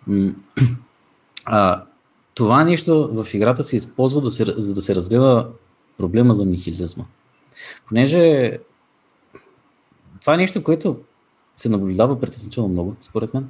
[1.50, 1.84] А,
[2.34, 5.48] това нещо в играта се използва да се, за да се разгледа
[5.98, 7.04] проблема за нихилизма.
[7.86, 8.58] Понеже
[10.20, 10.96] това е нещо, което
[11.56, 13.48] се наблюдава притеснително много, според мен.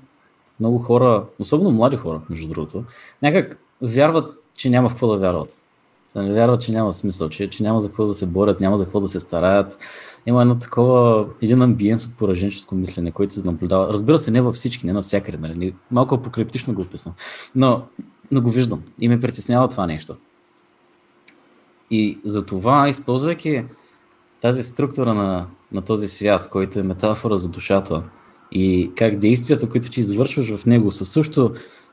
[0.60, 2.84] Много хора, особено млади хора, между другото,
[3.22, 5.62] някак вярват, че няма в какво да вярват.
[6.16, 9.00] Вярват, че няма смисъл, че, че няма за какво да се борят, няма за какво
[9.00, 9.78] да се стараят.
[10.28, 13.92] Има едно такова, един амбиенс от пораженческо мислене, който се наблюдава.
[13.92, 15.38] Разбира се, не във всички, не навсякъде.
[15.38, 15.74] Нали?
[15.90, 17.14] Малко апокриптично го описвам.
[17.54, 17.82] Но,
[18.30, 20.16] но го виждам и ме притеснява това нещо.
[21.90, 23.64] И за това, използвайки
[24.40, 28.02] тази структура на, на този свят, който е метафора за душата
[28.52, 31.52] и как действията, които ти извършваш в него са също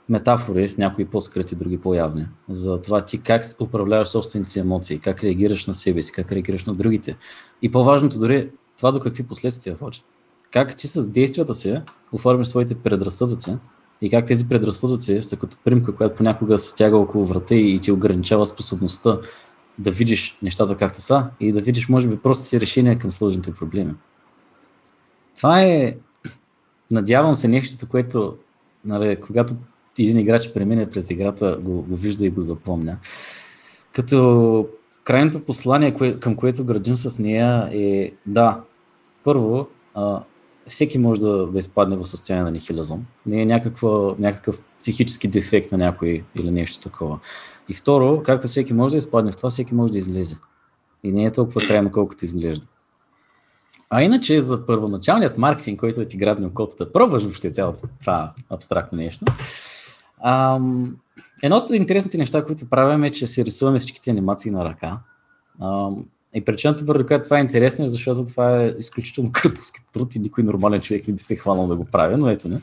[0.09, 5.65] метафори, някои по-скрити, други по-явни, за това ти как управляваш собствените си емоции, как реагираш
[5.65, 7.17] на себе си, как реагираш на другите.
[7.61, 10.03] И по-важното дори това до какви последствия води.
[10.51, 13.57] Как ти с действията си оформяш своите предразсъдъци
[14.01, 17.91] и как тези предразсъдъци са като примка, която понякога се стяга около врата и ти
[17.91, 19.19] ограничава способността
[19.79, 23.93] да видиш нещата както са и да видиш, може би, простите решения към сложните проблеми.
[25.37, 25.97] Това е,
[26.91, 28.37] надявам се, нещото, което,
[28.85, 29.55] нали, когато
[29.99, 32.97] един играч премине през играта, го, го вижда и го запомня.
[33.93, 34.67] Като
[35.03, 38.61] крайното послание, кое, към което градим с нея е да,
[39.23, 40.23] първо, а,
[40.67, 43.05] всеки може да, да изпадне в състояние на нихилизъм.
[43.25, 47.19] Не е някаква, някакъв психически дефект на някой или нещо такова.
[47.69, 50.37] И второ, както всеки може да изпадне в това, всеки може да излезе.
[51.03, 52.65] И не е толкова крайно, колкото изглежда.
[53.89, 58.33] А иначе за първоначалният маркетинг, който да ти грабне околата, да пробваш въобще цялото това
[58.49, 59.25] абстрактно нещо,
[60.23, 60.95] ам,
[61.43, 64.99] едно от интересните неща, които правим е, че се рисуваме всичките анимации на ръка.
[65.61, 66.05] Ам,
[66.35, 70.19] И причината, поради която това е интересно, е защото това е изключително къртовски труд и
[70.19, 72.61] никой нормален човек не би се хванал да го прави, но ето не.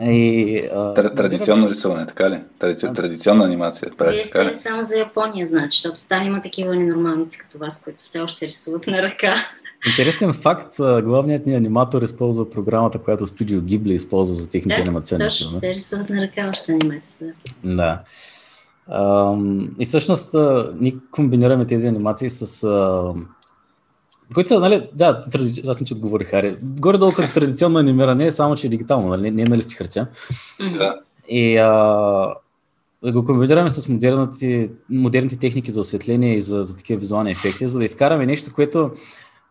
[0.00, 0.94] И, а...
[0.94, 2.40] Традиционно рисуване, така ли?
[2.58, 2.80] Тради...
[2.82, 2.92] Да.
[2.92, 3.92] Традиционна анимация.
[3.98, 4.48] Прави, Вие така ли?
[4.48, 8.46] сте само за Япония, значи, защото там има такива ненормалници като вас, които все още
[8.46, 9.34] рисуват на ръка.
[9.86, 15.24] Интересен факт, главният ни аниматор използва програмата, която Studio Ghibli използва за техните Да, анимационни
[15.24, 15.60] точно, филми.
[15.60, 17.24] те рисуват на ръка още анимацията.
[17.64, 18.02] Да.
[19.78, 20.34] И всъщност
[20.80, 22.68] ние комбинираме тези анимации с...
[24.34, 25.62] Които са, нали, да, тради...
[25.68, 26.56] аз не че отговорих, Хари.
[26.62, 30.08] Горе-долу като традиционно анимиране, само че е дигитално, нали, не е на листи хартия.
[30.60, 31.00] Да.
[31.28, 32.34] И а,
[33.12, 37.78] го комбинираме с модерните, модерните техники за осветление и за, за такива визуални ефекти, за
[37.78, 38.90] да изкараме нещо, което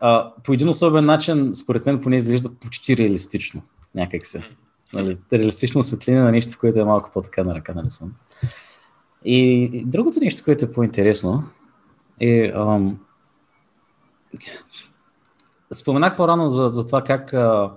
[0.02, 3.62] а, по един особен начин, според мен, поне изглежда почти реалистично.
[3.96, 4.44] Някак се.
[4.94, 8.14] Нали, реалистично осветление на нещо, което е малко по-така на ръка нарисувано.
[9.26, 11.44] И, и другото нещо, което е по-интересно,
[12.20, 12.52] е.
[12.56, 13.00] Ам,
[15.74, 17.72] споменах по-рано за, за това как а,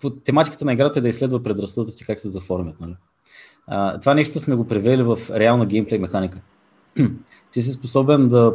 [0.00, 2.80] по тематиката на играта е да изследва предразсъдъци, как се заформят.
[2.80, 2.94] Нали?
[3.66, 6.40] А, това нещо сме го превели в реална геймплей механика.
[7.50, 8.54] Ти си способен да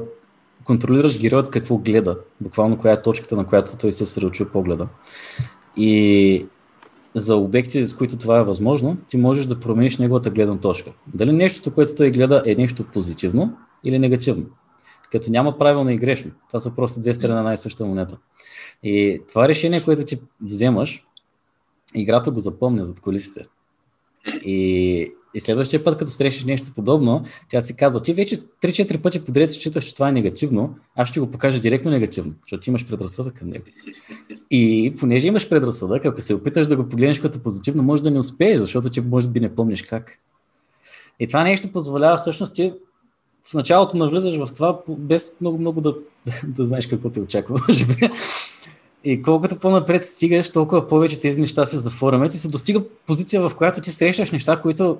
[0.65, 4.87] контролираш героят какво гледа, буквално коя е точката, на която той се съсредоточи погледа.
[5.77, 6.45] И
[7.15, 10.91] за обекти, с които това е възможно, ти можеш да промениш неговата гледна точка.
[11.13, 14.45] Дали нещото, което той гледа е нещо позитивно или негативно.
[15.11, 16.31] Като няма правилно и грешно.
[16.47, 18.17] Това са просто две страни на една и съща монета.
[18.83, 21.05] И това решение, което ти вземаш,
[21.95, 23.45] играта го запомня зад колисите.
[24.45, 29.25] И, и следващия път, като срещаш нещо подобно, тя си казва, ти вече 3-4 пъти
[29.25, 33.33] подред считаш, че това е негативно, аз ще го покажа директно негативно, защото имаш предразсъдък
[33.33, 33.65] към него.
[34.51, 38.19] И понеже имаш предразсъдък, ако се опиташ да го погледнеш като позитивно, може да не
[38.19, 40.19] успееш, защото ти може би не помниш как.
[41.19, 42.73] И това нещо позволява всъщност ти
[43.43, 45.95] в началото навлизаш в това, без много-много да,
[46.47, 47.61] да знаеш какво те очаква.
[49.03, 53.55] И колкото по-напред стигаш, толкова повече тези неща се заформят и се достига позиция, в
[53.55, 54.97] която ти срещаш неща, които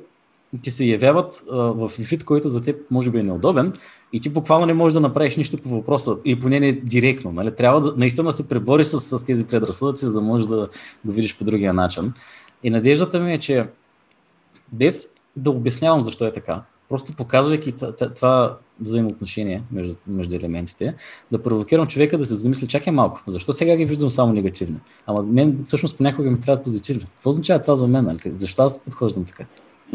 [0.62, 3.74] ти се явяват а, в вид, който за теб може би е неудобен
[4.14, 7.32] и ти буквално не можеш да направиш нищо по въпроса, или поне не директно.
[7.32, 7.56] Нали?
[7.56, 10.68] Трябва да, наистина да се пребориш с, с тези предразсъдъци, за да можеш да
[11.06, 12.14] го видиш по другия начин.
[12.64, 13.68] И надеждата ми е, че
[14.72, 17.74] без да обяснявам защо е така, просто показвайки
[18.16, 20.96] това, взаимоотношение между, между елементите,
[21.32, 24.78] да провокирам човека да се замисли, чакай малко, защо сега ги виждам само негативни?
[25.08, 27.06] Ама мен всъщност понякога ми трябват позитивни.
[27.16, 28.06] Какво означава това за мен?
[28.06, 28.20] Нали?
[28.26, 29.46] Защо аз подхождам така?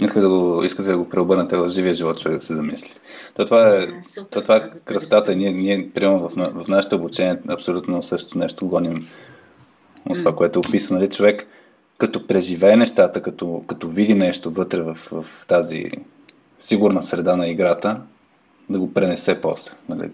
[0.01, 3.01] Искате да го, искате да го преобърнете в живия живот, човек да се замисли.
[3.35, 5.37] То това е, Да, супер, то това е красотата.
[5.37, 9.09] Ние, ние приемам в, в нашето обучение абсолютно същото нещо гоним
[10.11, 11.01] от това, което е описано.
[11.01, 11.11] Нали?
[11.11, 11.47] Човек
[11.99, 15.91] като преживее нещата, като, като види нещо вътре в, в тази
[16.59, 18.03] сигурна среда на играта,
[18.71, 19.73] да го пренесе после.
[19.89, 20.11] Нали?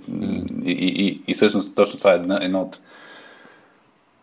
[0.65, 2.83] И, и, и, и всъщност точно това е една, едно от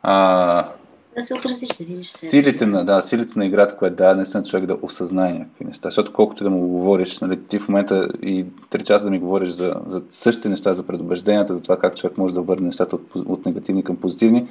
[0.04, 0.68] а,
[1.16, 2.28] Да се отрази, ще видиш се.
[2.28, 5.88] Силите на, да, силите на играта, която дава наистина човек да осъзнае някакви неща.
[5.88, 9.50] Защото колкото да му говориш, нали, ти в момента и 3 часа да ми говориш
[9.50, 13.16] за, за същите неща, за предубежденията, за това как човек може да обърне нещата от,
[13.16, 14.48] от негативни към позитивни,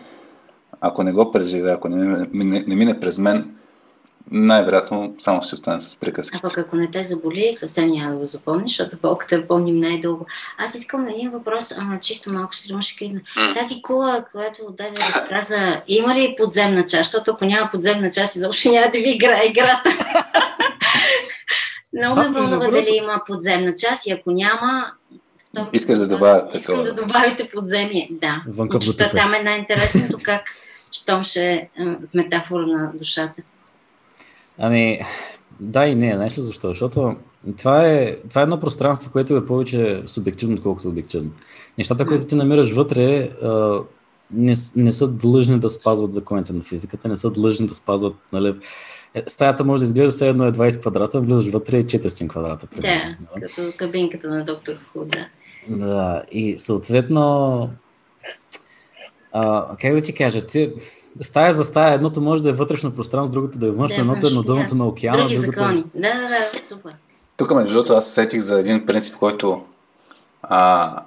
[0.80, 3.54] ако не го преживее, ако не, не, не мине през мен,
[4.30, 6.42] най-вероятно само ще остане с А приказките.
[6.42, 10.26] пък ако не те заболи, съвсем няма да го запомниш, защото болката я помним най-дълго.
[10.58, 13.20] Аз искам един въпрос, ама чисто малко ще ще кригна.
[13.54, 17.04] Тази кула, която Дави разказа, има ли подземна част?
[17.04, 19.90] Защото ако няма подземна част, изобщо няма да ви играе играта.
[21.92, 24.92] Много ме вълнува дали има подземна част и ако няма...
[25.44, 26.82] второ- Искаш да добавя Искам такова.
[26.84, 28.42] да добавите подземие, да.
[28.48, 29.12] Вън към Защото ГТС.
[29.12, 30.42] там е най-интересното как,
[30.92, 31.68] щом ще е
[32.14, 33.42] метафора на душата.
[34.58, 35.00] Ами,
[35.60, 36.68] да и не, знаеш ли защо?
[36.68, 37.16] Защото
[37.58, 41.30] това е, това е едно пространство, което е повече субективно, отколкото обективно.
[41.78, 43.30] Нещата, които ти намираш вътре,
[44.32, 48.54] не, не са длъжни да спазват законите на физиката, не са длъжни да спазват, нали,
[49.14, 52.66] е, стаята може да изглежда все едно е 20 квадрата, влизаш вътре е 400 квадрата.
[52.74, 53.44] Да, примерно, нали?
[53.46, 55.28] като кабинката на доктор Ху, да.
[55.68, 57.70] Да, и съответно,
[59.32, 60.72] а, как да ти кажа, ти,
[61.20, 64.26] стая за стая, едното може да е вътрешно пространство, другото да е външно, Да, едното
[64.26, 64.78] е на дъното ясно.
[64.78, 65.58] на океана, Други другото...
[65.58, 65.84] закони.
[65.94, 66.92] Да, да, да, супер.
[67.36, 69.62] Тук, между другото, аз сетих за един принцип, който
[70.42, 71.02] а,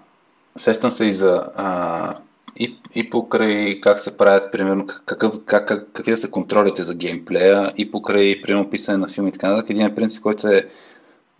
[0.55, 2.13] сещам се и за а,
[2.59, 6.95] и, и покрай как се правят, примерно, какъв, как, как, какви да са контролите за
[6.95, 9.69] геймплея и покрай, примерно, писане на филми и така нататък.
[9.69, 10.67] Един принцип, който е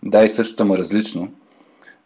[0.02, 1.32] да и същото, ама различно.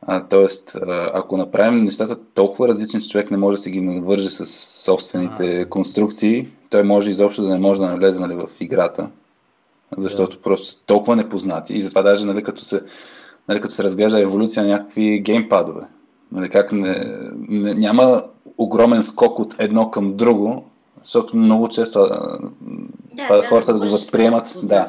[0.03, 3.81] А, тоест, а, ако направим нещата толкова различни, че човек не може да си ги
[3.81, 4.47] навърже с
[4.85, 9.11] собствените конструкции, той може изобщо да не може да навлезе нали, в играта,
[9.97, 11.75] защото просто са толкова непознати.
[11.75, 12.83] И затова даже, нали, като се,
[13.49, 15.83] нали, като се разглежда еволюция на някакви геймпадове,
[16.33, 17.05] Нали, как не,
[17.49, 18.23] не, няма
[18.59, 20.65] огромен скок от едно към друго,
[21.03, 22.39] защото много често да,
[23.29, 24.59] да, хората да го възприемат.
[24.63, 24.89] Да.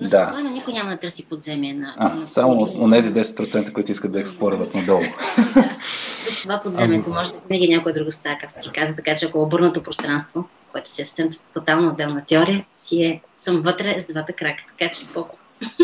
[0.00, 0.24] Но да.
[0.24, 1.94] спокойно никой няма да търси подземие на...
[1.96, 5.00] А, на само от тези 10%, които искат да експлорират надолу.
[5.54, 5.74] да.
[6.42, 9.82] Това подземието може да винаги някоя друга стая, както ти каза, така че ако обърнато
[9.82, 14.62] пространство, което си е съвсем тотално отделна теория, си е, съм вътре с двата крака,
[14.78, 15.38] така че спокойно.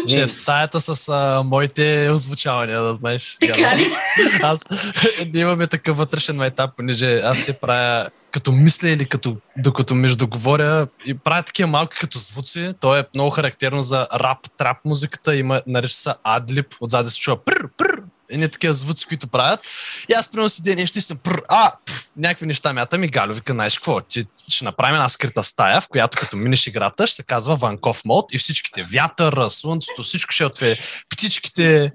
[0.09, 3.37] Че е в стаята с а, моите озвучавания, да знаеш.
[3.41, 3.87] Така ли?
[4.43, 4.61] Аз
[5.35, 10.87] имаме такъв вътрешен етап, понеже аз се правя като мисля или като, докато между говоря
[11.07, 12.73] и правя такива малки като звуци.
[12.81, 15.37] То е много характерно за рап, трап музиката.
[15.37, 19.61] Има, нарича се адлип, отзад се чува пр, пр, едни такива звуци, които правят.
[20.09, 23.09] И аз примерно си ден нещо и съм пр, а, пф, някакви неща мятам и
[23.09, 27.07] Галю вика, знаеш какво, ти ще направим една скрита стая, в която като минеш играта
[27.07, 30.79] ще се казва Ванков мод и всичките вятър, слънцето, всичко ще отве,
[31.09, 31.93] птичките.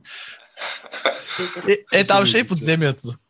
[1.68, 2.48] Е, е там ще е и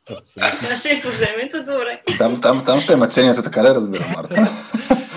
[0.09, 0.79] подземието.
[0.79, 2.01] Ще е подземието, добре.
[2.17, 4.47] Там, там, там ще е мъчението, така ли разбира, Марта?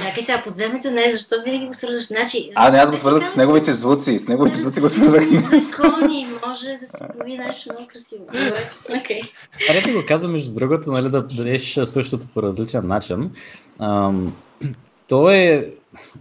[0.05, 2.07] Чакай сега, подземето не е, защо винаги го свързваш?
[2.07, 4.19] Значи, а, не, аз го свързвах с неговите звуци.
[4.19, 5.25] С неговите звуци го свързвах.
[5.25, 8.25] Закони, може да си появи нещо много красиво.
[8.27, 9.21] Добре, окей.
[9.71, 10.01] Okay.
[10.01, 13.31] го каза, между другото, нали, да дадеш същото по различен начин.
[13.79, 14.37] Ам,
[15.09, 15.73] то е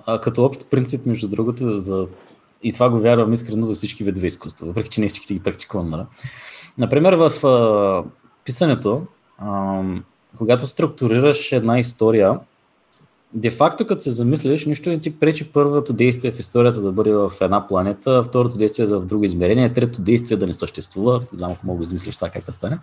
[0.05, 2.07] а, като общ принцип, между другото, за
[2.63, 5.89] и това го вярвам искрено за всички видове изкуства, въпреки че не всички ги практикувам.
[5.89, 6.03] Нали?
[6.77, 8.03] Например, в а,
[8.45, 9.01] писането,
[9.37, 9.81] а,
[10.37, 12.39] когато структурираш една история,
[13.33, 17.31] де-факто, като се замислиш, нищо не ти пречи първото действие в историята да бъде в
[17.41, 21.19] една планета, второто действие да е в друго измерение, трето действие да не съществува.
[21.31, 22.77] Не знам ако мога да измислиш това как да стане.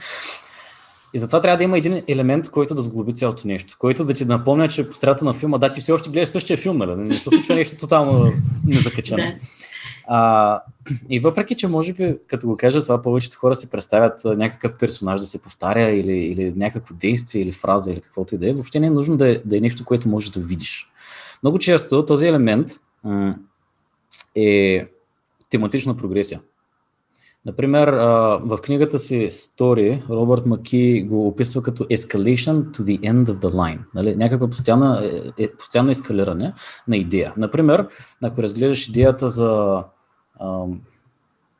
[1.15, 4.25] И затова трябва да има един елемент, който да сглоби цялото нещо, който да ти
[4.25, 6.95] напомня, че по страта на филма, да, ти все още гледаш същия филм, нали?
[6.95, 8.33] Не се случва нещо тотално
[8.67, 9.33] незакачено.
[10.11, 10.63] А,
[11.11, 15.21] и въпреки, че може би, като го кажа това, повечето хора си представят някакъв персонаж
[15.21, 18.81] да се повтаря или, или някакво действие или фраза или каквото и да е, въобще
[18.81, 20.91] не е нужно да е, да е нещо, което можеш да видиш.
[21.43, 22.69] Много често този елемент
[23.05, 23.35] м-
[24.35, 24.87] е
[25.51, 26.41] тематична прогресия.
[27.47, 27.89] Например,
[28.43, 33.51] в книгата си Story, Робърт Маки го описва като escalation to the end of the
[33.51, 33.79] line.
[33.95, 34.17] Нали?
[34.17, 36.53] Някакво постоянно, е, е, постоянно ескалиране
[36.89, 37.33] на идея.
[37.37, 37.89] Например,
[38.23, 39.83] ако разгледаш идеята за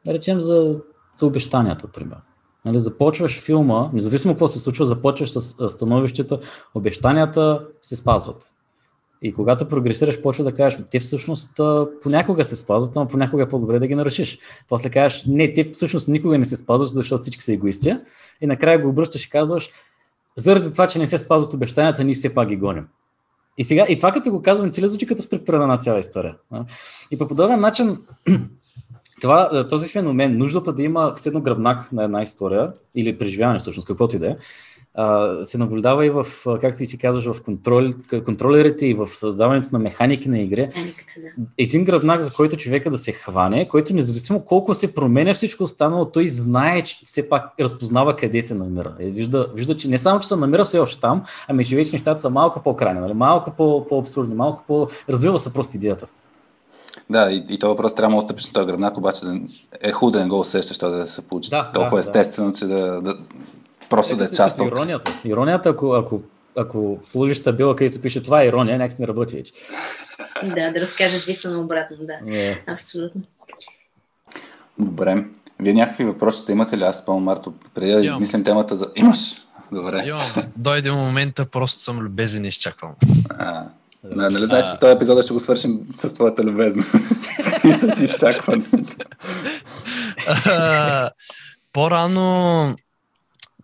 [0.07, 0.81] да речем за,
[1.17, 2.19] за обещанията, пример.
[2.65, 6.39] Нали, започваш филма, независимо какво се случва, започваш с становището,
[6.75, 8.43] обещанията се спазват.
[9.23, 11.61] И когато прогресираш, почва да кажеш, те всъщност
[12.03, 14.39] понякога се спазват, но понякога е по-добре да ги нарушиш.
[14.69, 17.97] После кажеш, не, те всъщност никога не се спазват, защото всички са егоисти.
[18.41, 19.71] И накрая го обръщаш и казваш,
[20.37, 22.87] заради това, че не се спазват обещанията, ние все пак ги гоним.
[23.59, 25.99] И сега, и това като го казвам, ти ли звучи като структура на една цяла
[25.99, 26.37] история?
[27.11, 27.99] И по подобен начин
[29.21, 33.87] това, е, този феномен, нуждата да има седно гръбнак на една история или преживяване всъщност,
[33.87, 34.37] каквото и да е,
[35.45, 36.27] се наблюдава и в,
[36.61, 37.93] как ти си казваш, в контрол,
[38.25, 40.71] контролерите и в създаването на механики на игри.
[41.59, 46.05] Един гръбнак, за който човека да се хване, който независимо колко се променя всичко останало,
[46.05, 48.95] той знае, че все пак разпознава къде се намира.
[49.01, 51.93] И вижда, вижда, че не само, че се намира все още там, ами че вече
[51.93, 53.15] нещата са малко по-крайни, нали?
[53.15, 53.51] малко
[53.89, 54.89] по-абсурдни, малко по...
[55.09, 56.07] Развива се просто идеята.
[57.11, 59.41] Да, и, и това въпрос трябва да стъпиш на този гръбнак, обаче да
[59.81, 62.59] е хубаво да не го усещаш, да се получи да, толкова да, естествено, да.
[62.59, 63.17] че да, да
[63.91, 64.67] просто е, да е част от...
[64.67, 65.13] Иронията.
[65.25, 66.21] Иронията, ако, ако,
[66.57, 69.53] ако служиш табила, където пише това е ирония, някак не работи вече.
[70.55, 72.13] да, да разкажеш вица на обратно, да.
[72.13, 72.53] Yeah.
[72.53, 72.65] Е.
[72.67, 73.23] Абсолютно.
[74.79, 75.25] Добре.
[75.61, 76.83] Вие някакви въпроси сте имате ли?
[76.83, 78.91] Аз, Павел Марто, преди да измислим темата за...
[78.97, 79.37] Имаш?
[79.73, 80.05] Добре.
[80.07, 80.23] Имам.
[80.57, 82.93] Дойде момента, просто съм любезен и изчаквам.
[83.31, 83.65] А,
[84.05, 87.31] не, нали знаеш, че този епизод ще го свършим с твоята любезност
[87.65, 88.97] и с изчакването.
[91.73, 92.77] По-рано,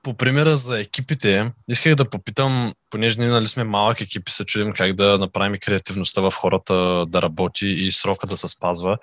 [0.03, 4.45] по примера за екипите, исках да попитам, понеже ние нали сме малък екип и се
[4.45, 8.99] чудим как да направим креативността в хората да работи и срока да се спазва.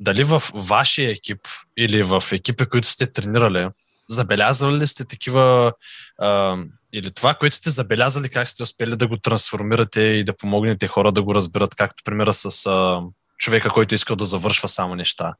[0.00, 1.40] Дали в вашия екип
[1.76, 3.68] или в екипи, които сте тренирали,
[4.08, 5.72] забелязвали ли сте такива
[6.18, 6.56] а,
[6.92, 11.12] или това, което сте забелязали, как сте успели да го трансформирате и да помогнете хора
[11.12, 13.00] да го разберат, както примера с а,
[13.38, 15.34] човека, който искал да завършва само неща.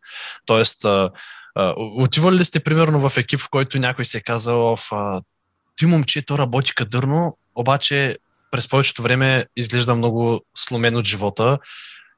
[0.46, 1.10] Тоест, а,
[1.54, 5.22] а, отивали ли сте примерно в екип, в който някой се е казал, в, а,
[5.76, 8.16] ти момче, то работи кадърно, обаче
[8.50, 11.58] през повечето време изглежда много сломен от живота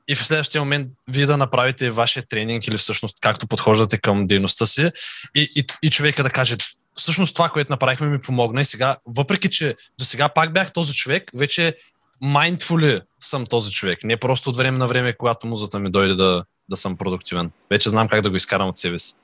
[0.09, 4.67] и в следващия момент вие да направите вашия тренинг или всъщност както подхождате към дейността
[4.67, 4.91] си
[5.35, 6.57] и, и, и човека да каже,
[7.05, 10.95] всъщност това, което направихме ми помогна и сега, въпреки че до сега пак бях този
[10.95, 11.77] човек, вече
[12.23, 14.05] mindfully съм този човек.
[14.05, 17.51] Не просто от време на време, когато музата ми дойде да, да съм продуктивен.
[17.71, 19.15] Вече знам как да го изкарам от себе си.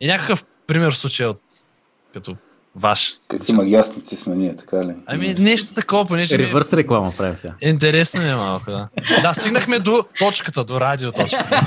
[0.00, 1.40] И някакъв пример в случая от
[2.14, 2.36] като
[2.76, 3.18] Ваш.
[3.28, 4.94] Какви магиосници сме ние, така ли?
[5.06, 6.44] Ами нещо такова, понеже ми...
[6.44, 7.54] Ревърс реклама правим сега.
[7.60, 8.88] Интересно е малко, да.
[9.22, 11.60] Да, стигнахме до точката, до радиоточката.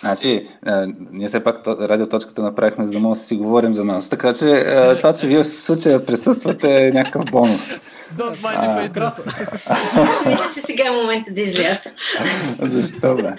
[0.00, 3.84] Значи, а, ние все пак то- радиоточката направихме, за да може да си говорим за
[3.84, 4.08] нас.
[4.08, 7.80] Така че а, това, че вие в случая присъствате е някакъв бонус.
[8.16, 10.28] Don't mind if I.
[10.28, 11.90] Мисля, че сега е момента да изляза.
[12.60, 13.30] Защо бе?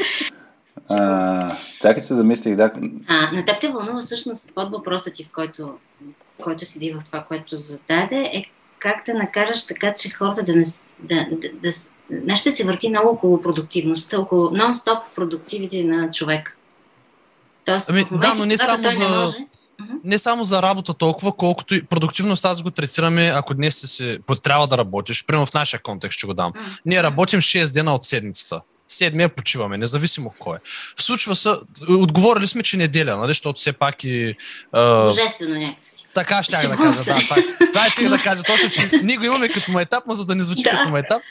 [0.89, 2.71] А, чакай, че се замислих, да.
[3.07, 5.69] А, на теб те вълнува всъщност под въпросът ти, в който,
[6.41, 8.43] който седи в това, което зададе, е
[8.79, 10.63] как да накараш така, че хората да не...
[10.99, 11.69] Да, да, да,
[12.09, 16.57] нещо се върти много около продуктивността, около нон-стоп продуктивите на човек.
[17.65, 19.37] Тоест, Ами, момента, да, но не само той не за- може,
[20.03, 24.67] не само за работа толкова, колкото и продуктивност аз го третираме, ако днес си трябва
[24.67, 26.53] да работиш, примерно в нашия контекст ще го дам.
[26.85, 28.61] Ние работим 6 дена от седмицата.
[28.87, 30.59] Седмия почиваме, независимо кой е.
[31.01, 31.49] Случва се,
[31.89, 34.33] отговорили сме, че неделя, нали, защото все пак и...
[34.71, 36.05] А, божествено някакси.
[36.13, 37.19] така ще да кажа, да.
[37.19, 37.35] Това,
[37.73, 40.43] това исках да кажа точно, че ние го имаме като майтап, но за да не
[40.43, 40.69] звучи Да.
[40.69, 41.21] като майтап.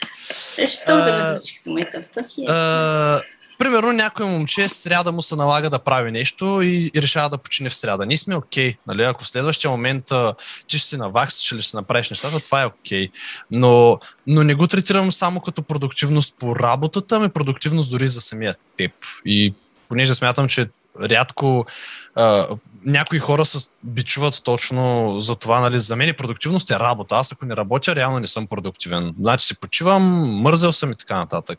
[0.59, 2.05] Е, що да ме звучи като метъп?
[2.15, 2.45] То си е.
[2.49, 3.21] А,
[3.63, 7.71] примерно някой момче сряда му се налага да прави нещо и, и решава да почине
[7.71, 8.07] в сряда.
[8.07, 9.03] Ние сме окей, нали?
[9.03, 10.35] Ако в следващия момент а,
[10.67, 13.09] ти ще си наваксаш или ще си направиш нещата, това е окей.
[13.51, 18.55] Но, но не го третирам само като продуктивност по работата, ами продуктивност дори за самия
[18.77, 18.93] теб.
[19.25, 19.55] И
[19.89, 20.67] понеже смятам, че
[21.01, 21.67] рядко
[22.15, 22.47] а,
[22.85, 27.17] някои хора се бичуват точно за това, нали, за мен продуктивност е работа.
[27.17, 29.15] Аз ако не работя, реално не съм продуктивен.
[29.21, 30.03] Значи си почивам,
[30.35, 31.59] мързел съм и така нататък.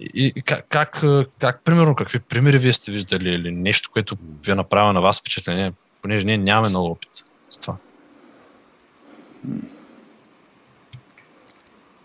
[0.00, 1.02] И, и как, как,
[1.38, 5.20] как, примерно, какви примери вие сте виждали или нещо, което ви е направило на вас
[5.20, 5.72] впечатление,
[6.02, 7.10] понеже ние нямаме много опит
[7.50, 7.76] с това.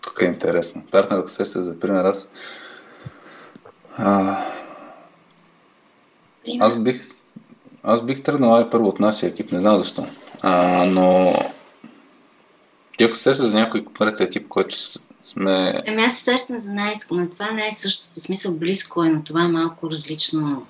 [0.00, 0.86] Тук е интересно.
[0.90, 2.32] Партнер, се за пример, аз...
[3.96, 4.38] А,
[6.60, 7.15] аз бих...
[7.88, 10.06] Аз бих тръгнал ай, първо от нашия екип, не знам защо.
[10.42, 11.34] А, но...
[12.98, 14.76] Ти ако се за някой конкретен екип, който
[15.22, 15.82] сме...
[15.86, 18.20] Ами аз се сещам за най-иско, но това не е същото.
[18.20, 20.66] В смисъл близко е, но това е малко различно.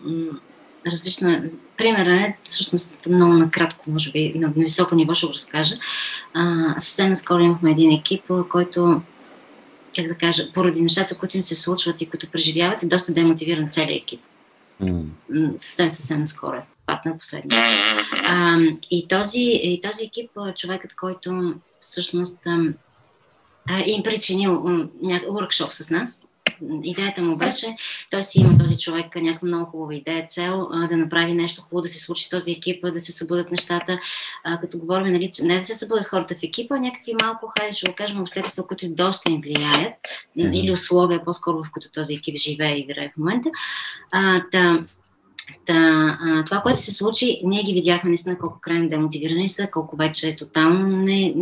[0.87, 1.51] Различно е.
[1.77, 5.75] Примерът е, всъщност, много накратко, може би, на високо ниво ще го разкажа.
[6.35, 9.01] А, съвсем наскоро имахме един екип, който,
[9.97, 13.71] как да кажа, поради нещата, които им се случват и които преживяват, е доста демотивиран
[13.71, 14.21] целият екип.
[14.81, 15.03] М,
[15.57, 16.76] Съвсем, съвсем наскоро е.
[16.87, 17.61] Партнер последния.
[18.29, 18.59] А,
[18.91, 24.65] и, този, и този екип, човекът, който всъщност а, им причинил
[25.29, 26.23] уркшоп с нас,
[26.83, 27.77] идеята му беше,
[28.11, 31.89] той си има този човек някаква много хубава идея, цел да направи нещо хубаво, да
[31.89, 33.99] се случи с този екип, да се събудат нещата.
[34.45, 37.77] А, като говорим, нали, не да се събудат хората в екипа, а някакви малко, хайде
[37.77, 39.95] ще го кажем, обстоятелства, които доста им влияят,
[40.37, 43.51] или условия по-скоро, в които този екип живее и играе в момента.
[44.13, 44.79] А, та,
[45.67, 45.75] Та,
[46.21, 50.29] а, това, което се случи, ние ги видяхме наистина колко крайно демотивирани са, колко вече
[50.29, 51.33] е тотално не,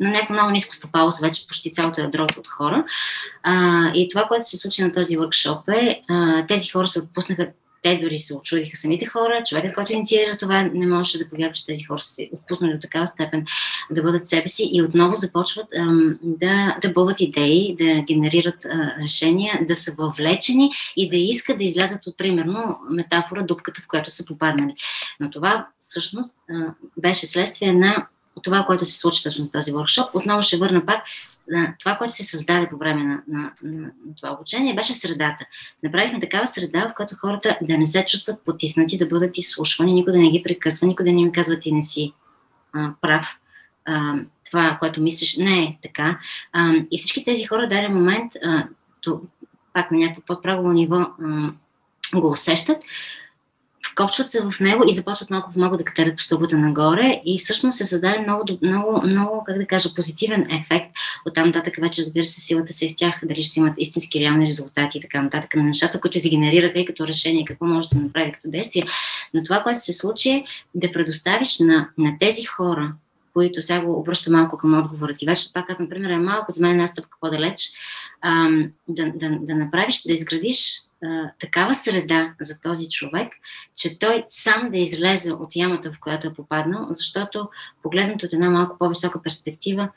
[0.00, 2.84] на някакво много ниско стъпало са вече почти цялото ядро от хора.
[3.42, 7.48] А, и това, което се случи на този workshop е, а, тези хора се отпуснаха
[7.82, 9.42] те дори се очудиха самите хора.
[9.46, 12.78] Човекът, който инициира това, не можеше да повярва, че тези хора са се отпуснали до
[12.78, 13.44] такава степен
[13.90, 18.94] да бъдат себе си и отново започват ам, да, да бъват идеи, да генерират а,
[19.02, 24.10] решения, да са въвлечени и да искат да излязат от, примерно, метафора дупката, в която
[24.10, 24.74] са попаднали.
[25.20, 26.54] Но това всъщност а,
[26.96, 28.06] беше следствие на
[28.42, 30.08] това, което се случи точно с този workshop.
[30.14, 31.04] Отново ще върна пак
[31.78, 35.44] това, което се създаде по време на, на, на, това обучение, беше средата.
[35.82, 40.12] Направихме такава среда, в която хората да не се чувстват потиснати, да бъдат изслушвани, никой
[40.12, 42.12] да не ги прекъсва, никой да не им казва ти не си
[42.72, 43.38] а, прав.
[43.84, 44.14] А,
[44.50, 46.18] това, което мислиш, не е така.
[46.52, 48.68] А, и всички тези хора в даден момент, а,
[49.00, 49.20] то,
[49.72, 51.52] пак на някакво подправило ниво, а,
[52.14, 52.82] го усещат,
[53.92, 57.78] вкопчват се в него и започват по малко да катерят по стълбата нагоре и всъщност
[57.78, 60.90] се създаде много, много, много, как да кажа, позитивен ефект.
[61.26, 64.46] Оттам нататък вече, разбира се, силата се е в тях, дали ще имат истински реални
[64.46, 68.02] резултати и така нататък на нещата, които се и като решение, какво може да се
[68.02, 68.84] направи като действие.
[69.34, 70.44] Но това, което се случи е
[70.74, 72.92] да предоставиш на, на тези хора,
[73.34, 75.26] които сега го обръща малко към отговора ти.
[75.26, 77.60] Вече пак казвам, пример е малко за мен една стъпка по-далеч.
[78.22, 80.85] Ам, да, да, да направиш, да изградиш
[81.38, 83.32] такава среда за този човек,
[83.76, 87.48] че той сам да излезе от ямата, в която е попаднал, защото
[87.82, 89.88] погледнато от една малко по-висока перспектива,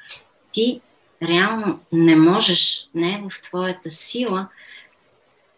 [0.51, 0.81] ти
[1.23, 4.47] реално не можеш, не е в твоята сила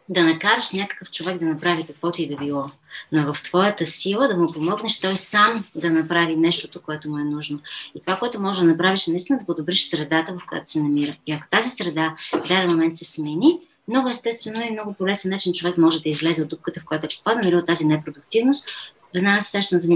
[0.09, 2.65] да накараш някакъв човек да направи каквото и да било,
[3.11, 7.17] но е в твоята сила да му помогнеш той сам да направи нещото, което му
[7.17, 7.59] е нужно.
[7.95, 11.15] И това, което може да направиш, е наистина да подобриш средата, в която се намира.
[11.27, 15.53] И ако тази среда в даден момент се смени, много естествено и много полезен начин
[15.53, 18.69] човек може да излезе от дупката, в която е попаднал, или от тази непродуктивност.
[19.13, 19.93] Веднага се сещам за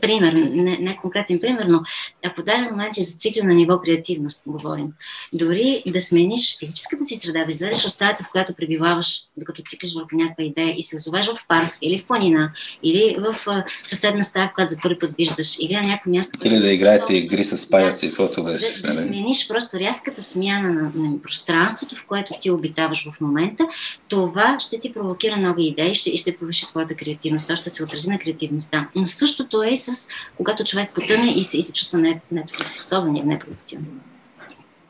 [0.00, 1.80] пример, не, не конкретен пример, но
[2.24, 4.86] ако даден момент си зациклил на ниво креативност, говорим,
[5.32, 9.94] дори да смениш физическата си среда, да изведеш от стаята, в която пребиваваш, докато циклиш
[9.94, 12.52] върху някаква идея и се озовеш в парк или в планина,
[12.82, 16.38] или в а, съседна стая, която за първи път виждаш, или на някакво място.
[16.44, 20.92] Или да играете игри с паяци, каквото да, да, да смениш просто рязката смяна на,
[20.94, 23.64] на пространството, в което ти обитаваш в момента,
[24.08, 27.46] това ще ти провокира нови идеи ще, и ще повиши твоята креативност.
[27.46, 28.88] То ще се отрази на креативността.
[28.94, 33.16] Но същото е и с когато човек потъне и се, и се чувства не, неспособен
[33.16, 33.86] и непродуктивен.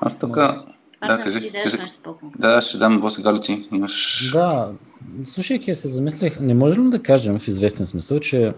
[0.00, 0.36] Аз тук...
[1.06, 1.78] Да, кажи, кажи.
[2.38, 3.68] Да, ще дам после Гало ти.
[3.72, 4.30] Имаш...
[4.32, 4.72] Да,
[5.24, 8.54] слушайки се замислих, не можем да кажем в известен смисъл, че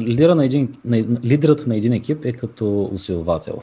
[0.00, 3.62] лидера на един, на, лидерът на един екип е като усилвател.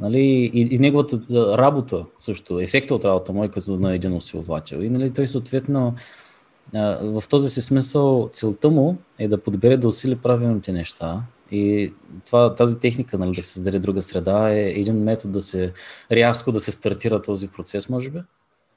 [0.00, 1.18] Нали, и, и неговата
[1.58, 4.76] работа също, ефекта от работа му е като на един усилвател.
[4.76, 5.94] И нали, той съответно
[7.02, 11.22] в този си смисъл целта му е да подбере да усили правилните неща.
[11.50, 11.92] И
[12.26, 15.72] това, тази техника, нали, да се създаде друга среда, е един метод да се
[16.12, 18.18] рязко да се стартира този процес, може би.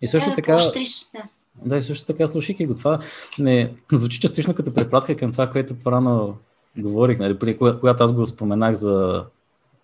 [0.01, 0.55] И също да, така.
[0.55, 1.23] да.
[1.65, 2.99] Да, и също така, слушайки го, това
[3.39, 6.37] не звучи частично като препратка към това, което по-рано
[6.77, 9.25] говорих, нали, когато аз го споменах за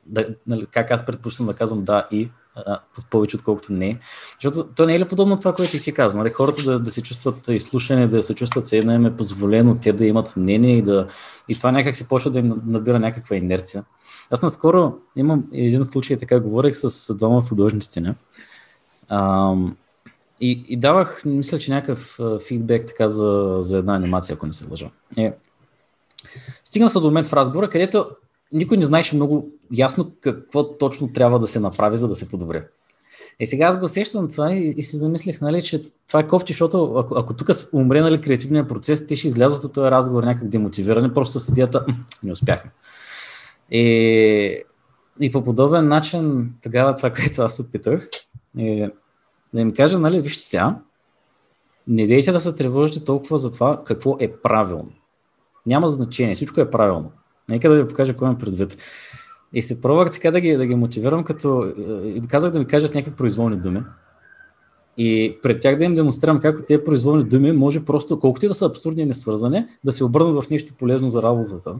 [0.05, 2.29] да, нали, как аз предпочитам да казвам да и
[2.65, 2.79] а,
[3.09, 3.99] повече отколкото не.
[4.41, 6.17] Защото то не е ли подобно това, което ти каза?
[6.17, 6.29] Нали?
[6.29, 9.93] Хората да, да се чувстват изслушани, да се чувстват се едно им е позволено, те
[9.93, 11.07] да имат мнение и, да,
[11.49, 13.83] и това някак се почва да им набира някаква инерция.
[14.31, 18.15] Аз наскоро имам един случай, така говорих с двама художници, не?
[19.09, 19.53] А,
[20.41, 24.65] и, и давах, мисля, че някакъв фидбек така за, за една анимация, ако не се
[24.71, 24.89] лъжа.
[25.17, 25.33] Е,
[26.63, 28.07] стигна се до момент в разговора, където
[28.51, 32.63] никой не знаеше много ясно какво точно трябва да се направи, за да се подобри.
[33.39, 36.53] И сега аз го усещам това и, и си замислих, нали, че това е кофти,
[36.53, 40.47] защото ако, ако тук умре нали, креативния процес, те ще излязат от този разговор някак
[40.47, 41.85] демотивирани, просто с идеята
[42.23, 42.71] не успяхме.
[43.71, 44.63] И,
[45.19, 48.09] и по подобен начин, тогава това, което аз опитах,
[48.57, 48.89] е
[49.53, 50.79] да им кажа, нали, вижте сега,
[51.87, 54.91] не дейте да се тревожите толкова за това какво е правилно.
[55.65, 57.11] Няма значение, всичко е правилно.
[57.49, 58.77] Нека да ви покажа кой имам предвид.
[59.53, 62.67] И се пробвах така да ги, да ги мотивирам, като е, и казах да ми
[62.67, 63.83] кажат някакви произволни думи.
[64.97, 68.55] И пред тях да им демонстрирам как тези произволни думи може просто, колкото и да
[68.55, 71.75] са абсурдни и несвързани, да се обърнат в нещо полезно за работата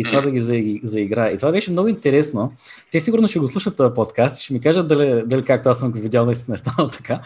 [0.00, 1.30] и това да ги заиграе.
[1.30, 2.52] И това беше много интересно.
[2.92, 5.78] Те сигурно ще го слушат този подкаст и ще ми кажат дали, дали както аз
[5.78, 7.20] съм го видял, наистина е станало така.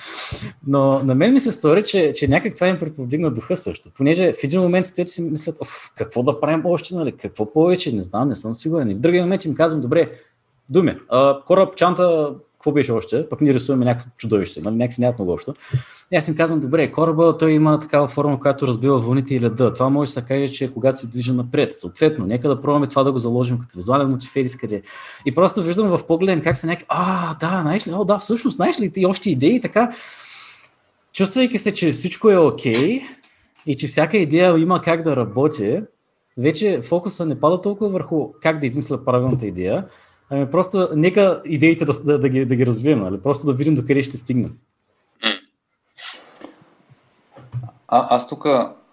[0.66, 3.90] Но на мен ми се стори, че, че някак това им преповдигна духа също.
[3.96, 7.12] Понеже в един момент те си мислят, Оф, какво да правим още, нали?
[7.12, 8.90] какво повече, не знам, не съм сигурен.
[8.90, 10.10] И в другия момент им казвам, добре,
[10.68, 12.34] думи, а, кораб, чанта,
[12.64, 13.28] какво беше още?
[13.28, 14.76] Пък ни рисуваме някакво чудовище, нали?
[14.76, 15.54] някакси нямат общо.
[16.12, 19.72] И аз им казвам, добре, кораба той има такава форма, която разбива вълните и леда.
[19.72, 21.72] Това може да се каже, че е когато се движи напред.
[21.74, 24.82] Съответно, нека да пробваме това да го заложим като визуален мотив къде.
[25.26, 28.56] И просто виждам в погледен как са някакви, а, да, знаеш ли, о, да, всъщност,
[28.56, 29.92] знаеш ли, ти още идеи, така.
[31.12, 33.02] Чувствайки се, че всичко е окей okay,
[33.66, 35.80] и че всяка идея има как да работи,
[36.38, 39.86] вече фокуса не пада толкова върху как да измисля правилната идея,
[40.30, 43.20] ами просто нека идеите да, да, да, ги, да ги развием, нали?
[43.22, 44.52] просто да видим докъде ще стигнем.
[47.88, 48.46] А, аз тук,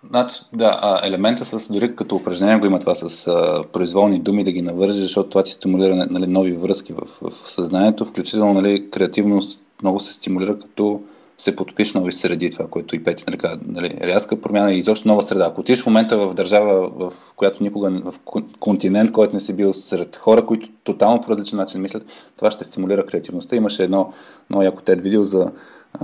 [0.09, 4.51] значи, да, елемента с, дори като упражнение го има това с а, произволни думи да
[4.51, 9.63] ги навържи, защото това ти стимулира нали, нови връзки в, в съзнанието, включително нали, креативност
[9.81, 11.01] много се стимулира като
[11.41, 15.21] се подпиш нови среди, това, което и Пети нали, нали, рязка промяна и изобщо нова
[15.21, 15.45] среда.
[15.45, 18.19] Ако отидеш в момента в държава, в която никога, в
[18.59, 22.63] континент, който не си бил сред хора, които тотално по различен начин мислят, това ще
[22.63, 23.55] стимулира креативността.
[23.55, 24.13] Имаше едно
[24.49, 25.51] много яко тед видео за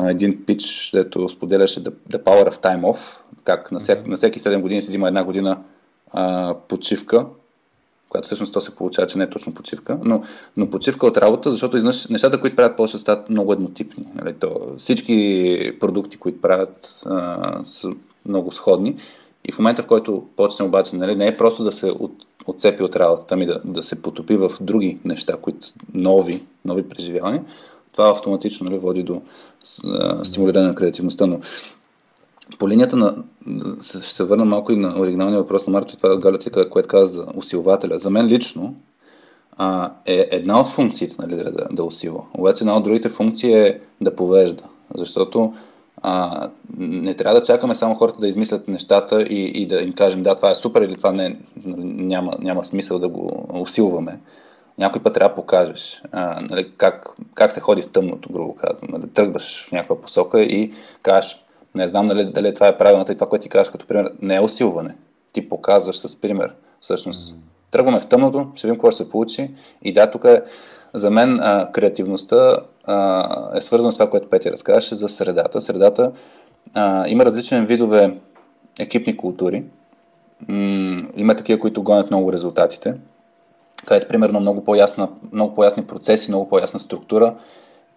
[0.08, 4.40] един пич, дето споделяше the, the power of time off, как на, всек, на всеки
[4.40, 5.58] 7 години се взима една година
[6.12, 7.26] а, почивка,
[8.10, 10.22] която всъщност то се получава, че не е точно почивка, но,
[10.58, 14.06] но почивка от работа, защото изнъж нещата, които правят повече, стават много еднотипни.
[14.16, 14.34] Нали?
[14.34, 17.92] То, всички продукти, които правят, а, са
[18.26, 18.96] много сходни.
[19.46, 22.14] И в момента, в който почне обаче, нали, не е просто да се от,
[22.48, 27.44] отцепи от работата, ми да, да се потопи в други неща, които нови, нови преживявания,
[27.92, 29.22] това автоматично нали, води до
[30.24, 31.26] стимулиране на креативността.
[31.26, 31.40] Но
[32.60, 33.18] по линията на...
[33.82, 37.06] Ще се върна малко и на оригиналния въпрос на Марто и това Галятика, което каза
[37.06, 38.00] за усилвателя.
[38.00, 38.76] За мен лично
[39.58, 42.24] а, е една от функциите на лидера да, да усилва.
[42.38, 44.64] Обаче една от другите функции е да повежда.
[44.96, 45.54] Защото
[46.02, 46.48] а,
[46.78, 50.36] не трябва да чакаме само хората да измислят нещата и, и да им кажем да,
[50.36, 54.20] това е супер или това не, няма, няма смисъл да го усилваме
[54.78, 58.90] някой път трябва да покажеш а, нали, как, как се ходи в тъмното, грубо казвам.
[58.92, 60.72] Нали, тръгваш в някаква посока и
[61.02, 61.46] кажеш,
[61.78, 64.36] не знам нали, дали това е правилната и това, което ти кажеш като пример, не
[64.36, 64.96] е усилване.
[65.32, 66.54] Ти показваш с пример.
[66.82, 67.38] Всъщност,
[67.72, 69.52] Тръгваме в тъмното, ще видим какво ще се получи.
[69.82, 70.44] И да, тук е,
[70.94, 75.62] за мен а, креативността а, е свързана с това, което Петя разказваше за средата.
[75.62, 76.12] Средата
[76.74, 78.18] а, има различни видове
[78.80, 79.64] екипни култури.
[80.48, 82.96] М- има такива, които гонят много резултатите,
[83.86, 87.36] където примерно много, по-ясна, много по-ясни процеси, много по-ясна структура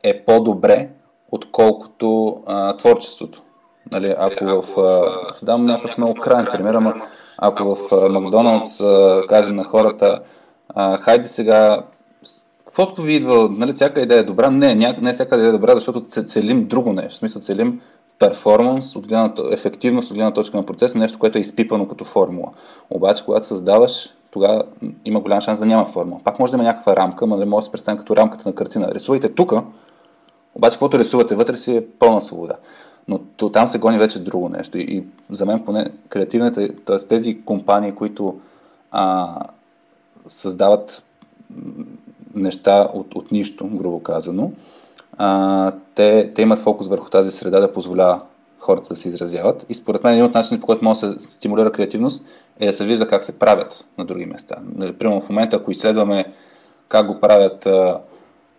[0.02, 0.88] е по-добре,
[1.30, 3.42] отколкото а, творчеството.
[3.92, 4.78] Нали, ако в...
[4.80, 6.94] А, ще дам някакъв много крайен пример, ама
[7.38, 8.82] ако в Макдоналдс
[9.28, 10.20] кажем на хората,
[10.68, 11.82] а, хайде сега,
[12.64, 15.74] каквото ви идва, нали, всяка идея е добра, не, ня, не всяка идея е добра,
[15.74, 17.14] защото целим друго нещо.
[17.14, 17.80] В смисъл целим
[18.18, 22.48] перформанс, от гледна, ефективност от гледна точка на процеса, нещо, което е изпипано като формула.
[22.90, 24.62] Обаче, когато създаваш, тогава
[25.04, 26.20] има голям шанс да няма формула.
[26.24, 28.54] Пак може да има някаква рамка, но не може да се представим като рамката на
[28.54, 28.90] картина.
[28.94, 29.52] Рисувайте тук,
[30.54, 32.54] обаче, каквото рисувате вътре си е пълна свобода.
[33.08, 34.78] Но то, там се гони вече друго нещо.
[34.78, 36.96] И, и за мен поне креативните, т.е.
[36.96, 38.40] тези компании, които
[38.90, 39.36] а,
[40.26, 41.04] създават
[42.34, 44.52] неща от, от нищо, грубо казано,
[45.18, 48.20] а, те, те имат фокус върху тази среда да позволява
[48.60, 49.66] хората да се изразяват.
[49.68, 52.24] И според мен един от начините, по който може да се стимулира креативност,
[52.60, 54.56] е да се вижда как се правят на други места.
[54.76, 56.24] Нали, примерно в момента, ако изследваме
[56.88, 57.98] как го правят а,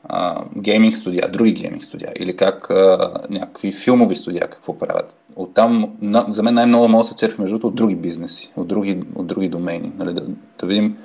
[0.04, 5.18] а, гейминг студия, други гейминг студия, или как а, някакви филмови студия какво правят.
[5.36, 9.04] Оттам, на, за мен най-много може да се черпи между от други бизнеси, от други,
[9.16, 9.92] от други домейни.
[9.98, 10.22] Нали, да,
[10.60, 10.98] да видим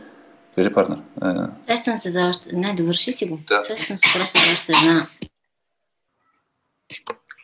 [0.55, 0.99] Кажи, партнер.
[1.67, 2.51] Сещам се за още...
[2.53, 3.39] Не, довърши си го.
[3.49, 3.65] Да.
[3.65, 5.07] Сещам се просто за още една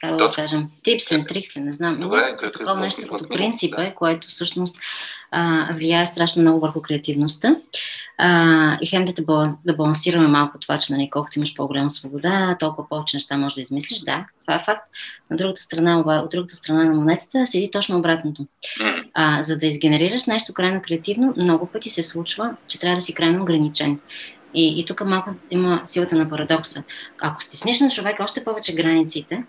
[0.03, 2.01] как да кажем, tips and tricks, не знам.
[2.01, 3.87] Добре, как- такова нещо като принцип да.
[3.87, 4.77] е, което всъщност
[5.31, 7.57] а, влияе страшно много върху креативността.
[8.19, 11.91] А, и хем да, те баланс, да балансираме малко това, че нали, колкото имаш по-голяма
[11.91, 14.01] свобода, толкова повече неща можеш да измислиш.
[14.01, 14.89] Да, това е факт.
[15.31, 18.47] На другата страна, от другата страна на монетата седи точно обратното.
[19.15, 23.15] А, за да изгенерираш нещо крайно креативно, много пъти се случва, че трябва да си
[23.15, 24.01] крайно ограничен.
[24.55, 26.83] И, и тук малко има силата на парадокса.
[27.21, 29.45] Ако стиснеш на човека още повече границите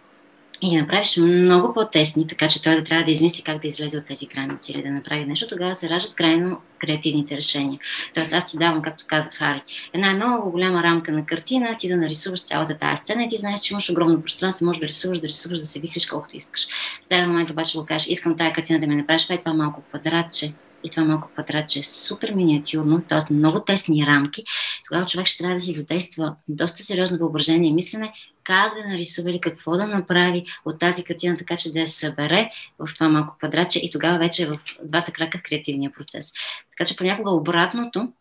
[0.64, 3.98] и ги направиш много по-тесни, така че той да трябва да измисли как да излезе
[3.98, 7.80] от тези граници или да направи нещо, тогава се раждат крайно креативните решения.
[8.14, 9.64] Тоест аз ти давам, както каза Хари,
[9.94, 13.60] една много голяма рамка на картина, ти да нарисуваш цялата тази сцена и ти знаеш,
[13.60, 16.68] че имаш огромно пространство, можеш да рисуваш, да рисуваш, да се вихриш колкото искаш.
[17.06, 19.54] В даден момент обаче го кажеш, искам тази картина да ми направиш, това е това
[19.54, 20.54] малко квадратче,
[20.84, 23.34] и това малко квадратче е супер миниатюрно, т.е.
[23.34, 24.44] много тесни рамки,
[24.88, 29.30] тогава човек ще трябва да си задейства доста сериозно въображение и мислене как да нарисува
[29.30, 32.50] или какво да направи от тази картина, така че да я събере
[32.80, 36.34] в това малко квадратче и тогава вече е в двата крака в креативния процес.
[36.72, 38.12] Така че понякога обратното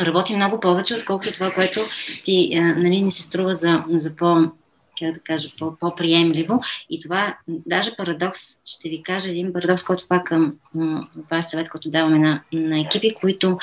[0.00, 1.84] работи много повече, отколкото това, което
[2.24, 4.50] ти а, нали, не се струва за, за по
[5.02, 6.60] да кажа, по- по-приемливо.
[6.90, 10.54] И това, даже парадокс, ще ви кажа един парадокс, който пак към
[11.24, 13.58] това е съвет, който даваме на, на екипи, които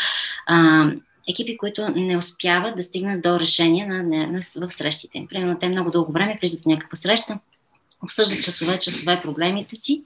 [0.47, 0.85] а,
[1.29, 5.27] екипи, които не успяват да стигнат до решение на, на, на, в срещите им.
[5.27, 7.39] Примерно, те много дълго време влизат в някаква среща,
[8.03, 10.03] обсъждат часове, часове проблемите си,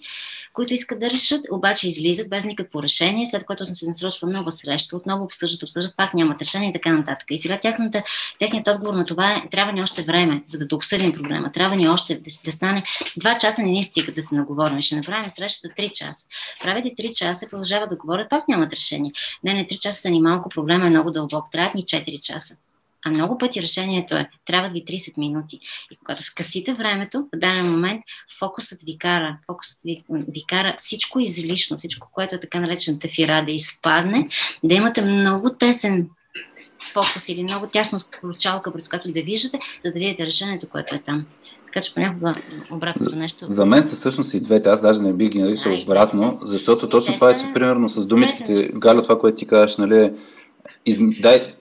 [0.54, 4.98] които искат да решат, обаче излизат без никакво решение, след което се насрочва нова среща,
[4.98, 7.28] отново обсъждат, обсъждат, пак нямат решение и така нататък.
[7.30, 8.04] И сега тяхната,
[8.40, 11.52] техният отговор на това е, трябва ни още време, за да, да обсъдим проблема.
[11.52, 12.84] Трябва ни още да, да стане
[13.18, 14.82] два часа не ни стига да се наговорим.
[14.82, 16.28] Ще направим срещата три часа.
[16.64, 19.12] Правите три часа, продължават да говорят, пак нямат решение.
[19.44, 21.52] Не, не, три часа са ни малко, проблема е много дълбок.
[21.52, 22.56] Трябват ни 4 часа.
[23.06, 25.60] А много пъти решението е, трябват ви 30 минути.
[25.92, 28.02] И когато скъсите времето, в даден момент
[28.40, 33.46] фокусът ви кара, фокусът ви, ви кара всичко излишно, всичко, което е така наречената фира,
[33.46, 34.28] да изпадне,
[34.64, 36.10] да имате много тесен
[36.94, 41.00] фокус или много тясна ключалка, през която да виждате, за да видите решението, което е
[41.00, 41.26] там.
[41.66, 42.36] Така че понякога
[42.72, 43.46] обратното нещо.
[43.48, 44.70] За мен са всъщност и двете.
[44.70, 48.70] Аз даже не бих ги наричал обратно, защото точно това е, че примерно с думичките,
[48.74, 50.14] Галя, това, което ти казваш, нали,
[50.86, 50.98] из...
[51.22, 51.54] дай,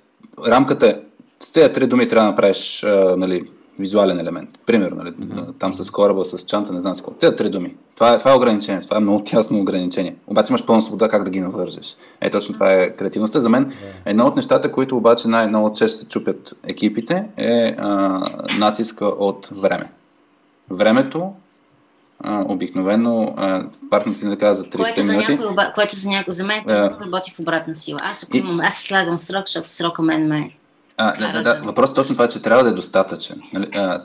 [0.46, 0.94] рамката е,
[1.42, 4.50] с тези три думи трябва да направиш а, нали, визуален елемент.
[4.66, 5.58] Примерно, нали, mm-hmm.
[5.58, 7.12] там с кораба, с чанта, не знам с какво.
[7.12, 7.76] Тези три думи.
[7.94, 10.16] Това е, това е ограничение, това е много тясно ограничение.
[10.26, 11.96] Обаче имаш пълна свобода как да ги навържеш.
[12.20, 13.40] Е, точно това е креативността.
[13.40, 13.72] За мен
[14.04, 18.20] едно от нещата, които обаче най-много често се чупят екипите, е а,
[18.58, 19.90] натиска от време.
[20.70, 21.32] Времето
[22.20, 25.36] а, обикновено а, партнерът ти да казва за 30 Което за, минути.
[25.36, 26.74] някой, което за някой, за мен Е.
[26.74, 27.98] работи в обратна сила.
[28.02, 30.52] Аз ако И- имам, аз слагам срок, защото срока мен ме
[30.96, 31.60] А, да, да, да.
[31.64, 33.40] Въпросът е точно това, че трябва да е достатъчен.
[33.54, 33.66] Нали?
[33.74, 34.02] А,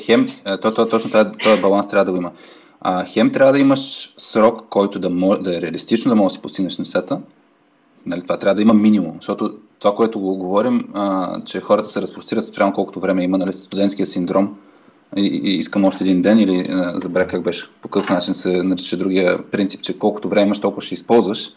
[0.00, 0.28] хем,
[0.60, 2.32] то, то, точно това, този баланс трябва да го има.
[2.80, 6.34] А, хем трябва да имаш срок, който да, може, да е реалистично, да можеш да
[6.34, 7.20] си постигнеш нещата.
[8.06, 12.02] Нали, това трябва да има минимум, защото това, което го говорим, а, че хората се
[12.02, 14.56] разпростират спрямо колкото време има, нали, студентския синдром,
[15.16, 18.96] и, и искам още един ден или забравя как беше, по какъв начин се нарича
[18.96, 21.50] другия принцип, че колкото време имаш, толкова ще използваш.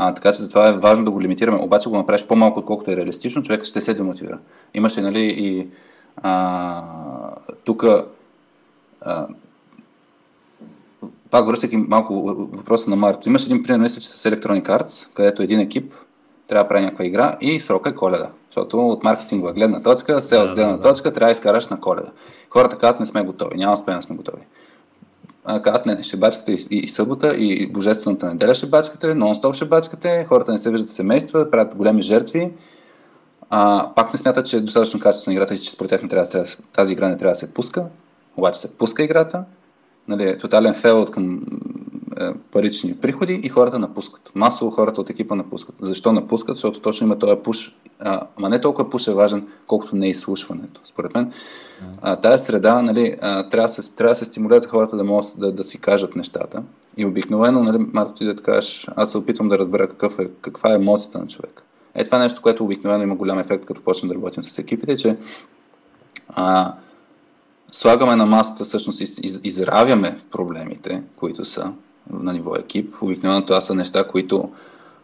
[0.00, 1.58] А, така че затова е важно да го лимитираме.
[1.58, 4.38] Обаче го направиш по-малко, отколкото е реалистично, човек ще се демотивира.
[4.74, 5.68] Имаше, нали, и
[6.16, 6.82] а,
[7.64, 7.84] тук
[11.30, 12.14] пак връщайки малко
[12.52, 13.28] въпроса на Марто.
[13.28, 15.94] Имаше един пример, мисля, че с Electronic Arts, където един екип
[16.48, 18.30] трябва да прави някаква игра и срока е коледа.
[18.50, 22.10] Защото от маркетингова гледна точка, селс да, гледна да, точка, трябва да изкараш на коледа.
[22.50, 24.42] Хората казват, не сме готови, няма успеем, не сме готови.
[25.48, 29.54] Казват, не, не, ще бачкате и, и, и събота, и божествената неделя ще бачкате, нон-стоп
[29.54, 32.52] ще бачкате, хората не се виждат семейства, правят големи жертви.
[33.50, 36.30] А, пак не смятат, че е достатъчно качествена играта и че според тях не трябва,
[36.30, 37.84] трябва, тази игра не трябва да се пуска.
[38.36, 39.44] Обаче се пуска играта,
[40.08, 41.40] нали, тотален фейл от към
[42.52, 44.30] парични приходи и хората напускат.
[44.34, 45.74] Масово хората от екипа напускат.
[45.80, 46.56] Защо напускат?
[46.56, 47.76] Защото точно има този пуш.
[48.00, 50.80] А, ама не толкова пуш е важен, колкото не е изслушването.
[50.84, 51.32] Според мен,
[52.02, 55.34] а, тая среда, нали, а, трябва, да се, трябва да се стимулират хората да могат
[55.38, 56.62] да, да си кажат нещата.
[56.96, 60.72] И обикновено, нали, Марто, ти да кажеш, аз се опитвам да разбера какъв е, каква
[60.72, 61.62] е емоцията на човек.
[61.94, 64.96] Е това е нещо, което обикновено има голям ефект, като почнем да работим с екипите,
[64.96, 65.16] че
[66.28, 66.74] а,
[67.70, 71.72] слагаме на масата, всъщност из, изравяме проблемите, които са
[72.10, 72.94] на ниво екип.
[73.02, 74.50] Обикновено това са неща, които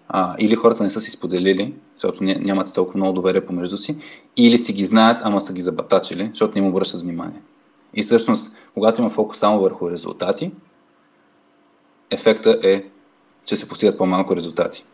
[0.09, 3.97] а, или хората не са си споделили, защото нямат толкова много доверие помежду си,
[4.37, 7.43] или си ги знаят, ама са ги забатачили, защото не им обръщат внимание.
[7.95, 10.53] И всъщност, когато има фокус само върху резултати,
[12.11, 12.85] ефекта е,
[13.45, 14.85] че се постигат по-малко резултати.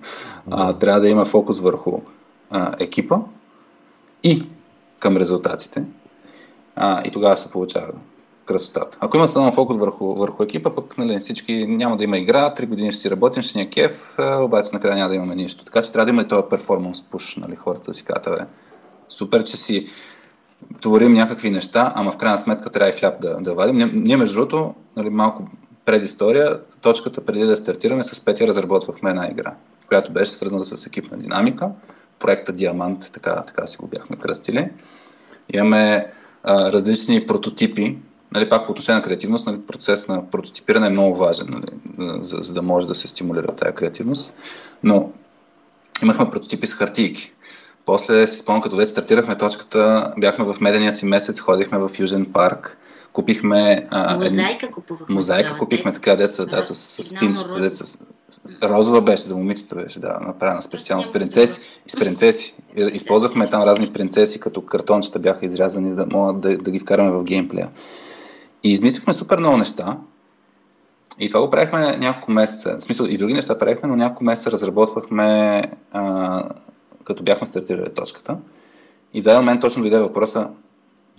[0.50, 2.00] а, трябва да има фокус върху
[2.50, 3.16] а, екипа
[4.22, 4.42] и
[4.98, 5.84] към резултатите,
[6.76, 7.92] а, и тогава се получава
[8.50, 8.98] красотата.
[9.00, 12.66] Ако има само фокус върху, върху екипа, пък нали, всички няма да има игра, три
[12.66, 15.64] години ще си работим, ще ни е кеф, обаче накрая няма да имаме нищо.
[15.64, 18.48] Така че трябва да има и този перформанс пуш, нали, хората да си казват,
[19.08, 19.86] супер, че си
[20.80, 23.76] творим някакви неща, ама в крайна сметка трябва и хляб да, да вадим.
[23.76, 25.42] Ние, ние между другото, нали, малко
[25.84, 29.54] предистория, точката преди да стартираме с Петя разработвахме една игра,
[29.88, 31.70] която беше свързана с екипна динамика,
[32.18, 34.70] проекта Диамант, така, така си го бяхме кръстили.
[35.52, 36.12] Имаме
[36.42, 37.98] а, различни прототипи,
[38.34, 41.66] нали, пак по отношение на креативност, нали, процес на прототипиране е много важен, нали,
[42.22, 44.34] за, за да може да се стимулира тази креативност.
[44.82, 45.10] Но
[46.02, 47.34] имахме прототипи с хартийки.
[47.84, 52.26] После си спомням, като вече стартирахме точката, бяхме в медения си месец, ходихме в Южен
[52.32, 52.78] парк,
[53.12, 53.86] купихме...
[53.90, 55.14] А, мозайка купувахме.
[55.14, 57.98] Мозайка купихме така деца, да, с, с, с пинчета, деца.
[58.62, 61.60] Розова беше, за момичета беше, да, направена специално с принцеси.
[61.86, 62.54] И с принцеси.
[62.76, 67.24] Използвахме там разни принцеси, като картончета бяха изрязани, да могат да, да ги вкараме в
[67.24, 67.68] геймплея.
[68.62, 69.96] И измислихме супер много неща.
[71.18, 72.76] И това го правихме няколко месеца.
[72.78, 75.62] В смисъл и други неща правихме, но няколко месеца разработвахме,
[75.92, 76.44] а,
[77.04, 78.36] като бяхме стартирали точката.
[79.14, 80.50] И в даден момент точно дойде въпроса,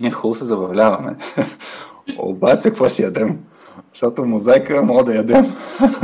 [0.00, 1.16] ние хубаво се забавляваме.
[2.18, 3.38] Обаче, какво ще ядем?
[3.92, 5.44] Защото мозайка мога да ядем,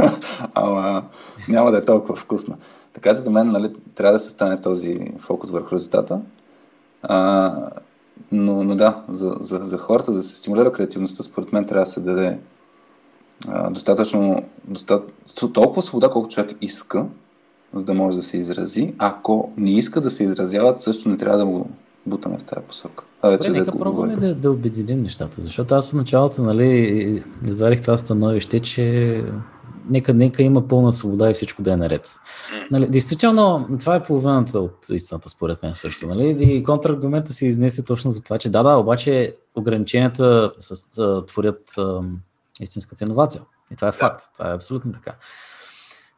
[0.55, 1.05] ама
[1.49, 2.57] няма да е толкова вкусна.
[2.93, 6.21] Така че за мен нали, трябва да се остане този фокус върху резултата.
[7.03, 7.53] А,
[8.33, 11.83] но, но да, за, за, за хората, за да се стимулира креативността, според мен трябва
[11.83, 12.39] да се даде
[13.49, 17.07] а, достатъчно, достатъчно толкова свобода, колко човек иска,
[17.75, 18.95] за да може да се изрази.
[18.99, 21.71] Ако не иска да се изразяват, също не трябва да го
[22.07, 23.05] бутаме в тази посока.
[23.23, 27.23] А вече Добре, да нека пробваме да, да обединим нещата, защото аз в началото, нали,
[27.47, 29.25] извадих това становище, че
[29.91, 32.17] нека, нека има пълна свобода и всичко да е наред.
[32.71, 36.07] Нали, действително, това е половината от истината, според мен също.
[36.07, 36.37] Нали?
[36.41, 41.79] И контраргумента се изнесе точно за това, че да, да, обаче ограниченията с, а, творят
[41.79, 42.01] а,
[42.61, 43.43] истинската иновация.
[43.73, 44.23] И това е факт.
[44.35, 45.15] Това е абсолютно така.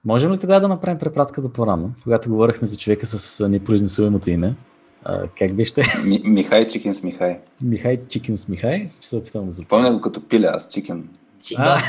[0.04, 4.56] Можем ли тогава да направим препратката по-рано, когато говорихме за човека с непроизнесуемото име?
[5.04, 5.74] А, как беше?
[6.04, 7.40] Ми, Михай Чикин с Михай.
[7.62, 8.90] Михай Чикин с Михай?
[9.00, 9.84] Ще се опитам да запомня.
[9.84, 10.68] Помня го като пиля, аз
[11.58, 11.82] А,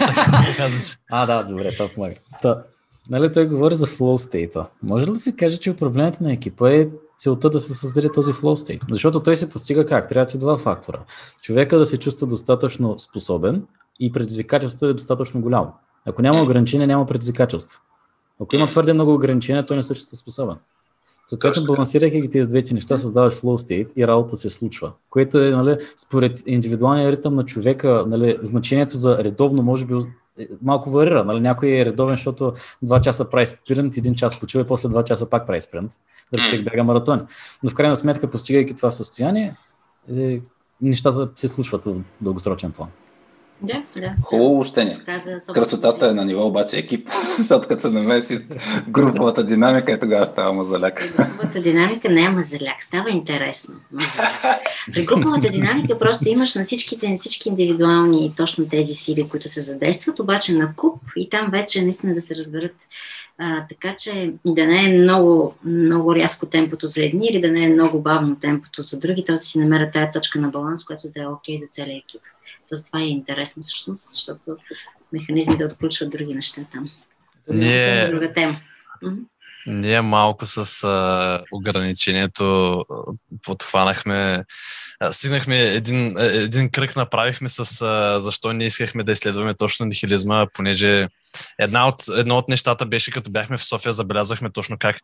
[1.11, 2.15] а, да, добре, това помага.
[2.41, 2.63] Та,
[3.09, 4.65] нали, той говори за flow state.
[4.83, 6.87] Може ли да се каже, че управлението на екипа е
[7.17, 8.81] целта да се създаде този flow state?
[8.91, 10.09] Защото той се постига как?
[10.09, 10.99] Трябва ти два фактора.
[11.41, 13.63] Човека да се чувства достатъчно способен
[13.99, 15.73] и предизвикателството е достатъчно голямо.
[16.05, 17.81] Ако няма ограничения, няма предизвикателство.
[18.41, 20.55] Ако има твърде много ограничения, той не се чувства способен.
[21.31, 24.91] Съответно, балансирайки ги тези двете неща, създаваш flow state и работа се случва.
[25.09, 29.93] Което е, нали, според индивидуалния ритъм на човека, нали, значението за редовно може би
[30.39, 31.23] е, малко варира.
[31.23, 31.39] Нали?
[31.39, 32.53] Някой е редовен, защото
[32.85, 35.91] 2 часа прави спринт, един час почива и после 2 часа пак прави спринт.
[36.33, 37.27] Дали човек бяга маратон.
[37.63, 39.57] Но в крайна сметка, постигайки това състояние,
[40.17, 40.41] е,
[40.81, 42.89] нещата се случват в дългосрочен план.
[43.63, 44.13] Да, да.
[44.23, 44.97] Хубаво общение.
[45.53, 48.45] Красотата е на ниво обаче екип, защото като се намеси
[48.89, 51.13] груповата динамика, е тогава става мазаляк.
[51.17, 53.75] Груповата динамика не е мазаляк, става интересно.
[54.93, 59.61] При груповата динамика просто имаш на всичките, на всички индивидуални точно тези сили, които се
[59.61, 62.75] задействат, обаче на куп И там вече наистина да се разберат.
[63.37, 67.63] А, така че да не е много, много рязко темпото за едни или да не
[67.63, 69.35] е много бавно темпото за други, т.е.
[69.35, 72.21] да си намерят тая точка на баланс, която да е окей okay за целия екип.
[72.71, 74.57] Тоест това е интересно всъщност, защото
[75.13, 76.89] механизмите отключват други неща там.
[77.49, 78.61] Ние, е друга тема.
[79.67, 82.85] ние малко с а, ограничението
[83.43, 84.43] подхванахме,
[84.99, 90.47] а, стигнахме един, един кръг направихме с а, защо не искахме да изследваме точно нихилизма,
[90.53, 91.07] понеже
[91.59, 94.97] една от, едно от нещата беше като бяхме в София, забелязахме точно как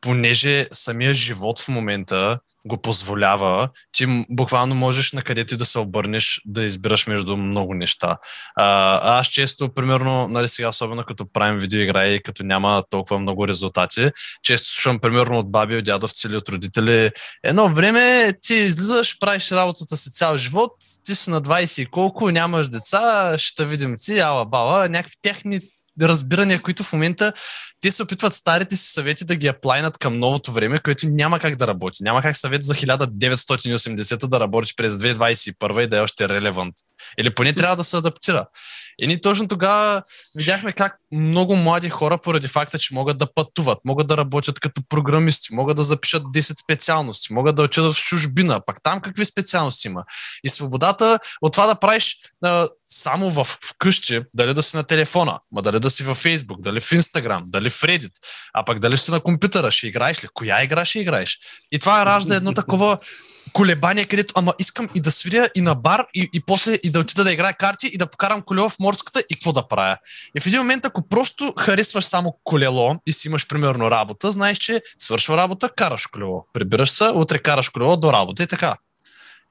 [0.00, 6.40] понеже самия живот в момента го позволява, ти буквално можеш на където да се обърнеш
[6.46, 8.16] да избираш между много неща.
[8.56, 13.48] А, аз често, примерно, нали сега, особено като правим видеоигра и като няма толкова много
[13.48, 14.10] резултати,
[14.42, 17.10] често слушам, примерно, от баби, от дядовци или от родители,
[17.44, 20.72] едно време ти излизаш, правиш работата си цял живот,
[21.04, 25.60] ти си на 20 и колко, нямаш деца, ще видим ти, ала бала, някакви техни
[26.08, 27.32] разбирания, които в момента
[27.80, 31.56] те се опитват старите си съвети да ги аплайнат към новото време, което няма как
[31.56, 32.02] да работи.
[32.02, 36.74] Няма как съвет за 1980 да работи през 2021 и да е още релевант.
[37.18, 38.46] Или поне трябва да се адаптира.
[38.98, 40.02] И ние точно тогава
[40.36, 44.82] видяхме как много млади хора, поради факта, че могат да пътуват, могат да работят като
[44.88, 49.88] програмисти, могат да запишат 10 специалности, могат да отидат в чужбина, пак там какви специалности
[49.88, 50.04] има.
[50.44, 52.16] И свободата от това да правиш
[52.92, 56.80] само в, вкъщи, дали да си на телефона, ма дали да си във Facebook, дали
[56.80, 58.12] в Instagram, дали в Reddit,
[58.54, 60.28] а пък дали си на компютъра, ще играеш ли?
[60.34, 61.38] Коя игра ще играеш?
[61.72, 62.98] И това ражда едно такова
[63.52, 67.00] колебание, където ама искам и да свиря и на бар и, и после и да
[67.00, 69.96] отида да играя карти и да покарам колело в морската и какво да правя.
[70.36, 74.58] И в един момент, ако просто харесваш само колело и си имаш примерно работа, знаеш,
[74.58, 76.46] че свършва работа, караш колело.
[76.52, 78.76] Прибираш се, утре караш колело до работа и така.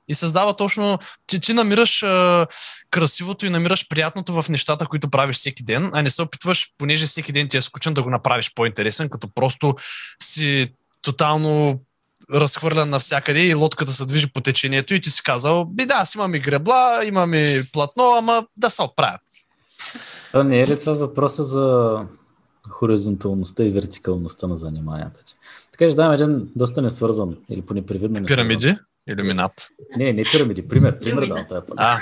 [0.09, 2.47] И създава точно, че ти намираш а,
[2.91, 7.05] красивото и намираш приятното в нещата, които правиш всеки ден, а не се опитваш, понеже
[7.05, 9.75] всеки ден ти е скучен, да го направиш по-интересен, като просто
[10.23, 10.67] си
[11.01, 11.81] тотално
[12.33, 16.15] разхвърлян навсякъде и лодката се движи по течението и ти си казал, би да, аз
[16.15, 19.21] имам и гребла, имам и платно, ама да се оправят.
[20.33, 21.97] А не е ли това въпроса за
[22.69, 25.23] хоризонталността и вертикалността на заниманията?
[25.71, 28.75] Така че давам един доста несвързан или по непривидно Пирамиди?
[29.07, 29.67] Иллюминат?
[29.97, 30.67] Не, не пирамиди.
[30.67, 31.99] Пример, пример да това А,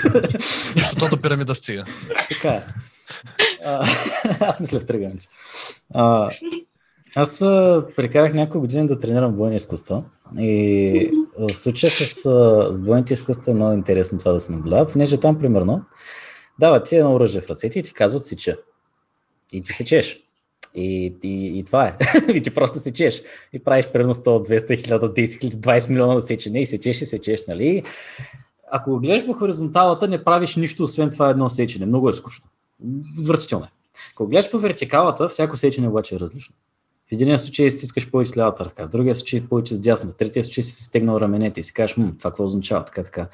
[0.76, 1.84] защото до пирамида стига.
[2.28, 2.60] Така е.
[4.40, 5.28] аз мисля в тръгълница.
[7.16, 7.38] Аз
[7.96, 10.04] прекарах няколко години да тренирам бойни изкуства
[10.38, 12.22] и в случая с,
[12.70, 15.84] с бойните изкуства е много интересно това да се наблюдава, понеже там примерно
[16.60, 18.56] дават ти едно оръжие в ръцете и ти казват сича.
[19.52, 20.27] И ти сечеш.
[20.78, 21.96] И, и, и това е.
[22.34, 23.22] и ти просто сечеш.
[23.52, 27.46] И правиш примерно 100, 200, 1000, 10 20 милиона да сечене и сечеш и сечеш,
[27.48, 27.82] нали?
[28.70, 31.86] Ако го гледаш по хоризонталата, не правиш нищо, освен това едно сечене.
[31.86, 32.46] Много е скучно.
[33.20, 33.68] Отвратително е.
[34.12, 36.54] Ако гледаш по вертикалата, всяко сечене обаче е различно.
[37.08, 40.16] В един случай стискаш повече с лявата ръка, в другия случай повече с дясната, в
[40.16, 43.28] третия случай си стегнал раменете и си кажеш, това какво означава, така, така.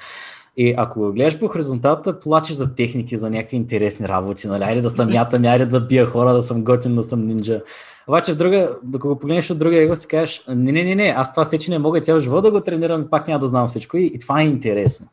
[0.57, 4.81] И ако го гледаш по хоризонталата, плачеш за техники, за някакви интересни работи, нали, айде
[4.81, 7.61] да съм мятам, айде да бия хора, да съм готин, да съм нинджа.
[8.07, 11.13] Обаче в друга, докато го погледнеш от друга его, си кажеш, не, не, не, не,
[11.17, 13.67] аз това сече не мога цял живот да го тренирам и пак няма да знам
[13.67, 15.07] всичко и, и това е интересно.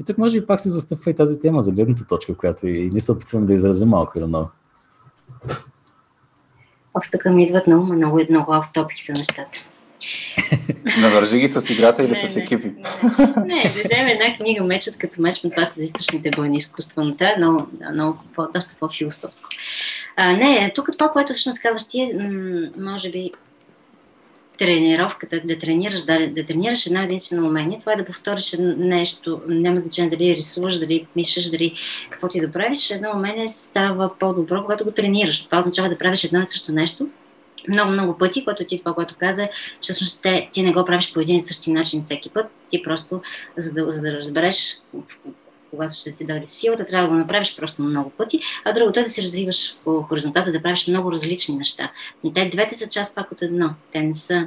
[0.00, 2.90] И тук може би пак се застъпва и тази тема за гледната точка, която и
[2.90, 4.48] ние се опитваме да изразим малко или много.
[6.94, 9.58] Ох, тук ми идват на ума много, много автопик са нещата.
[11.00, 12.66] Навържи ги с играта или не, с екипи?
[12.66, 16.30] Не, не, да вземем една книга Мечът като меч, но това са за източните
[16.96, 19.48] но това е много, много по, доста по-философско.
[20.16, 22.12] А, не, тук това, което всъщност казваш ти,
[22.78, 23.30] може би
[24.58, 29.78] тренировката, да тренираш, да, да тренираш едно единствено умение, това е да повториш нещо, няма
[29.78, 31.74] значение дали рисуваш, дали пишеш, дали
[32.10, 35.44] какво ти да правиш, едно умение става по-добро, когато го тренираш.
[35.44, 37.08] Това означава да правиш едно и също нещо
[37.68, 39.48] много, много пъти, което ти това, което каза,
[39.80, 42.82] че всъщност те, ти не го правиш по един и същи начин всеки път, ти
[42.82, 43.22] просто,
[43.56, 44.80] за да, за да разбереш
[45.70, 49.02] когато ще ти дойде силата, трябва да го направиш просто много пъти, а другото е
[49.02, 51.90] да се развиваш по хоризонталата, да правиш много различни неща.
[52.24, 53.70] Но те двете са част пак от едно.
[53.92, 54.46] Те не са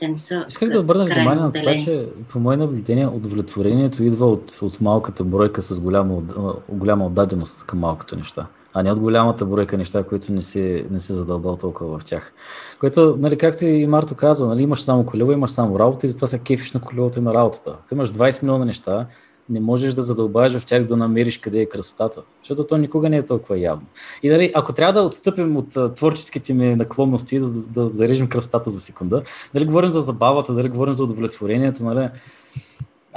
[0.00, 4.26] те не са Исках да обърна внимание на това, че по мое наблюдение удовлетворението идва
[4.26, 6.22] от, от малката бройка с голяма,
[6.68, 8.46] голяма отдаденост към малкото неща,
[8.78, 12.32] а не от голямата бройка неща, които не си, не си задълбал толкова в тях.
[12.80, 16.26] Което, нали, както и Марто каза, нали, имаш само колело, имаш само работа и затова
[16.26, 17.76] се кефиш на колелото и на работата.
[17.84, 19.06] Ако имаш 20 милиона неща,
[19.50, 23.16] не можеш да задълбаеш в тях да намериш къде е красотата, защото то никога не
[23.16, 23.86] е толкова явно.
[24.22, 28.26] И нали, ако трябва да отстъпим от а, творческите ми наклонности, да, да, да зарежем
[28.26, 29.22] красотата за секунда,
[29.54, 32.08] дали говорим за забавата, дали говорим за удовлетворението, нали,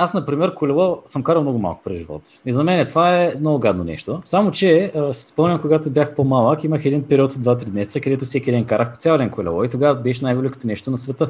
[0.03, 2.41] аз, например, колело съм карал много малко през живота си.
[2.45, 4.21] И за мен това е много гадно нещо.
[4.25, 8.51] Само, че се спомням, когато бях по-малък, имах един период от 2-3 месеца, където всеки
[8.51, 11.29] ден карах по цял ден колело и тогава беше най-великото нещо на света.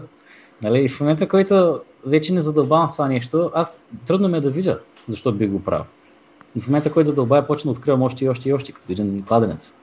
[0.64, 0.84] Нали?
[0.84, 4.50] И в момента, който вече не задълбавам в това нещо, аз трудно ме е да
[4.50, 5.86] видя защо би го правил.
[6.56, 9.24] И в момента, който задълбая, почна да откривам още и още и още, като един
[9.24, 9.76] кладенец.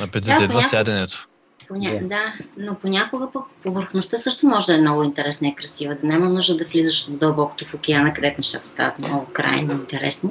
[0.00, 1.28] На петите идва сяденето.
[1.68, 1.90] Поня...
[1.90, 2.06] Yeah.
[2.06, 5.94] Да, но понякога по повърхността също може да е много интересна и красива.
[5.94, 10.30] Да няма нужда да влизаш дълбокото в океана, където нещата стават много крайно интересни.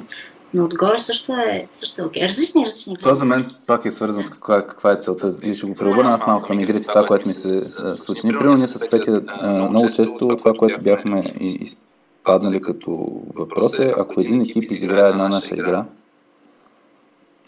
[0.54, 2.28] Но отгоре също е, също е окей.
[2.28, 2.96] Различни, различни.
[2.96, 5.38] Това за мен пак е свързано с каква, каква е целта.
[5.42, 8.20] И ще го преобърна аз малко към игрите, това, което ми се случи.
[8.24, 14.20] Ние, примерно, ние с Петя много често това, което бяхме изпаднали като въпрос е, ако
[14.20, 15.84] един екип изиграе една наша игра,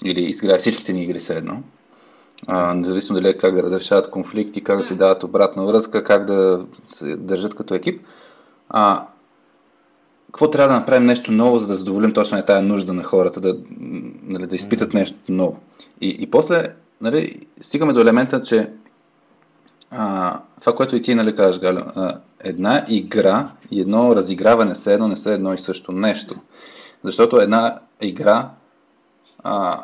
[0.05, 1.63] или изиграе всичките ни игри все едно,
[2.47, 6.25] а, независимо дали е как да разрешават конфликти, как да се дават обратна връзка, как
[6.25, 8.03] да се държат като екип.
[8.69, 9.07] А,
[10.27, 13.41] какво трябва да направим нещо ново, за да задоволим точно е тая нужда на хората,
[13.41, 13.57] да,
[14.23, 15.57] нали, да изпитат нещо ново.
[16.01, 16.65] И, и после
[17.01, 18.71] нали, стигаме до елемента, че
[19.91, 24.95] а, това, което и ти нали, кажеш, Галя, а, една игра и едно разиграване се
[24.95, 26.35] едно не са едно и също нещо.
[27.05, 28.51] Защото една игра
[29.45, 29.81] а,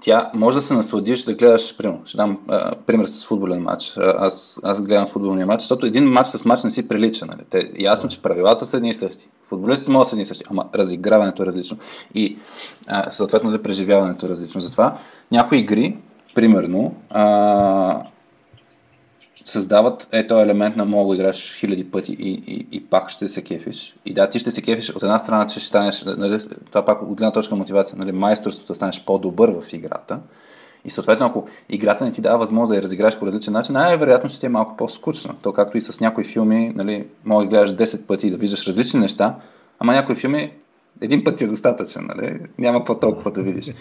[0.00, 3.96] тя може да се насладиш да гледаш, примерно, ще дам а, пример с футболен матч.
[3.96, 7.26] Аз, аз гледам футболния матч, защото един матч с матч не си прилича.
[7.26, 7.40] Нали?
[7.50, 9.28] Те, ясно, че правилата са едни и същи.
[9.46, 11.78] Футболистите могат да са едни и същи, ама разиграването е различно.
[12.14, 12.38] И
[12.88, 14.60] а, съответно да преживяването е различно.
[14.60, 14.96] Затова
[15.32, 15.96] някои игри,
[16.34, 18.02] примерно, а,
[19.50, 23.28] създават е този елемент на мога да играш хиляди пъти и, и, и пак ще
[23.28, 23.96] се кефиш.
[24.06, 26.38] И да, ти ще се кефиш от една страна, че ще станеш, нали,
[26.70, 30.20] това пак от една точка мотивация, нали, майсторството да станеш по-добър в играта.
[30.84, 34.30] И съответно, ако играта не ти дава възможност да я разиграеш по различен начин, най-вероятно
[34.30, 35.34] ще ти е малко по-скучно.
[35.42, 38.68] То както и с някои филми, нали, мога да гледаш 10 пъти и да виждаш
[38.68, 39.34] различни неща,
[39.78, 40.52] ама някои филми
[41.00, 42.40] един път ти е достатъчен, нали?
[42.58, 43.74] няма по-толкова да видиш.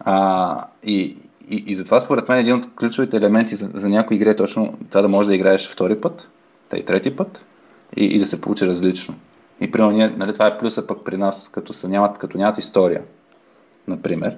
[0.00, 1.16] А, и,
[1.48, 4.74] и, и затова според мен един от ключовите елементи за, за някои игри е точно
[4.90, 6.30] това да можеш да играеш втори път,
[6.76, 7.46] и трети път
[7.96, 9.14] и, и да се получи различно.
[9.60, 12.58] И примерно ние, нали, това е плюса пък при нас, като, са, нямат, като нямат
[12.58, 13.02] история,
[13.88, 14.36] например,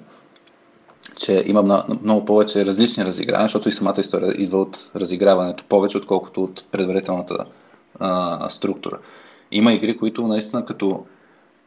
[1.17, 6.45] че има много, повече различни разигравания, защото и самата история идва от разиграването повече, отколкото
[6.45, 7.45] от предварителната
[8.01, 8.99] а, структура.
[9.51, 11.07] Има игри, които наистина като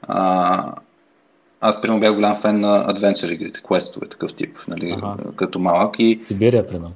[0.01, 0.73] а,
[1.61, 5.15] аз, примерно, бях голям фен на адвенчър игрите, квестове, такъв тип, нали, ага.
[5.35, 5.99] като малък.
[5.99, 6.19] И...
[6.23, 6.93] Сибирия, примерно.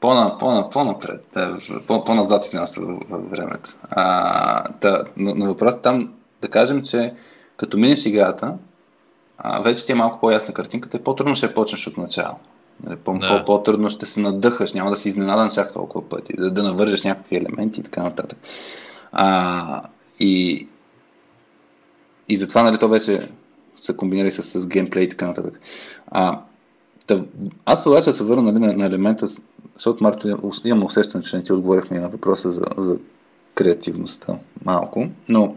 [0.00, 1.38] По-на, по-на, по-напред,
[1.86, 2.66] по, по-назад се в,
[3.10, 3.70] в времето.
[3.90, 7.14] А, та, но, но въпросът там, да кажем, че
[7.56, 8.54] като минеш играта,
[9.38, 12.34] а, вече ти е малко по-ясна картинката и по-трудно ще почнеш от начало.
[12.84, 13.44] Нали, по- да.
[13.44, 17.36] по-трудно ще се надъхаш, няма да си изненадан чак толкова пъти, да, да навържеш някакви
[17.36, 18.38] елементи и така нататък.
[19.12, 19.82] А,
[20.20, 20.68] и,
[22.28, 23.28] и затова, нали, то вече
[23.76, 25.60] са комбинирали с, с геймплей и така нататък.
[26.06, 26.40] А,
[27.08, 27.24] да,
[27.64, 29.26] аз обаче се върна нали, на, на елемента,
[29.74, 32.98] защото Марто имам усещане, че не ти отговорихме на въпроса за, за
[33.54, 35.56] креативността малко, но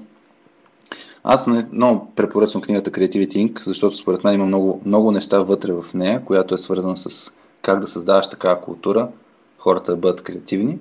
[1.24, 5.74] аз не, много препоръчвам книгата Creativity Inc., защото според мен има много, много неща вътре
[5.74, 9.10] в нея, която е свързана с как да създаваш такава култура,
[9.58, 10.80] хората да бъдат креативни.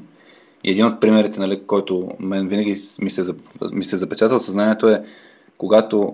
[0.65, 2.71] И един от примерите, нали, който мен винаги
[3.03, 3.35] ми се,
[3.73, 5.05] ми се запечатал съзнанието е,
[5.59, 6.13] когато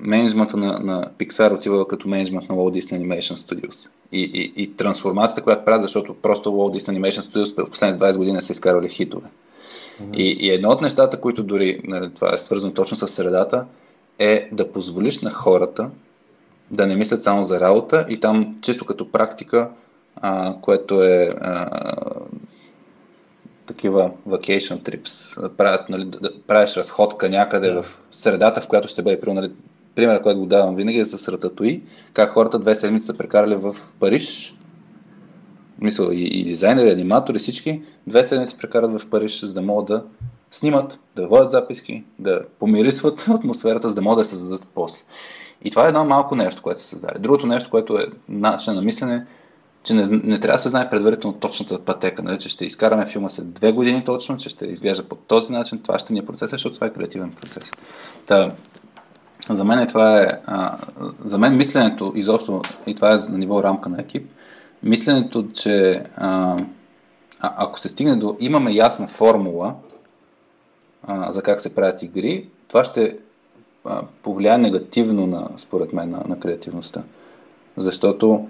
[0.00, 3.90] менеджмента на, на Pixar отива като менеджмент на Walt Disney Animation Studios.
[4.12, 8.16] И, и, и трансформацията, която правят, защото просто Walt Disney Animation Studios през последните 20
[8.18, 9.26] години са изкарвали хитове.
[10.02, 10.16] Mm-hmm.
[10.16, 13.66] И, и едно от нещата, които дори, нали, това е свързано точно с средата,
[14.18, 15.90] е да позволиш на хората
[16.70, 19.70] да не мислят само за работа и там чисто като практика,
[20.16, 21.68] а, което е а,
[23.66, 27.82] такива vacation trips, правят, нали, да, да правиш разходка някъде yeah.
[27.82, 29.52] в средата, в която ще бъде, примерно, нали,
[29.98, 33.76] примера, който го давам винаги е с Рататуи, как хората две седмици са прекарали в
[34.00, 34.58] Париж,
[35.80, 39.86] мисля и, и дизайнери, и аниматори, всички, две седмици прекарат в Париж, за да могат
[39.86, 40.04] да
[40.50, 45.04] снимат, да водят записки, да помирисват атмосферата, за да могат да се създадат после.
[45.64, 47.18] И това е едно малко нещо, което се създаде.
[47.18, 49.26] Другото нещо, което е начин на мислене,
[49.82, 53.28] че не, не трябва да се знае предварително точната пътека, нали, че ще изкараме филма
[53.28, 56.50] след две години точно, че ще изглежда по този начин, това ще ни е процес,
[56.50, 57.72] защото това е креативен процес.
[58.26, 58.50] Та,
[59.50, 60.76] за мен това е, а,
[61.24, 64.30] за мен мисленето изобщо, и това е на ниво рамка на екип,
[64.82, 66.58] мисленето, че а,
[67.40, 69.74] а, ако се стигне до, имаме ясна формула
[71.06, 73.16] а, за как се правят игри, това ще
[73.84, 77.02] а, повлияе негативно на, според мен, на, на креативността.
[77.76, 78.48] Защото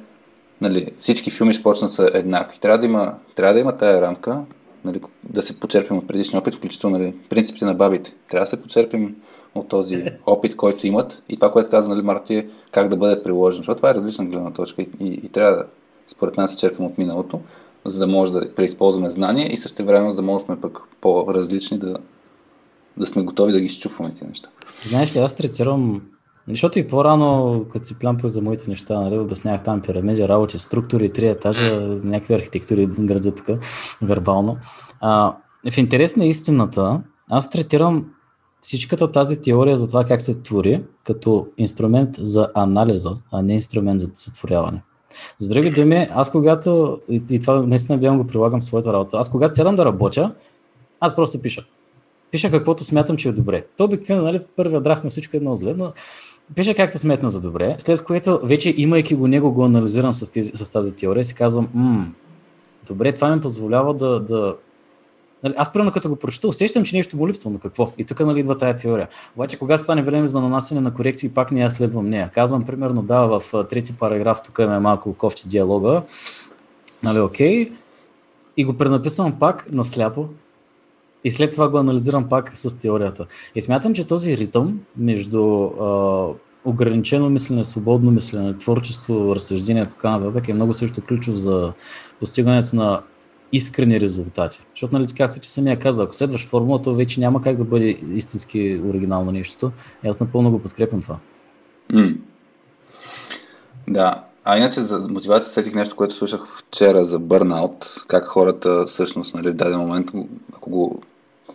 [0.61, 2.59] нали, всички филми ще почнат са еднакви.
[2.59, 4.45] Трябва да има, трябва да има тая рамка,
[4.85, 8.15] нали, да се почерпим от предишния опит, включително нали, принципите на бабите.
[8.31, 9.17] Трябва да се почерпим
[9.55, 13.23] от този опит, който имат и това, което каза нали, Марто е как да бъде
[13.23, 15.67] приложен, защото това е различна гледна точка и, и, и трябва да,
[16.07, 17.41] според мен, се черпим от миналото,
[17.85, 20.81] за да може да преизползваме знания и също време, за да може да сме пък
[21.01, 21.97] по-различни, да,
[22.97, 24.51] да сме готови да ги изчупваме тези неща.
[24.89, 26.03] Знаеш ли, аз третирам
[26.49, 31.13] защото и по-рано, като си плямпах за моите неща, нали, обяснявах там пирамиди, работи, структури,
[31.13, 33.55] три етажа, някакви архитектури градят така,
[34.03, 34.57] вербално.
[35.01, 35.37] А,
[35.71, 38.07] в интерес на истината, аз третирам
[38.61, 44.01] всичката тази теория за това как се твори като инструмент за анализа, а не инструмент
[44.01, 44.83] за сътворяване.
[45.41, 49.17] С други думи, аз когато, и, и това наистина бях го прилагам в своята работа,
[49.19, 50.35] аз когато сядам да работя,
[51.01, 51.65] аз просто пиша.
[52.31, 53.67] Пиша каквото смятам, че е добре.
[53.77, 55.93] То обикновено, нали, първият драхт на всичко е много зле, но
[56.55, 60.53] пиша както сметна за добре, след което вече имайки го него го анализирам с, тези,
[60.55, 62.07] с тази теория и си казвам, м
[62.87, 64.57] добре, това ми позволява да, да
[65.43, 67.93] Нали, аз примерно като го прочета, усещам, че нещо му липсва, но какво?
[67.99, 69.09] И тук нали, идва тая теория.
[69.37, 72.31] Обаче, когато стане време за нанасене на корекции, пак не я следвам нея.
[72.35, 76.03] Казвам, примерно, да, в трети параграф, тук има малко кофти диалога,
[77.03, 77.69] нали, окей,
[78.57, 80.29] и го пренаписвам пак насляпо,
[81.25, 83.27] и след това го анализирам пак с теорията.
[83.55, 86.29] И смятам, че този ритъм между а,
[86.65, 91.73] ограничено мислене, свободно мислене, творчество, разсъждение и така нататък е много също ключов за
[92.21, 93.03] постигането на
[93.53, 94.61] искрени резултати.
[94.75, 98.81] Защото, нали, както ти самия каза, ако следваш формулата, вече няма как да бъде истински
[98.85, 99.73] оригинално нещото.
[100.05, 101.19] И аз напълно го подкрепям това.
[101.93, 102.17] Mm.
[103.89, 104.25] Да.
[104.45, 109.49] А иначе за мотивация сетих нещо, което слушах вчера за бърнаут, как хората всъщност нали,
[109.49, 110.13] в даден момент,
[110.57, 111.03] ако го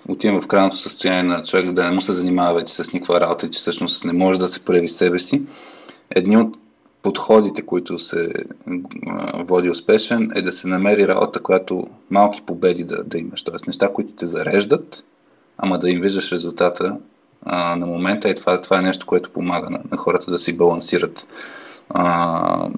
[0.09, 3.45] отиваме в крайното състояние на човек да не му се занимава вече с никаква работа
[3.45, 5.45] и че всъщност не може да се прояви себе си,
[6.09, 6.57] едни от
[7.03, 8.33] подходите, които се
[9.35, 13.43] води успешен, е да се намери работа, която малки победи да, да имаш.
[13.43, 15.05] Тоест неща, които те зареждат,
[15.57, 16.97] ама да им виждаш резултата
[17.45, 18.29] а, на момента.
[18.29, 21.27] И това, това е нещо, което помага на, на хората да си балансират
[21.89, 22.69] а,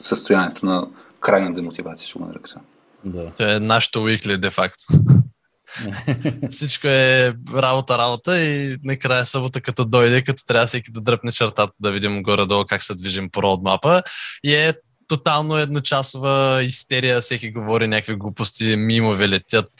[0.00, 0.86] състоянието на
[1.20, 2.60] крайна демотивация, ще го нарека.
[3.04, 3.30] Да.
[3.30, 4.84] Това е нашото уикли, де факто.
[6.50, 11.72] Всичко е работа, работа и накрая събота като дойде, като трябва всеки да дръпне чертата,
[11.80, 14.02] да видим горе-долу как се движим по родмапа.
[14.44, 14.74] И е
[15.08, 19.70] тотално едночасова истерия, всеки говори някакви глупости, мимове летят.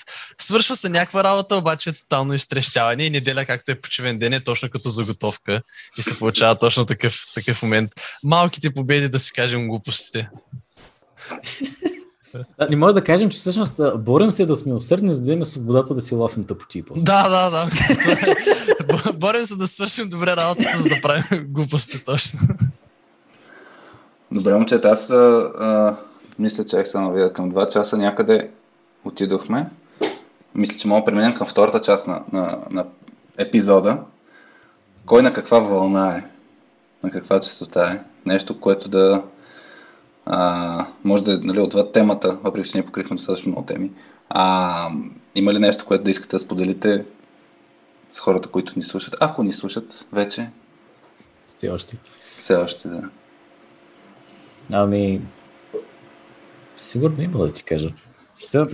[0.41, 4.41] Свършва се някаква работа, обаче е тотално изтрещаване и неделя, както е почивен ден, е
[4.41, 5.63] точно като заготовка
[5.99, 7.91] и се получава точно такъв, такъв момент.
[8.25, 10.29] Малките победи да си кажем глупостите.
[12.59, 15.45] Да, не може да кажем, че всъщност борим се да сме усърдни, за да имаме
[15.45, 16.85] свободата да си лафим тъпоти.
[16.97, 17.69] Да, да, да.
[19.09, 19.13] Е.
[19.13, 22.41] борим се да свършим добре работата, за да правим глупости точно.
[24.33, 25.97] Добре, момчета, аз а,
[26.39, 28.51] мисля, че се навида към 2 часа някъде
[29.05, 29.71] отидохме.
[30.55, 32.85] Мисля, че мога да преминем към втората част на, на, на
[33.39, 34.05] епизода.
[35.07, 36.25] Кой на каква вълна е?
[37.03, 38.01] На каква частота е?
[38.27, 39.23] Нещо, което да
[40.31, 43.91] а, може да е нали, отвъд темата, въпреки че ние покрихме достатъчно много теми.
[44.29, 44.91] А,
[45.35, 47.05] има ли нещо, което да искате да споделите
[48.11, 49.17] с хората, които ни слушат?
[49.21, 50.51] Ако ни слушат вече.
[51.57, 51.97] Все още.
[52.39, 53.03] Все още, да.
[54.73, 55.21] Ами,
[56.79, 57.91] сигурно има да ти кажа.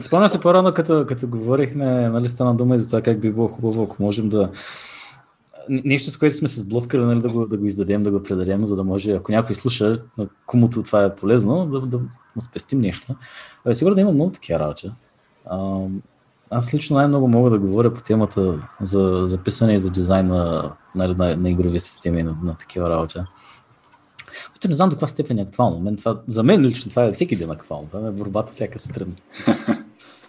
[0.03, 3.49] Спомням се по-рано, като, като говорихме, нали, стана дума и за това как би било
[3.49, 4.51] хубаво, ако можем да,
[5.69, 8.67] нещо, с което сме се сблъскали, нали, да, го, да го издадем, да го предадем,
[8.67, 9.97] за да може, ако някой слуша,
[10.47, 13.15] комуто това е полезно, да, да му спестим нещо.
[13.65, 14.91] А, сигурно да има много такива работи.
[16.51, 20.73] Аз лично най-много мога да говоря по темата за, за писане и за дизайн на,
[20.95, 23.19] на, на, на игрови системи, на, на такива работи.
[24.53, 25.81] Което не знам до каква степен е актуално.
[25.81, 27.89] Мен това, за мен лично това е всеки ден актуално.
[27.89, 29.17] Това е борбата всяка сутрин.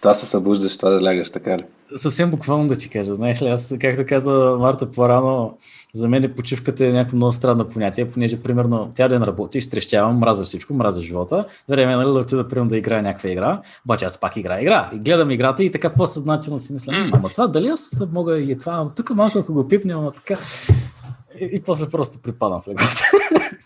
[0.06, 1.64] това се събуждаш, това да лягаш, така ли?
[1.96, 3.14] Съвсем буквално да ти кажа.
[3.14, 5.58] Знаеш ли, аз, както каза Марта по-рано,
[5.94, 10.44] за мен почивката е някакво много странно понятие, понеже примерно цял ден работи, изтрещявам, мразя
[10.44, 11.44] всичко, мразя живота.
[11.68, 14.90] Време е нали, да отида примерно да играя някаква игра, обаче аз пак играя игра.
[14.94, 18.72] И гледам играта и така подсъзнателно си мисля, ама това дали аз мога и това,
[18.72, 20.38] ама тук малко ако го пипнем, ама така.
[21.40, 23.02] И, и после просто припадам в леглата.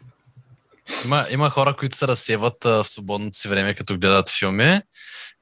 [1.04, 4.80] Има, има хора, които се разсеват в свободното си време, като гледат филми.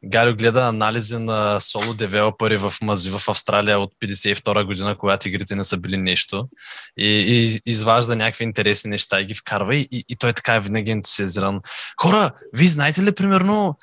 [0.05, 5.55] Галю гледа анализи на соло девелопери в Мази в Австралия от 52 година, когато игрите
[5.55, 6.49] не са били нещо.
[6.99, 9.77] И, и изважда някакви интересни неща и ги вкарва.
[9.77, 11.61] И, и, и той така е винаги ентусиазиран.
[12.03, 13.79] Хора, вие знаете ли, примерно,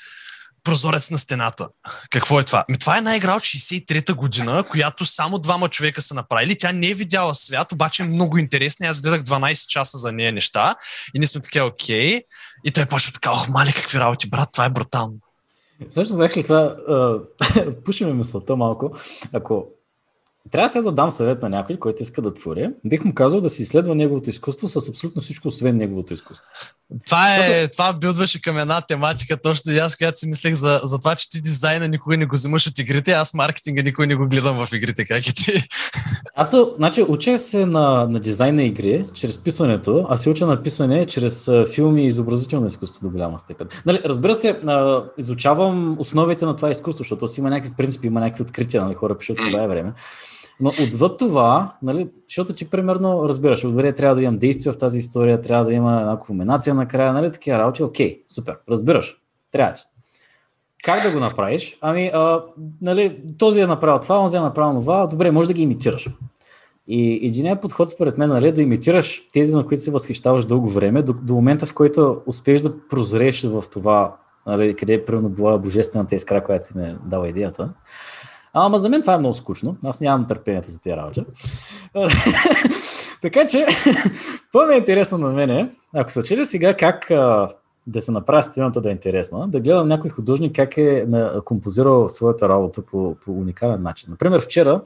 [0.65, 1.69] прозорец на стената.
[2.09, 2.65] Какво е това?
[2.69, 6.57] Ми, това е една игра от 63-та година, която само двама човека са направили.
[6.57, 8.87] Тя не е видяла свят, обаче е много интересна.
[8.87, 10.75] Аз гледах 12 часа за нея неща
[11.13, 12.21] и ние сме така окей.
[12.65, 15.15] И той почва така, ох, мали, какви работи, брат, това е брутално.
[15.89, 16.75] Също знаеш ли това,
[17.85, 18.97] пушиме мисълта малко,
[19.33, 19.67] ако
[20.51, 22.69] трябва сега да дам съвет на някой, който иска да твори.
[22.85, 26.45] Бих му казал да си изследва неговото изкуство с абсолютно всичко, освен неговото изкуство.
[27.05, 30.99] Това, е, това билдваше към една тематика, точно и аз, когато си мислех за, за
[30.99, 34.27] това, че ти дизайна никога не го взимаш от игрите, аз маркетинга никога не го
[34.27, 35.51] гледам в игрите, как и ти.
[36.35, 40.63] Аз значи, учех се на, на дизайн на игри, чрез писането, а се уча на
[40.63, 43.67] писане чрез филми и изобразително изкуство до голяма степен.
[43.85, 44.59] Нали, разбира се,
[45.17, 49.17] изучавам основите на това изкуство, защото си има някакви принципи, има някакви открития, нали, хора
[49.17, 49.93] пишат това е време.
[50.59, 54.97] Но отвъд това, нали, защото ти примерно разбираш, добре, трябва да имам действие в тази
[54.97, 59.17] история, трябва да има една кулминация накрая, нали, такива работи, окей, супер, разбираш,
[59.51, 59.75] трябва.
[60.83, 61.77] Как да го направиш?
[61.81, 62.43] Ами, а,
[62.81, 66.09] нали, този е направил това, онзи е направил това, добре, може да ги имитираш.
[66.87, 70.69] И единият подход според мен нали, е да имитираш тези, на които се възхищаваш дълго
[70.69, 74.15] време, до, до момента в който успееш да прозрееш в това,
[74.47, 77.69] нали, къде е била божествената искра, която ти ме дава идеята.
[78.57, 79.77] Ама за мен това е много скучно.
[79.83, 81.25] Аз нямам търпението за тези работи.
[83.21, 83.67] така че,
[84.51, 87.05] по-ми е интересно на мене, ако се чуя сега как
[87.87, 91.07] да се направи сцената да е интересна, да гледам някой художник как е
[91.45, 94.07] композирал своята работа по, по уникален начин.
[94.09, 94.81] Например, вчера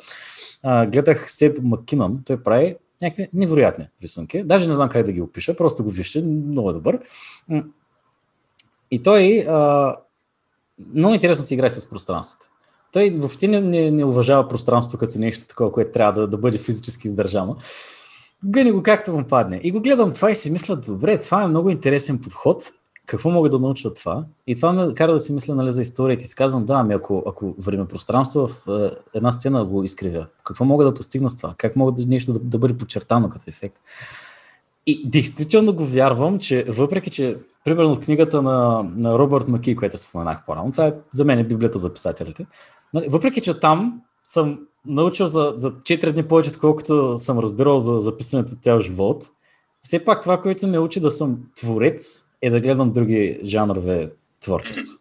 [0.63, 4.43] а, гледах Себ Маккинън, той прави някакви невероятни рисунки.
[4.43, 6.99] Даже не знам как да ги опиша, просто го вижте, много е добър.
[8.91, 9.95] И той а,
[10.95, 12.49] много интересно си играе с пространството
[12.91, 16.57] той въобще не, не, не уважава пространството като нещо такова, което трябва да, да бъде
[16.57, 17.55] физически издържано.
[18.43, 19.59] Гъни го както му падне.
[19.63, 22.71] И го гледам това и си мисля, добре, това е много интересен подход.
[23.05, 24.25] Какво мога да науча от това?
[24.47, 26.93] И това ме кара да си мисля нали, за историята и си казвам, да, ами
[26.93, 31.37] ако, ако време пространство в е, една сцена го изкривя, какво мога да постигна с
[31.37, 31.53] това?
[31.57, 33.81] Как мога да, нещо да, да бъде подчертано като ефект?
[34.85, 39.97] И действително го вярвам, че въпреки, че примерно от книгата на, на Робърт Маки, която
[39.97, 42.45] споменах по-рано, това е за мен е библията за писателите,
[42.93, 47.99] Нали, въпреки, че там съм научил за, за 4 дни повече, отколкото съм разбирал за
[47.99, 49.29] записането цял живот,
[49.83, 54.99] все пак това, което ме учи да съм творец, е да гледам други жанрове творчество.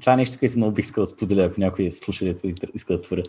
[0.00, 3.22] Това е нещо, което много бих искал да споделя, ако някой слушалите иска да творя.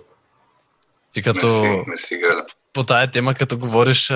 [1.13, 1.47] Ти като...
[1.87, 4.13] Мерси, мерси, по тая тема, като говориш,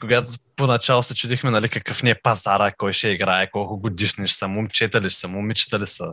[0.00, 4.36] когато поначало се чудихме, нали, какъв ни е пазара, кой ще играе, колко годишни ще
[4.36, 6.06] са, момчета ли са, момичета ли са.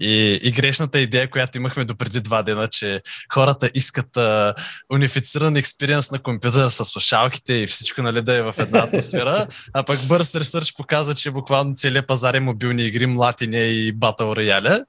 [0.00, 4.54] И, и грешната идея, която имахме до преди два дена, че хората искат а,
[4.92, 9.82] унифициран експириенс на компютъра с слушалките и всичко нали, да е в една атмосфера, а
[9.82, 14.84] пък бърз ресърч показа, че буквално целият пазар е мобилни игри, млатине и батъл рояля.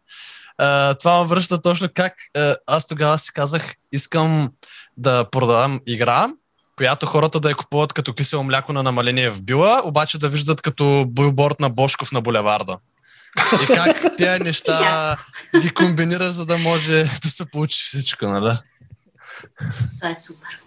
[0.99, 4.49] това ме връща точно как а, аз тогава си казах, искам
[4.97, 6.29] да продавам игра,
[6.77, 10.61] която хората да я купуват като кисело мляко на намаление в била, обаче да виждат
[10.61, 12.77] като билборд на Бошков на булеварда.
[13.63, 15.17] И как тези неща
[15.61, 18.57] ги комбинира, за да може да се получи всичко, нали?
[19.97, 20.59] Това е супер.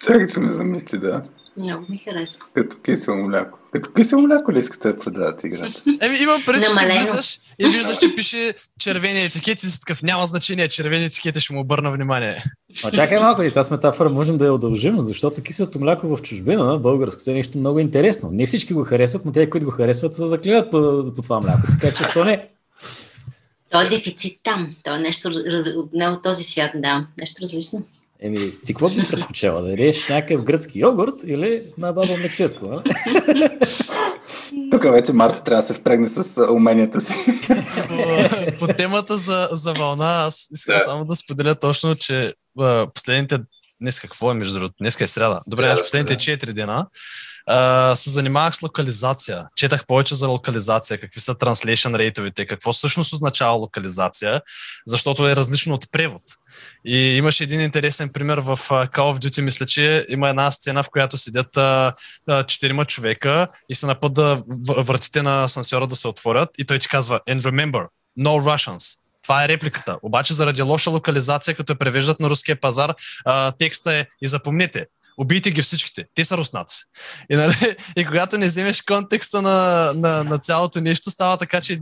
[0.00, 1.22] Чакай, че ме замисли, да.
[1.56, 2.44] Много ми харесва.
[2.54, 3.57] Като кисело мляко.
[3.72, 5.82] Като кисело мляко ли искате да продавате играта?
[6.00, 10.68] Еми, има преди, че виждаш и виждаш, че пише червени етикети, с такъв няма значение,
[10.68, 12.44] червени етикети ще му обърна внимание.
[12.84, 16.78] А чакай малко, и тази метафора можем да я удължим, защото киселото мляко в чужбина,
[16.78, 18.30] българското е нещо много интересно.
[18.32, 21.62] Не всички го харесват, но те, които го харесват, се заклеват по, по това мляко.
[21.80, 22.48] Така че, що не?
[23.70, 24.76] То е дефицит там.
[24.84, 25.30] То е нещо
[25.92, 27.06] не от този свят, да.
[27.20, 27.82] Нещо различно.
[28.22, 29.62] Еми, ти какво би предпочела?
[29.62, 32.82] Да риеш някакъв гръцки йогурт или на баба мечица?
[34.70, 37.14] Тук вече Марто трябва да се впрегне с уменията си.
[37.88, 40.80] по, по темата за, за вълна, аз искам да.
[40.80, 43.38] само да споделя точно, че а, последните
[43.80, 44.74] Днес какво е, между другото?
[44.80, 45.40] Днес е сряда.
[45.46, 46.86] Добре, аз последните 4 дена
[47.48, 49.46] а, се занимавах с локализация.
[49.56, 54.40] Четах повече за локализация, какви са транслейшн рейтовете, какво всъщност означава локализация,
[54.86, 56.22] защото е различно от превод.
[56.84, 60.90] И имаше един интересен пример в Call of Duty, мисля, че има една сцена, в
[60.90, 61.58] която седят
[62.46, 64.42] четирима човека и са на път да
[64.78, 67.86] вратите на асансьора да се отворят и той ти казва And remember,
[68.18, 68.98] no Russians.
[69.22, 69.98] Това е репликата.
[70.02, 72.94] Обаче заради лоша локализация, като я превеждат на руския пазар,
[73.58, 74.86] текста е и запомнете,
[75.18, 76.04] убийте ги всичките.
[76.14, 76.84] Те са руснаци.
[77.30, 81.72] И, нали, и когато не вземеш контекста на, на, на цялото нещо, става така, че
[81.72, 81.78] е,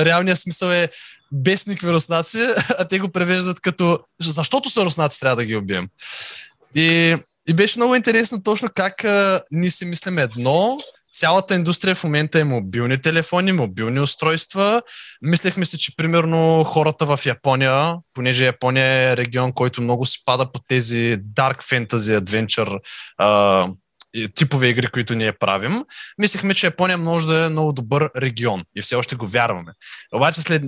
[0.00, 0.88] реалният смисъл е
[1.32, 2.38] без никакви руснаци,
[2.78, 5.88] а те го превеждат като защото са руснаци, трябва да ги убием.
[6.76, 7.16] И,
[7.48, 10.78] и беше много интересно точно как а, ние си мислим едно,
[11.14, 14.82] цялата индустрия в момента е мобилни телефони, мобилни устройства.
[15.22, 20.60] Мислехме си, че примерно хората в Япония, понеже Япония е регион, който много спада по
[20.68, 22.78] тези dark fantasy adventure
[23.18, 23.68] а,
[24.34, 25.82] типове игри, които ние правим,
[26.18, 29.72] мислихме, че Япония може да е много добър регион и все още го вярваме.
[30.14, 30.62] Обаче след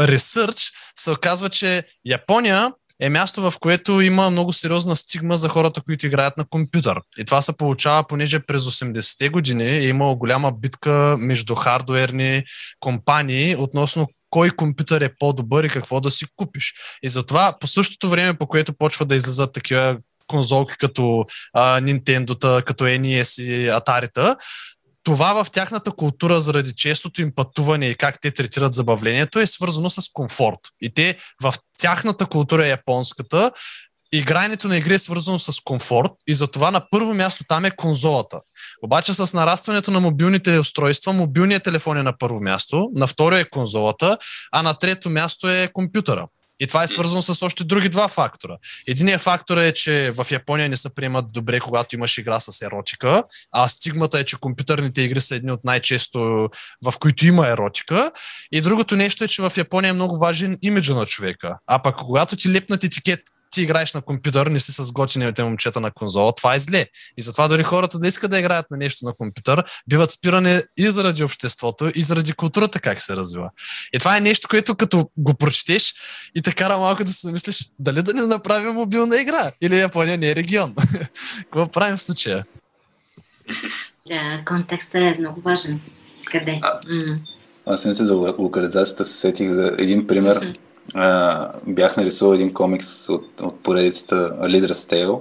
[0.00, 5.80] ресърч се оказва, че Япония е място, в което има много сериозна стигма за хората,
[5.80, 7.00] които играят на компютър.
[7.18, 12.42] И това се получава, понеже през 80-те години е имало голяма битка между хардуерни
[12.80, 16.74] компании относно кой компютър е по-добър и какво да си купиш.
[17.02, 22.62] И затова по същото време, по което почва да излизат такива конзолки като а, Nintendo,
[22.64, 24.36] като NES и Atari-та,
[25.06, 29.90] това в тяхната култура, заради честото им пътуване и как те третират забавлението, е свързано
[29.90, 30.58] с комфорт.
[30.80, 33.52] И те в тяхната култура, японската,
[34.12, 38.40] игрането на игри е свързано с комфорт и затова на първо място там е конзолата.
[38.82, 43.50] Обаче с нарастването на мобилните устройства, мобилният телефон е на първо място, на второ е
[43.50, 44.18] конзолата,
[44.52, 46.26] а на трето място е компютъра.
[46.60, 48.56] И това е свързано с още други два фактора.
[48.88, 53.22] Единият фактор е, че в Япония не се приемат добре, когато имаш игра с еротика,
[53.52, 56.48] а стигмата е, че компютърните игри са едни от най-често,
[56.84, 58.10] в които има еротика.
[58.52, 61.58] И другото нещо е, че в Япония е много важен имиджа на човека.
[61.66, 63.20] А пък когато ти лепнат етикет
[63.56, 66.86] ти играеш на компютър, не си с готините момчета на конзола, това е зле.
[67.16, 70.90] И затова дори хората да искат да играят на нещо на компютър, биват спирани и
[70.90, 73.50] заради обществото, и заради културата как се развива.
[73.92, 75.94] И това е нещо, което като го прочетеш
[76.34, 80.18] и те кара малко да се замислиш, дали да не направим мобилна игра, или Япония
[80.18, 80.74] не е регион.
[81.42, 82.44] Какво правим в случая?
[84.08, 85.80] Да, контекстът е много важен.
[86.24, 86.60] Къде?
[86.62, 86.80] А,
[87.66, 90.40] Аз не се за локализацията се сетих за един пример.
[90.40, 90.65] Mm-hmm
[91.66, 95.18] бях нарисувал един комикс от, от поредицата Leader's Tale,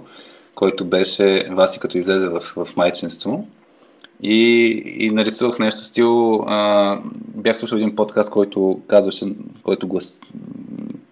[0.56, 3.48] който беше Васи като излезе в, в майчинство.
[4.24, 4.68] И,
[5.00, 6.44] и нарисувах нещо стил.
[6.48, 7.00] А,
[7.36, 9.26] бях слушал един подкаст, който казваше,
[9.64, 10.22] който глас,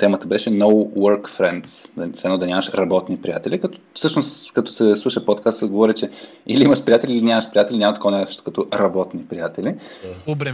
[0.03, 4.95] темата беше No Work Friends, да, едно да нямаш работни приятели, като всъщност като се
[4.95, 6.09] слуша подкаст се говори, че
[6.47, 9.75] или имаш приятели, или нямаш приятели, няма такова нещо като работни приятели.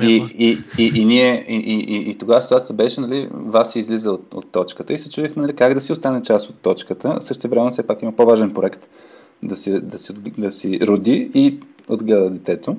[0.08, 4.12] И, и, и, и, ние, и, и, и, и тогава ситуацията беше, нали, вас излиза
[4.12, 7.18] от, от точката и се чудихме нали, как да си остане част от точката.
[7.20, 8.88] Също време все пак има по-важен проект
[9.44, 12.76] да си, да си, да си роди и отгледа детето.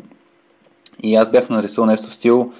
[1.02, 2.52] И аз бях нарисувал нещо в стил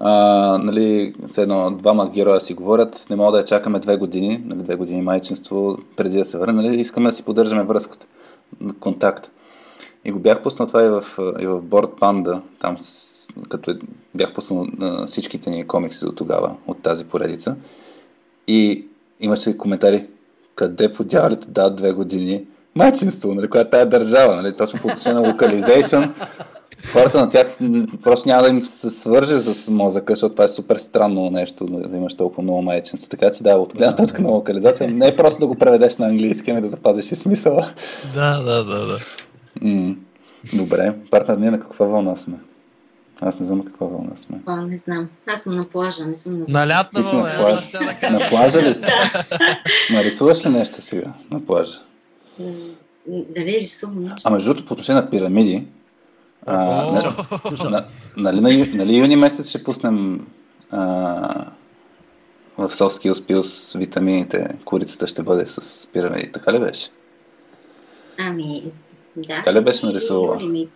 [0.00, 4.42] а, нали, с едно, двама героя си говорят, не мога да я чакаме две години,
[4.44, 8.06] нали, две години майчинство, преди да се върне, нали, искаме да си поддържаме връзката,
[8.80, 9.30] контакт.
[10.04, 11.02] И го бях пуснал това и в,
[11.40, 13.74] и в Board Panda, там с, като
[14.14, 17.56] бях пуснал на всичките ни комикси до тогава, от тази поредица.
[18.46, 18.86] И
[19.20, 20.06] имаше коментари,
[20.54, 22.44] къде по дяволите да две години
[22.74, 25.96] майчинство, нали, която е тая държава, нали, точно по отношение на локализейшн,
[26.86, 27.56] хората на тях
[28.02, 31.96] просто няма да им се свърже с мозъка, защото това е супер странно нещо, да
[31.96, 33.10] имаш толкова много майчинство.
[33.10, 36.06] Така че да, от гледна точка на локализация, не е просто да го преведеш на
[36.06, 37.68] английски, ами да запазиш и смисъла.
[38.14, 38.98] Да, да, да, да.
[39.60, 39.94] М-
[40.52, 42.36] добре, партнер, ние на каква вълна сме?
[43.20, 44.38] Аз не знам на каква вълна сме.
[44.46, 45.08] А, не знам.
[45.26, 47.68] Аз съм на плажа, не съм на На лятна вълна, на плажа.
[48.02, 48.80] да На плажа ли си?
[49.92, 51.78] Нарисуваш ли нещо сега на плажа?
[53.06, 54.16] Дали рисувам нещо?
[54.24, 55.66] А между другото, по отношение на пирамиди,
[56.46, 57.14] а, на,
[57.70, 57.84] на,
[58.16, 60.26] нали, на, нали юни месец ще пуснем
[60.70, 60.80] а,
[62.58, 66.32] в Soft Skills Pills витамините, курицата ще бъде с пирамиди.
[66.32, 66.88] Така ли беше?
[68.18, 68.64] Ами,
[69.16, 69.34] да.
[69.34, 70.66] Така ли беше нарисувала?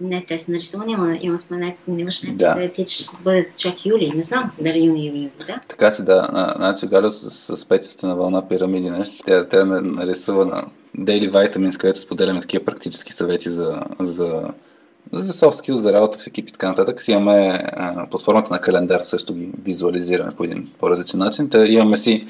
[0.00, 2.54] Не, те са нарисувани, ама имахме не, имаш Да.
[2.54, 2.70] да.
[2.76, 4.12] те ще бъдат чак юли.
[4.16, 5.60] Не знам дали юни или юли, да.
[5.68, 9.16] Така че да, на- значи Галю с, с Петя сте на вълна пирамиди нещо.
[9.26, 10.64] Тя, тя на- нарисува на
[10.98, 14.48] Daily Vitamins, където споделяме такива практически съвети за, за,
[15.12, 17.00] за soft skills, за работа в екип и така нататък.
[17.00, 21.50] Си имаме а, под формата на календар, също ги визуализираме по един по-различен начин.
[21.50, 22.26] Та имаме си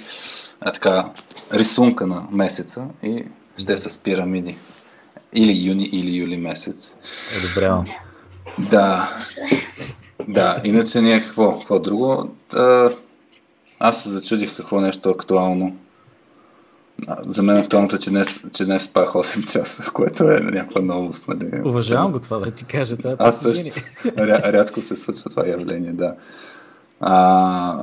[0.60, 1.10] а, така
[1.54, 3.24] рисунка на месеца и
[3.58, 4.56] ще с пирамиди.
[5.34, 6.96] Или юни, или юли месец.
[7.38, 7.84] Одобрявам.
[8.58, 9.10] Да.
[10.28, 11.58] Да, иначе ние какво?
[11.58, 12.30] Какво друго?
[12.54, 12.90] А,
[13.78, 15.76] аз се зачудих какво нещо актуално.
[17.06, 20.80] А, За мен актуалното е, че днес, че днес спах 8 часа, което е някаква
[20.80, 21.28] новост.
[21.28, 21.60] Нали?
[21.64, 22.96] Уважавам го това, да ти кажа.
[22.96, 23.80] Това е Аз също.
[24.18, 26.14] Ря, рядко се случва това явление, да.
[27.00, 27.82] А,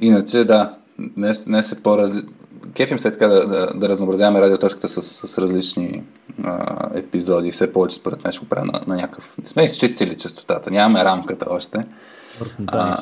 [0.00, 2.30] иначе, да, днес, днес е по-различно.
[2.74, 6.04] Кефим се така да, да, да разнообразяваме радиоточката с, с различни
[6.44, 7.50] а, епизоди.
[7.50, 9.34] Все повече според мен ще го правим на, на някакъв...
[9.38, 11.84] Не сме изчистили частотата, нямаме рамката още.
[12.40, 12.96] Мръснота А, не е.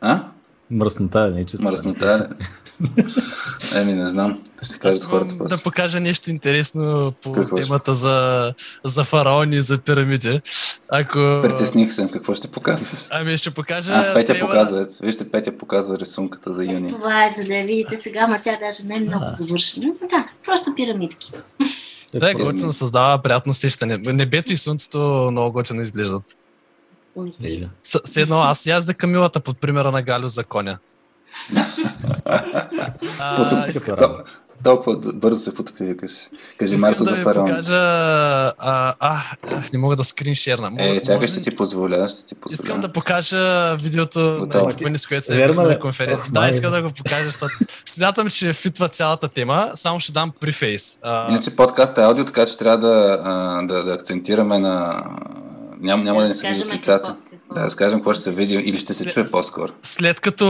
[0.00, 0.24] А?
[0.70, 1.64] Мръснота не е чиста.
[1.64, 2.44] Мръснота е.
[3.74, 4.42] Еми, не знам.
[4.62, 5.56] Ще кажат хората после.
[5.56, 7.66] да покажа нещо интересно по Какво ще?
[7.66, 10.40] темата за, за фараони и за пирамиди.
[10.88, 11.40] Ако...
[11.42, 12.10] Притесних се.
[12.10, 13.00] Какво ще показваш?
[13.10, 13.92] Ами ще покажа...
[13.94, 14.86] А, Петя трейлъра- показва.
[15.02, 16.90] Вижте, Петя показва рисунката за юни.
[16.92, 19.86] Това е, за да я видите сега, ма тя даже не е много завършена.
[20.10, 21.32] Да, просто пирамидки.
[22.14, 23.96] Да, е готино създава приятно усещане.
[23.96, 26.22] Небето и слънцето много готино изглеждат.
[27.82, 30.78] С едно, аз язда камилата под примера на Галю за коня.
[33.20, 34.24] А, Потоп искам, си като То- работа.
[34.64, 36.12] Толкова бързо се потопи, викаш.
[36.58, 37.48] Кажи искам Марто да за фараон.
[37.48, 37.78] покажа...
[37.78, 40.70] А, а, ах, не мога да скриншерна.
[40.70, 42.54] Мога- Е, чакай, може ще ти позволя, ще ти позволя.
[42.64, 44.70] Искам да покажа видеото на Готово.
[44.70, 45.52] екипа ни, с което се ли?
[45.52, 46.24] на конференция.
[46.26, 47.54] Ох, Да, искам да го покажа, защото
[47.86, 49.70] смятам, че фитва цялата тема.
[49.74, 50.98] Само ще дам префейс.
[51.02, 53.16] А, Иначе подкаст е аудио, така че трябва да,
[53.64, 55.00] да, да акцентираме на...
[55.80, 57.16] Ням, няма да ни се видят разкажем лицата.
[57.44, 59.72] Какво- Да разкажем какво ще се види или ще се След- чуе по-скоро.
[59.82, 60.46] след като,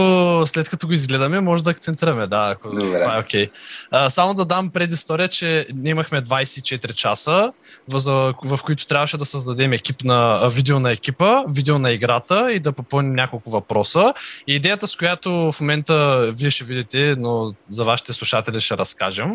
[0.47, 2.99] след като го изгледаме, може да акцентираме, да, ако Добре.
[2.99, 3.51] това е окей.
[3.91, 7.53] А, само да дам предистория, че ние имахме 24 часа,
[7.89, 8.01] в,
[8.45, 12.73] в които трябваше да създадем екип на, видео на екипа, видео на играта и да
[12.73, 14.15] попълним няколко въпроса.
[14.47, 15.95] И идеята, с която в момента
[16.33, 19.31] вие ще видите, но за вашите слушатели ще разкажем,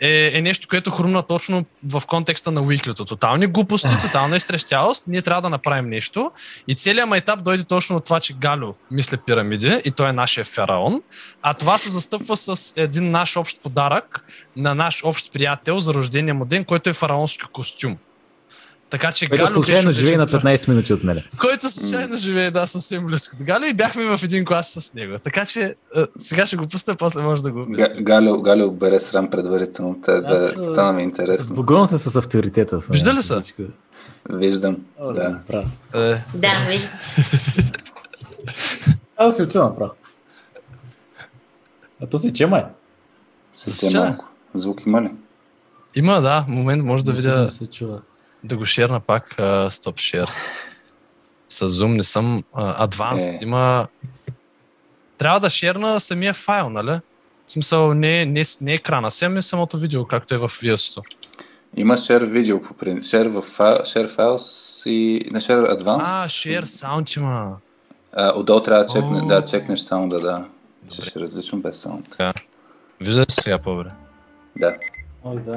[0.00, 3.04] е, е нещо, което хрумна точно в контекста на уиклито.
[3.04, 5.04] Тотални глупости, тотална изтрещялост.
[5.06, 6.30] Ние трябва да направим нещо.
[6.68, 10.44] И целият майтап дойде точно от това, че Галю мисля пирамиди и той е нашия
[10.44, 11.00] фараон.
[11.42, 14.24] А това се застъпва с един наш общ подарък
[14.56, 17.96] на наш общ приятел за рождения му ден, който е фараонски костюм.
[18.90, 21.24] Така че Който Галю случайно живее на облечен в 15 минути от мене.
[21.38, 25.16] Който случайно живее, да, съвсем близко до Галю и бяхме в един клас с него.
[25.24, 25.74] Така че
[26.18, 28.04] сега ще го пусна, после може да го обясним.
[28.04, 31.54] Галю, Галю бере срам предварително, да, да стана ми интересно.
[31.54, 32.78] Сбогувам се с авторитета.
[32.90, 33.42] Вижда ли са?
[34.28, 35.40] Виждам, О, да.
[35.46, 35.68] Право.
[35.94, 36.88] Е, Да, вижда.
[39.16, 39.90] Аз се уча направо.
[42.02, 42.64] А то си чема е.
[43.52, 44.00] Слушай.
[44.00, 44.28] малко.
[44.54, 45.10] Звук има ли?
[45.94, 48.00] има, да, момент може да видя, Не се чува.
[48.44, 49.36] да го шерна пак,
[49.70, 50.30] стоп шер.
[51.48, 53.44] С Zoom не съм а, advanced, Е.
[53.44, 53.86] има...
[55.18, 57.00] Трябва да шерна самия файл, нали?
[57.46, 61.02] В смисъл, не, не, не екрана, си, ами самото видео, както е в VS-то.
[61.76, 63.12] Има share видео по принцип.
[63.12, 63.42] Share, в
[63.82, 66.02] share files и на share advanced.
[66.04, 67.56] А, share sound има.
[68.34, 69.26] Отдолу трябва да, чекне, О.
[69.26, 70.44] да чекнеш саунда, да.
[70.88, 72.16] Че ще е различно без саунд.
[73.00, 73.90] Вижда ли се сега по-добре?
[74.56, 74.76] Да.
[75.24, 75.56] Ой, да, не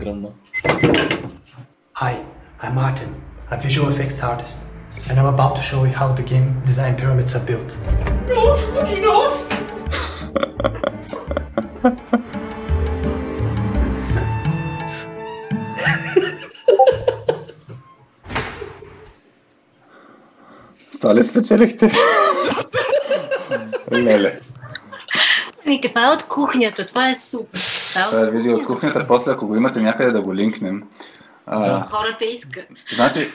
[0.00, 0.28] гръмна.
[2.02, 2.14] Hi,
[2.62, 3.10] I'm Martin,
[3.50, 4.58] a visual effects artist,
[5.08, 7.70] and I'm about to show you how the game design pyramids are built.
[8.58, 9.43] С
[21.00, 21.92] това ли спечелихте?
[23.92, 24.40] Леле.
[25.66, 26.86] Ами, каква е от кухнята?
[26.86, 27.60] Това е супер.
[27.92, 29.04] Това Това е видео от кухнята.
[29.08, 30.82] После, ако го имате някъде да го линкнем.
[31.46, 32.64] А, хората искат.
[32.94, 33.30] значи,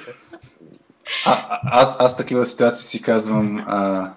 [1.25, 4.11] а, а, аз, аз такива ситуации си казвам, а,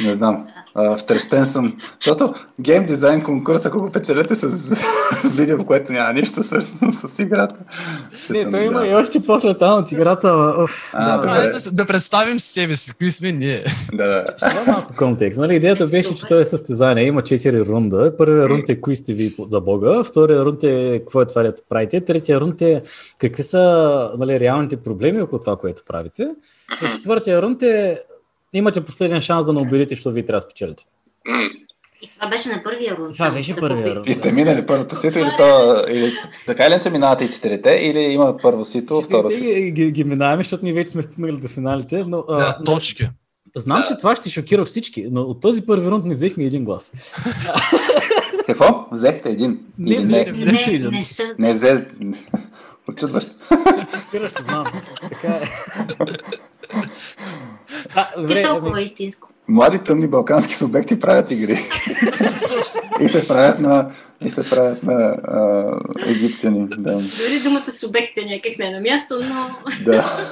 [0.00, 4.74] не знам, а, втрещен съм, защото гейм дизайн конкурс, ако го печелите с
[5.36, 7.60] видео, в което няма нищо свързано с играта,
[8.30, 8.86] Не, съм той има да.
[8.86, 10.34] и още после там от играта.
[10.58, 11.48] уф, А, да, добре.
[11.48, 13.64] Да, се- да представим себе си, кои сме ние.
[13.92, 14.24] Да, да.
[14.66, 15.40] Малко контекст.
[15.40, 17.04] Нали, идеята Е, беше, че то е състезание.
[17.04, 18.16] Има четири рунда.
[18.18, 21.62] Първия рунд е кои сте ви за Бога, втория рунд е какво е това, което
[21.68, 22.82] правите, третия рунд е
[23.18, 23.60] какви са
[24.18, 26.28] нали, реалните проблеми около това, което правите.
[26.84, 28.00] И четвъртия рунд е
[28.58, 30.84] имате последен шанс да не убедите, защото вие трябва да спечелите.
[32.02, 33.14] И това беше на първия рунд.
[33.14, 34.08] Това беше да първия рунд.
[34.08, 35.76] И сте минали първото сито или то...
[35.90, 36.12] Или,
[36.46, 39.44] така или иначе минавате и четирите, или има първо сито, второ сито.
[39.44, 42.04] ги, ги, ги минаваме, защото ние вече сме стигнали до финалите.
[42.06, 43.08] Но, а, Да, точки.
[43.56, 46.92] знам, че това ще шокира всички, но от този първи рунд не взехме един глас.
[48.46, 48.86] Какво?
[48.92, 49.60] Взехте един?
[49.78, 50.24] Не, не?
[50.24, 50.92] Не, Виждам.
[51.38, 51.46] не.
[51.46, 51.86] Не взе...
[52.88, 53.32] Очудващо.
[54.04, 54.64] Шокиращо, знам.
[55.02, 55.40] Така е.
[57.96, 59.28] А, добре, толкова ами, истинско.
[59.48, 61.58] Млади тъмни балкански субекти правят игри.
[63.00, 63.90] и се правят на,
[64.24, 65.62] и се правят на а,
[66.06, 66.68] египтяни.
[66.68, 66.92] Да.
[66.92, 70.28] Дори думата субект е някак не на място, но да.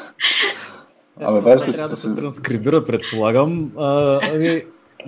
[1.20, 2.20] Абе, Аз важно, че да се се...
[2.20, 3.72] транскрибира, предполагам.
[3.78, 4.62] А, ами,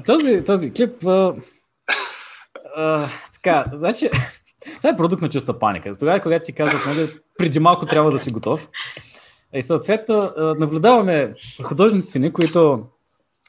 [0.07, 1.07] този, този клип...
[1.07, 1.35] А,
[2.77, 4.11] а, така, значи...
[4.77, 5.97] Това е продукт на чиста паника.
[5.99, 8.69] Тогава, когато ти казват, нали, преди малко трябва да си готов.
[9.55, 12.83] И съответно, а, наблюдаваме художници, които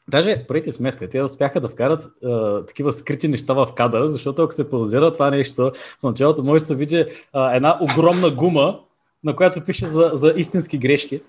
[0.07, 4.53] Даже, правите сметка, те успяха да вкарат а, такива скрити неща в кадъра, защото ако
[4.53, 8.79] се паузира това нещо, в началото може да се види а, една огромна гума,
[9.23, 11.21] на която пише за, за истински грешки.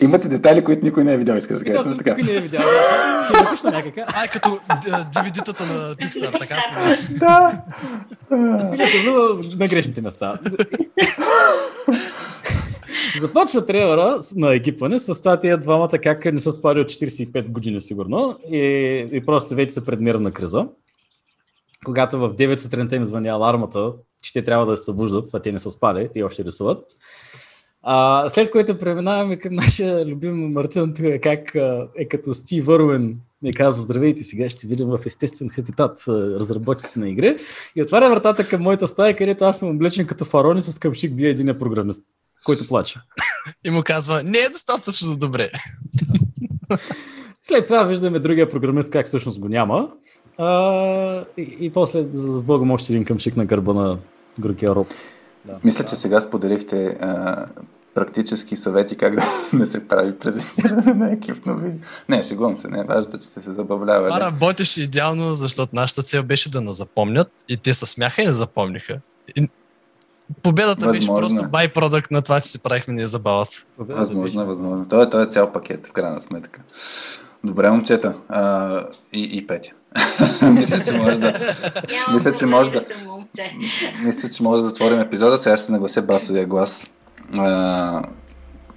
[0.00, 1.64] Имате детайли, които никой не е видял, иска да се.
[1.64, 2.14] Точно нали така.
[2.14, 2.62] никой не е видял.
[4.06, 7.18] А, като DVD-тата на Pixar, така сме.
[7.18, 7.62] Да.
[8.70, 10.32] Силията влиза на грешните места.
[13.20, 17.80] Започва трейлера на екипане с това тия двамата как не са спали от 45 години
[17.80, 18.58] сигурно и,
[19.12, 20.66] и просто вече са пред нервна криза.
[21.84, 23.92] Когато в 9 сутринта им звъни алармата,
[24.22, 26.84] че те трябва да се събуждат, а те не са спали и още рисуват.
[27.82, 33.16] А, след което преминаваме към нашия любим Мартин, тук как а, е като Стив Вървен
[33.42, 37.36] ми казва, здравейте, сега ще видим в естествен хабитат разработчици на игри.
[37.76, 41.28] И отваря вратата към моята стая, където аз съм облечен като фарони с къмшик бие
[41.28, 42.08] един програмист,
[42.44, 43.00] който плаче.
[43.64, 45.50] И му казва, не е достатъчно добре.
[47.42, 49.88] След това виждаме другия програмист как всъщност го няма.
[50.38, 53.98] А, и, и после с Богом още един къмшик на гърба на
[54.38, 54.88] горкия роб.
[55.44, 55.58] Да.
[55.64, 57.46] Мисля, че сега споделихте а,
[57.94, 61.80] практически съвети как да не се прави презентиране на екипно видео.
[62.08, 64.12] Не, шегувам се, не е важно, че сте се забавлявали.
[64.12, 68.26] Това работеше идеално, защото нашата цел беше да нас запомнят и те се смяха и
[68.26, 69.00] не запомниха.
[69.36, 69.48] И
[70.42, 71.36] победата Възможно беше е.
[71.36, 73.52] просто байпродукт на това, че си правихме ние забавата.
[73.78, 74.88] Възможно, е, възможно.
[74.88, 76.60] Той, той е цял пакет, в крайна сметка.
[77.44, 78.14] Добре, момчета.
[78.28, 78.80] А,
[79.12, 79.70] и, и Петя.
[80.50, 81.34] мисля, че може да...
[82.12, 82.82] Мисля, че може да-.
[84.04, 85.38] Мисля, че може да затворим епизода.
[85.38, 86.90] Сега ще се наглася басовия глас,
[87.32, 88.02] а,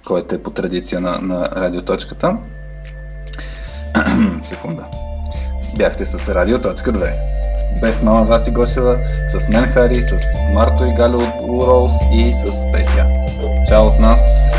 [0.06, 2.36] който е по традиция на, на радиоточката.
[4.44, 4.84] Секунда.
[5.78, 7.37] Бяхте с Радиоточка 2.
[7.80, 8.98] Без мама Васи Гошева,
[9.28, 13.06] с мен Хари, с Марто и Галя от Rolls и с Петя.
[13.68, 14.54] Чао от нас!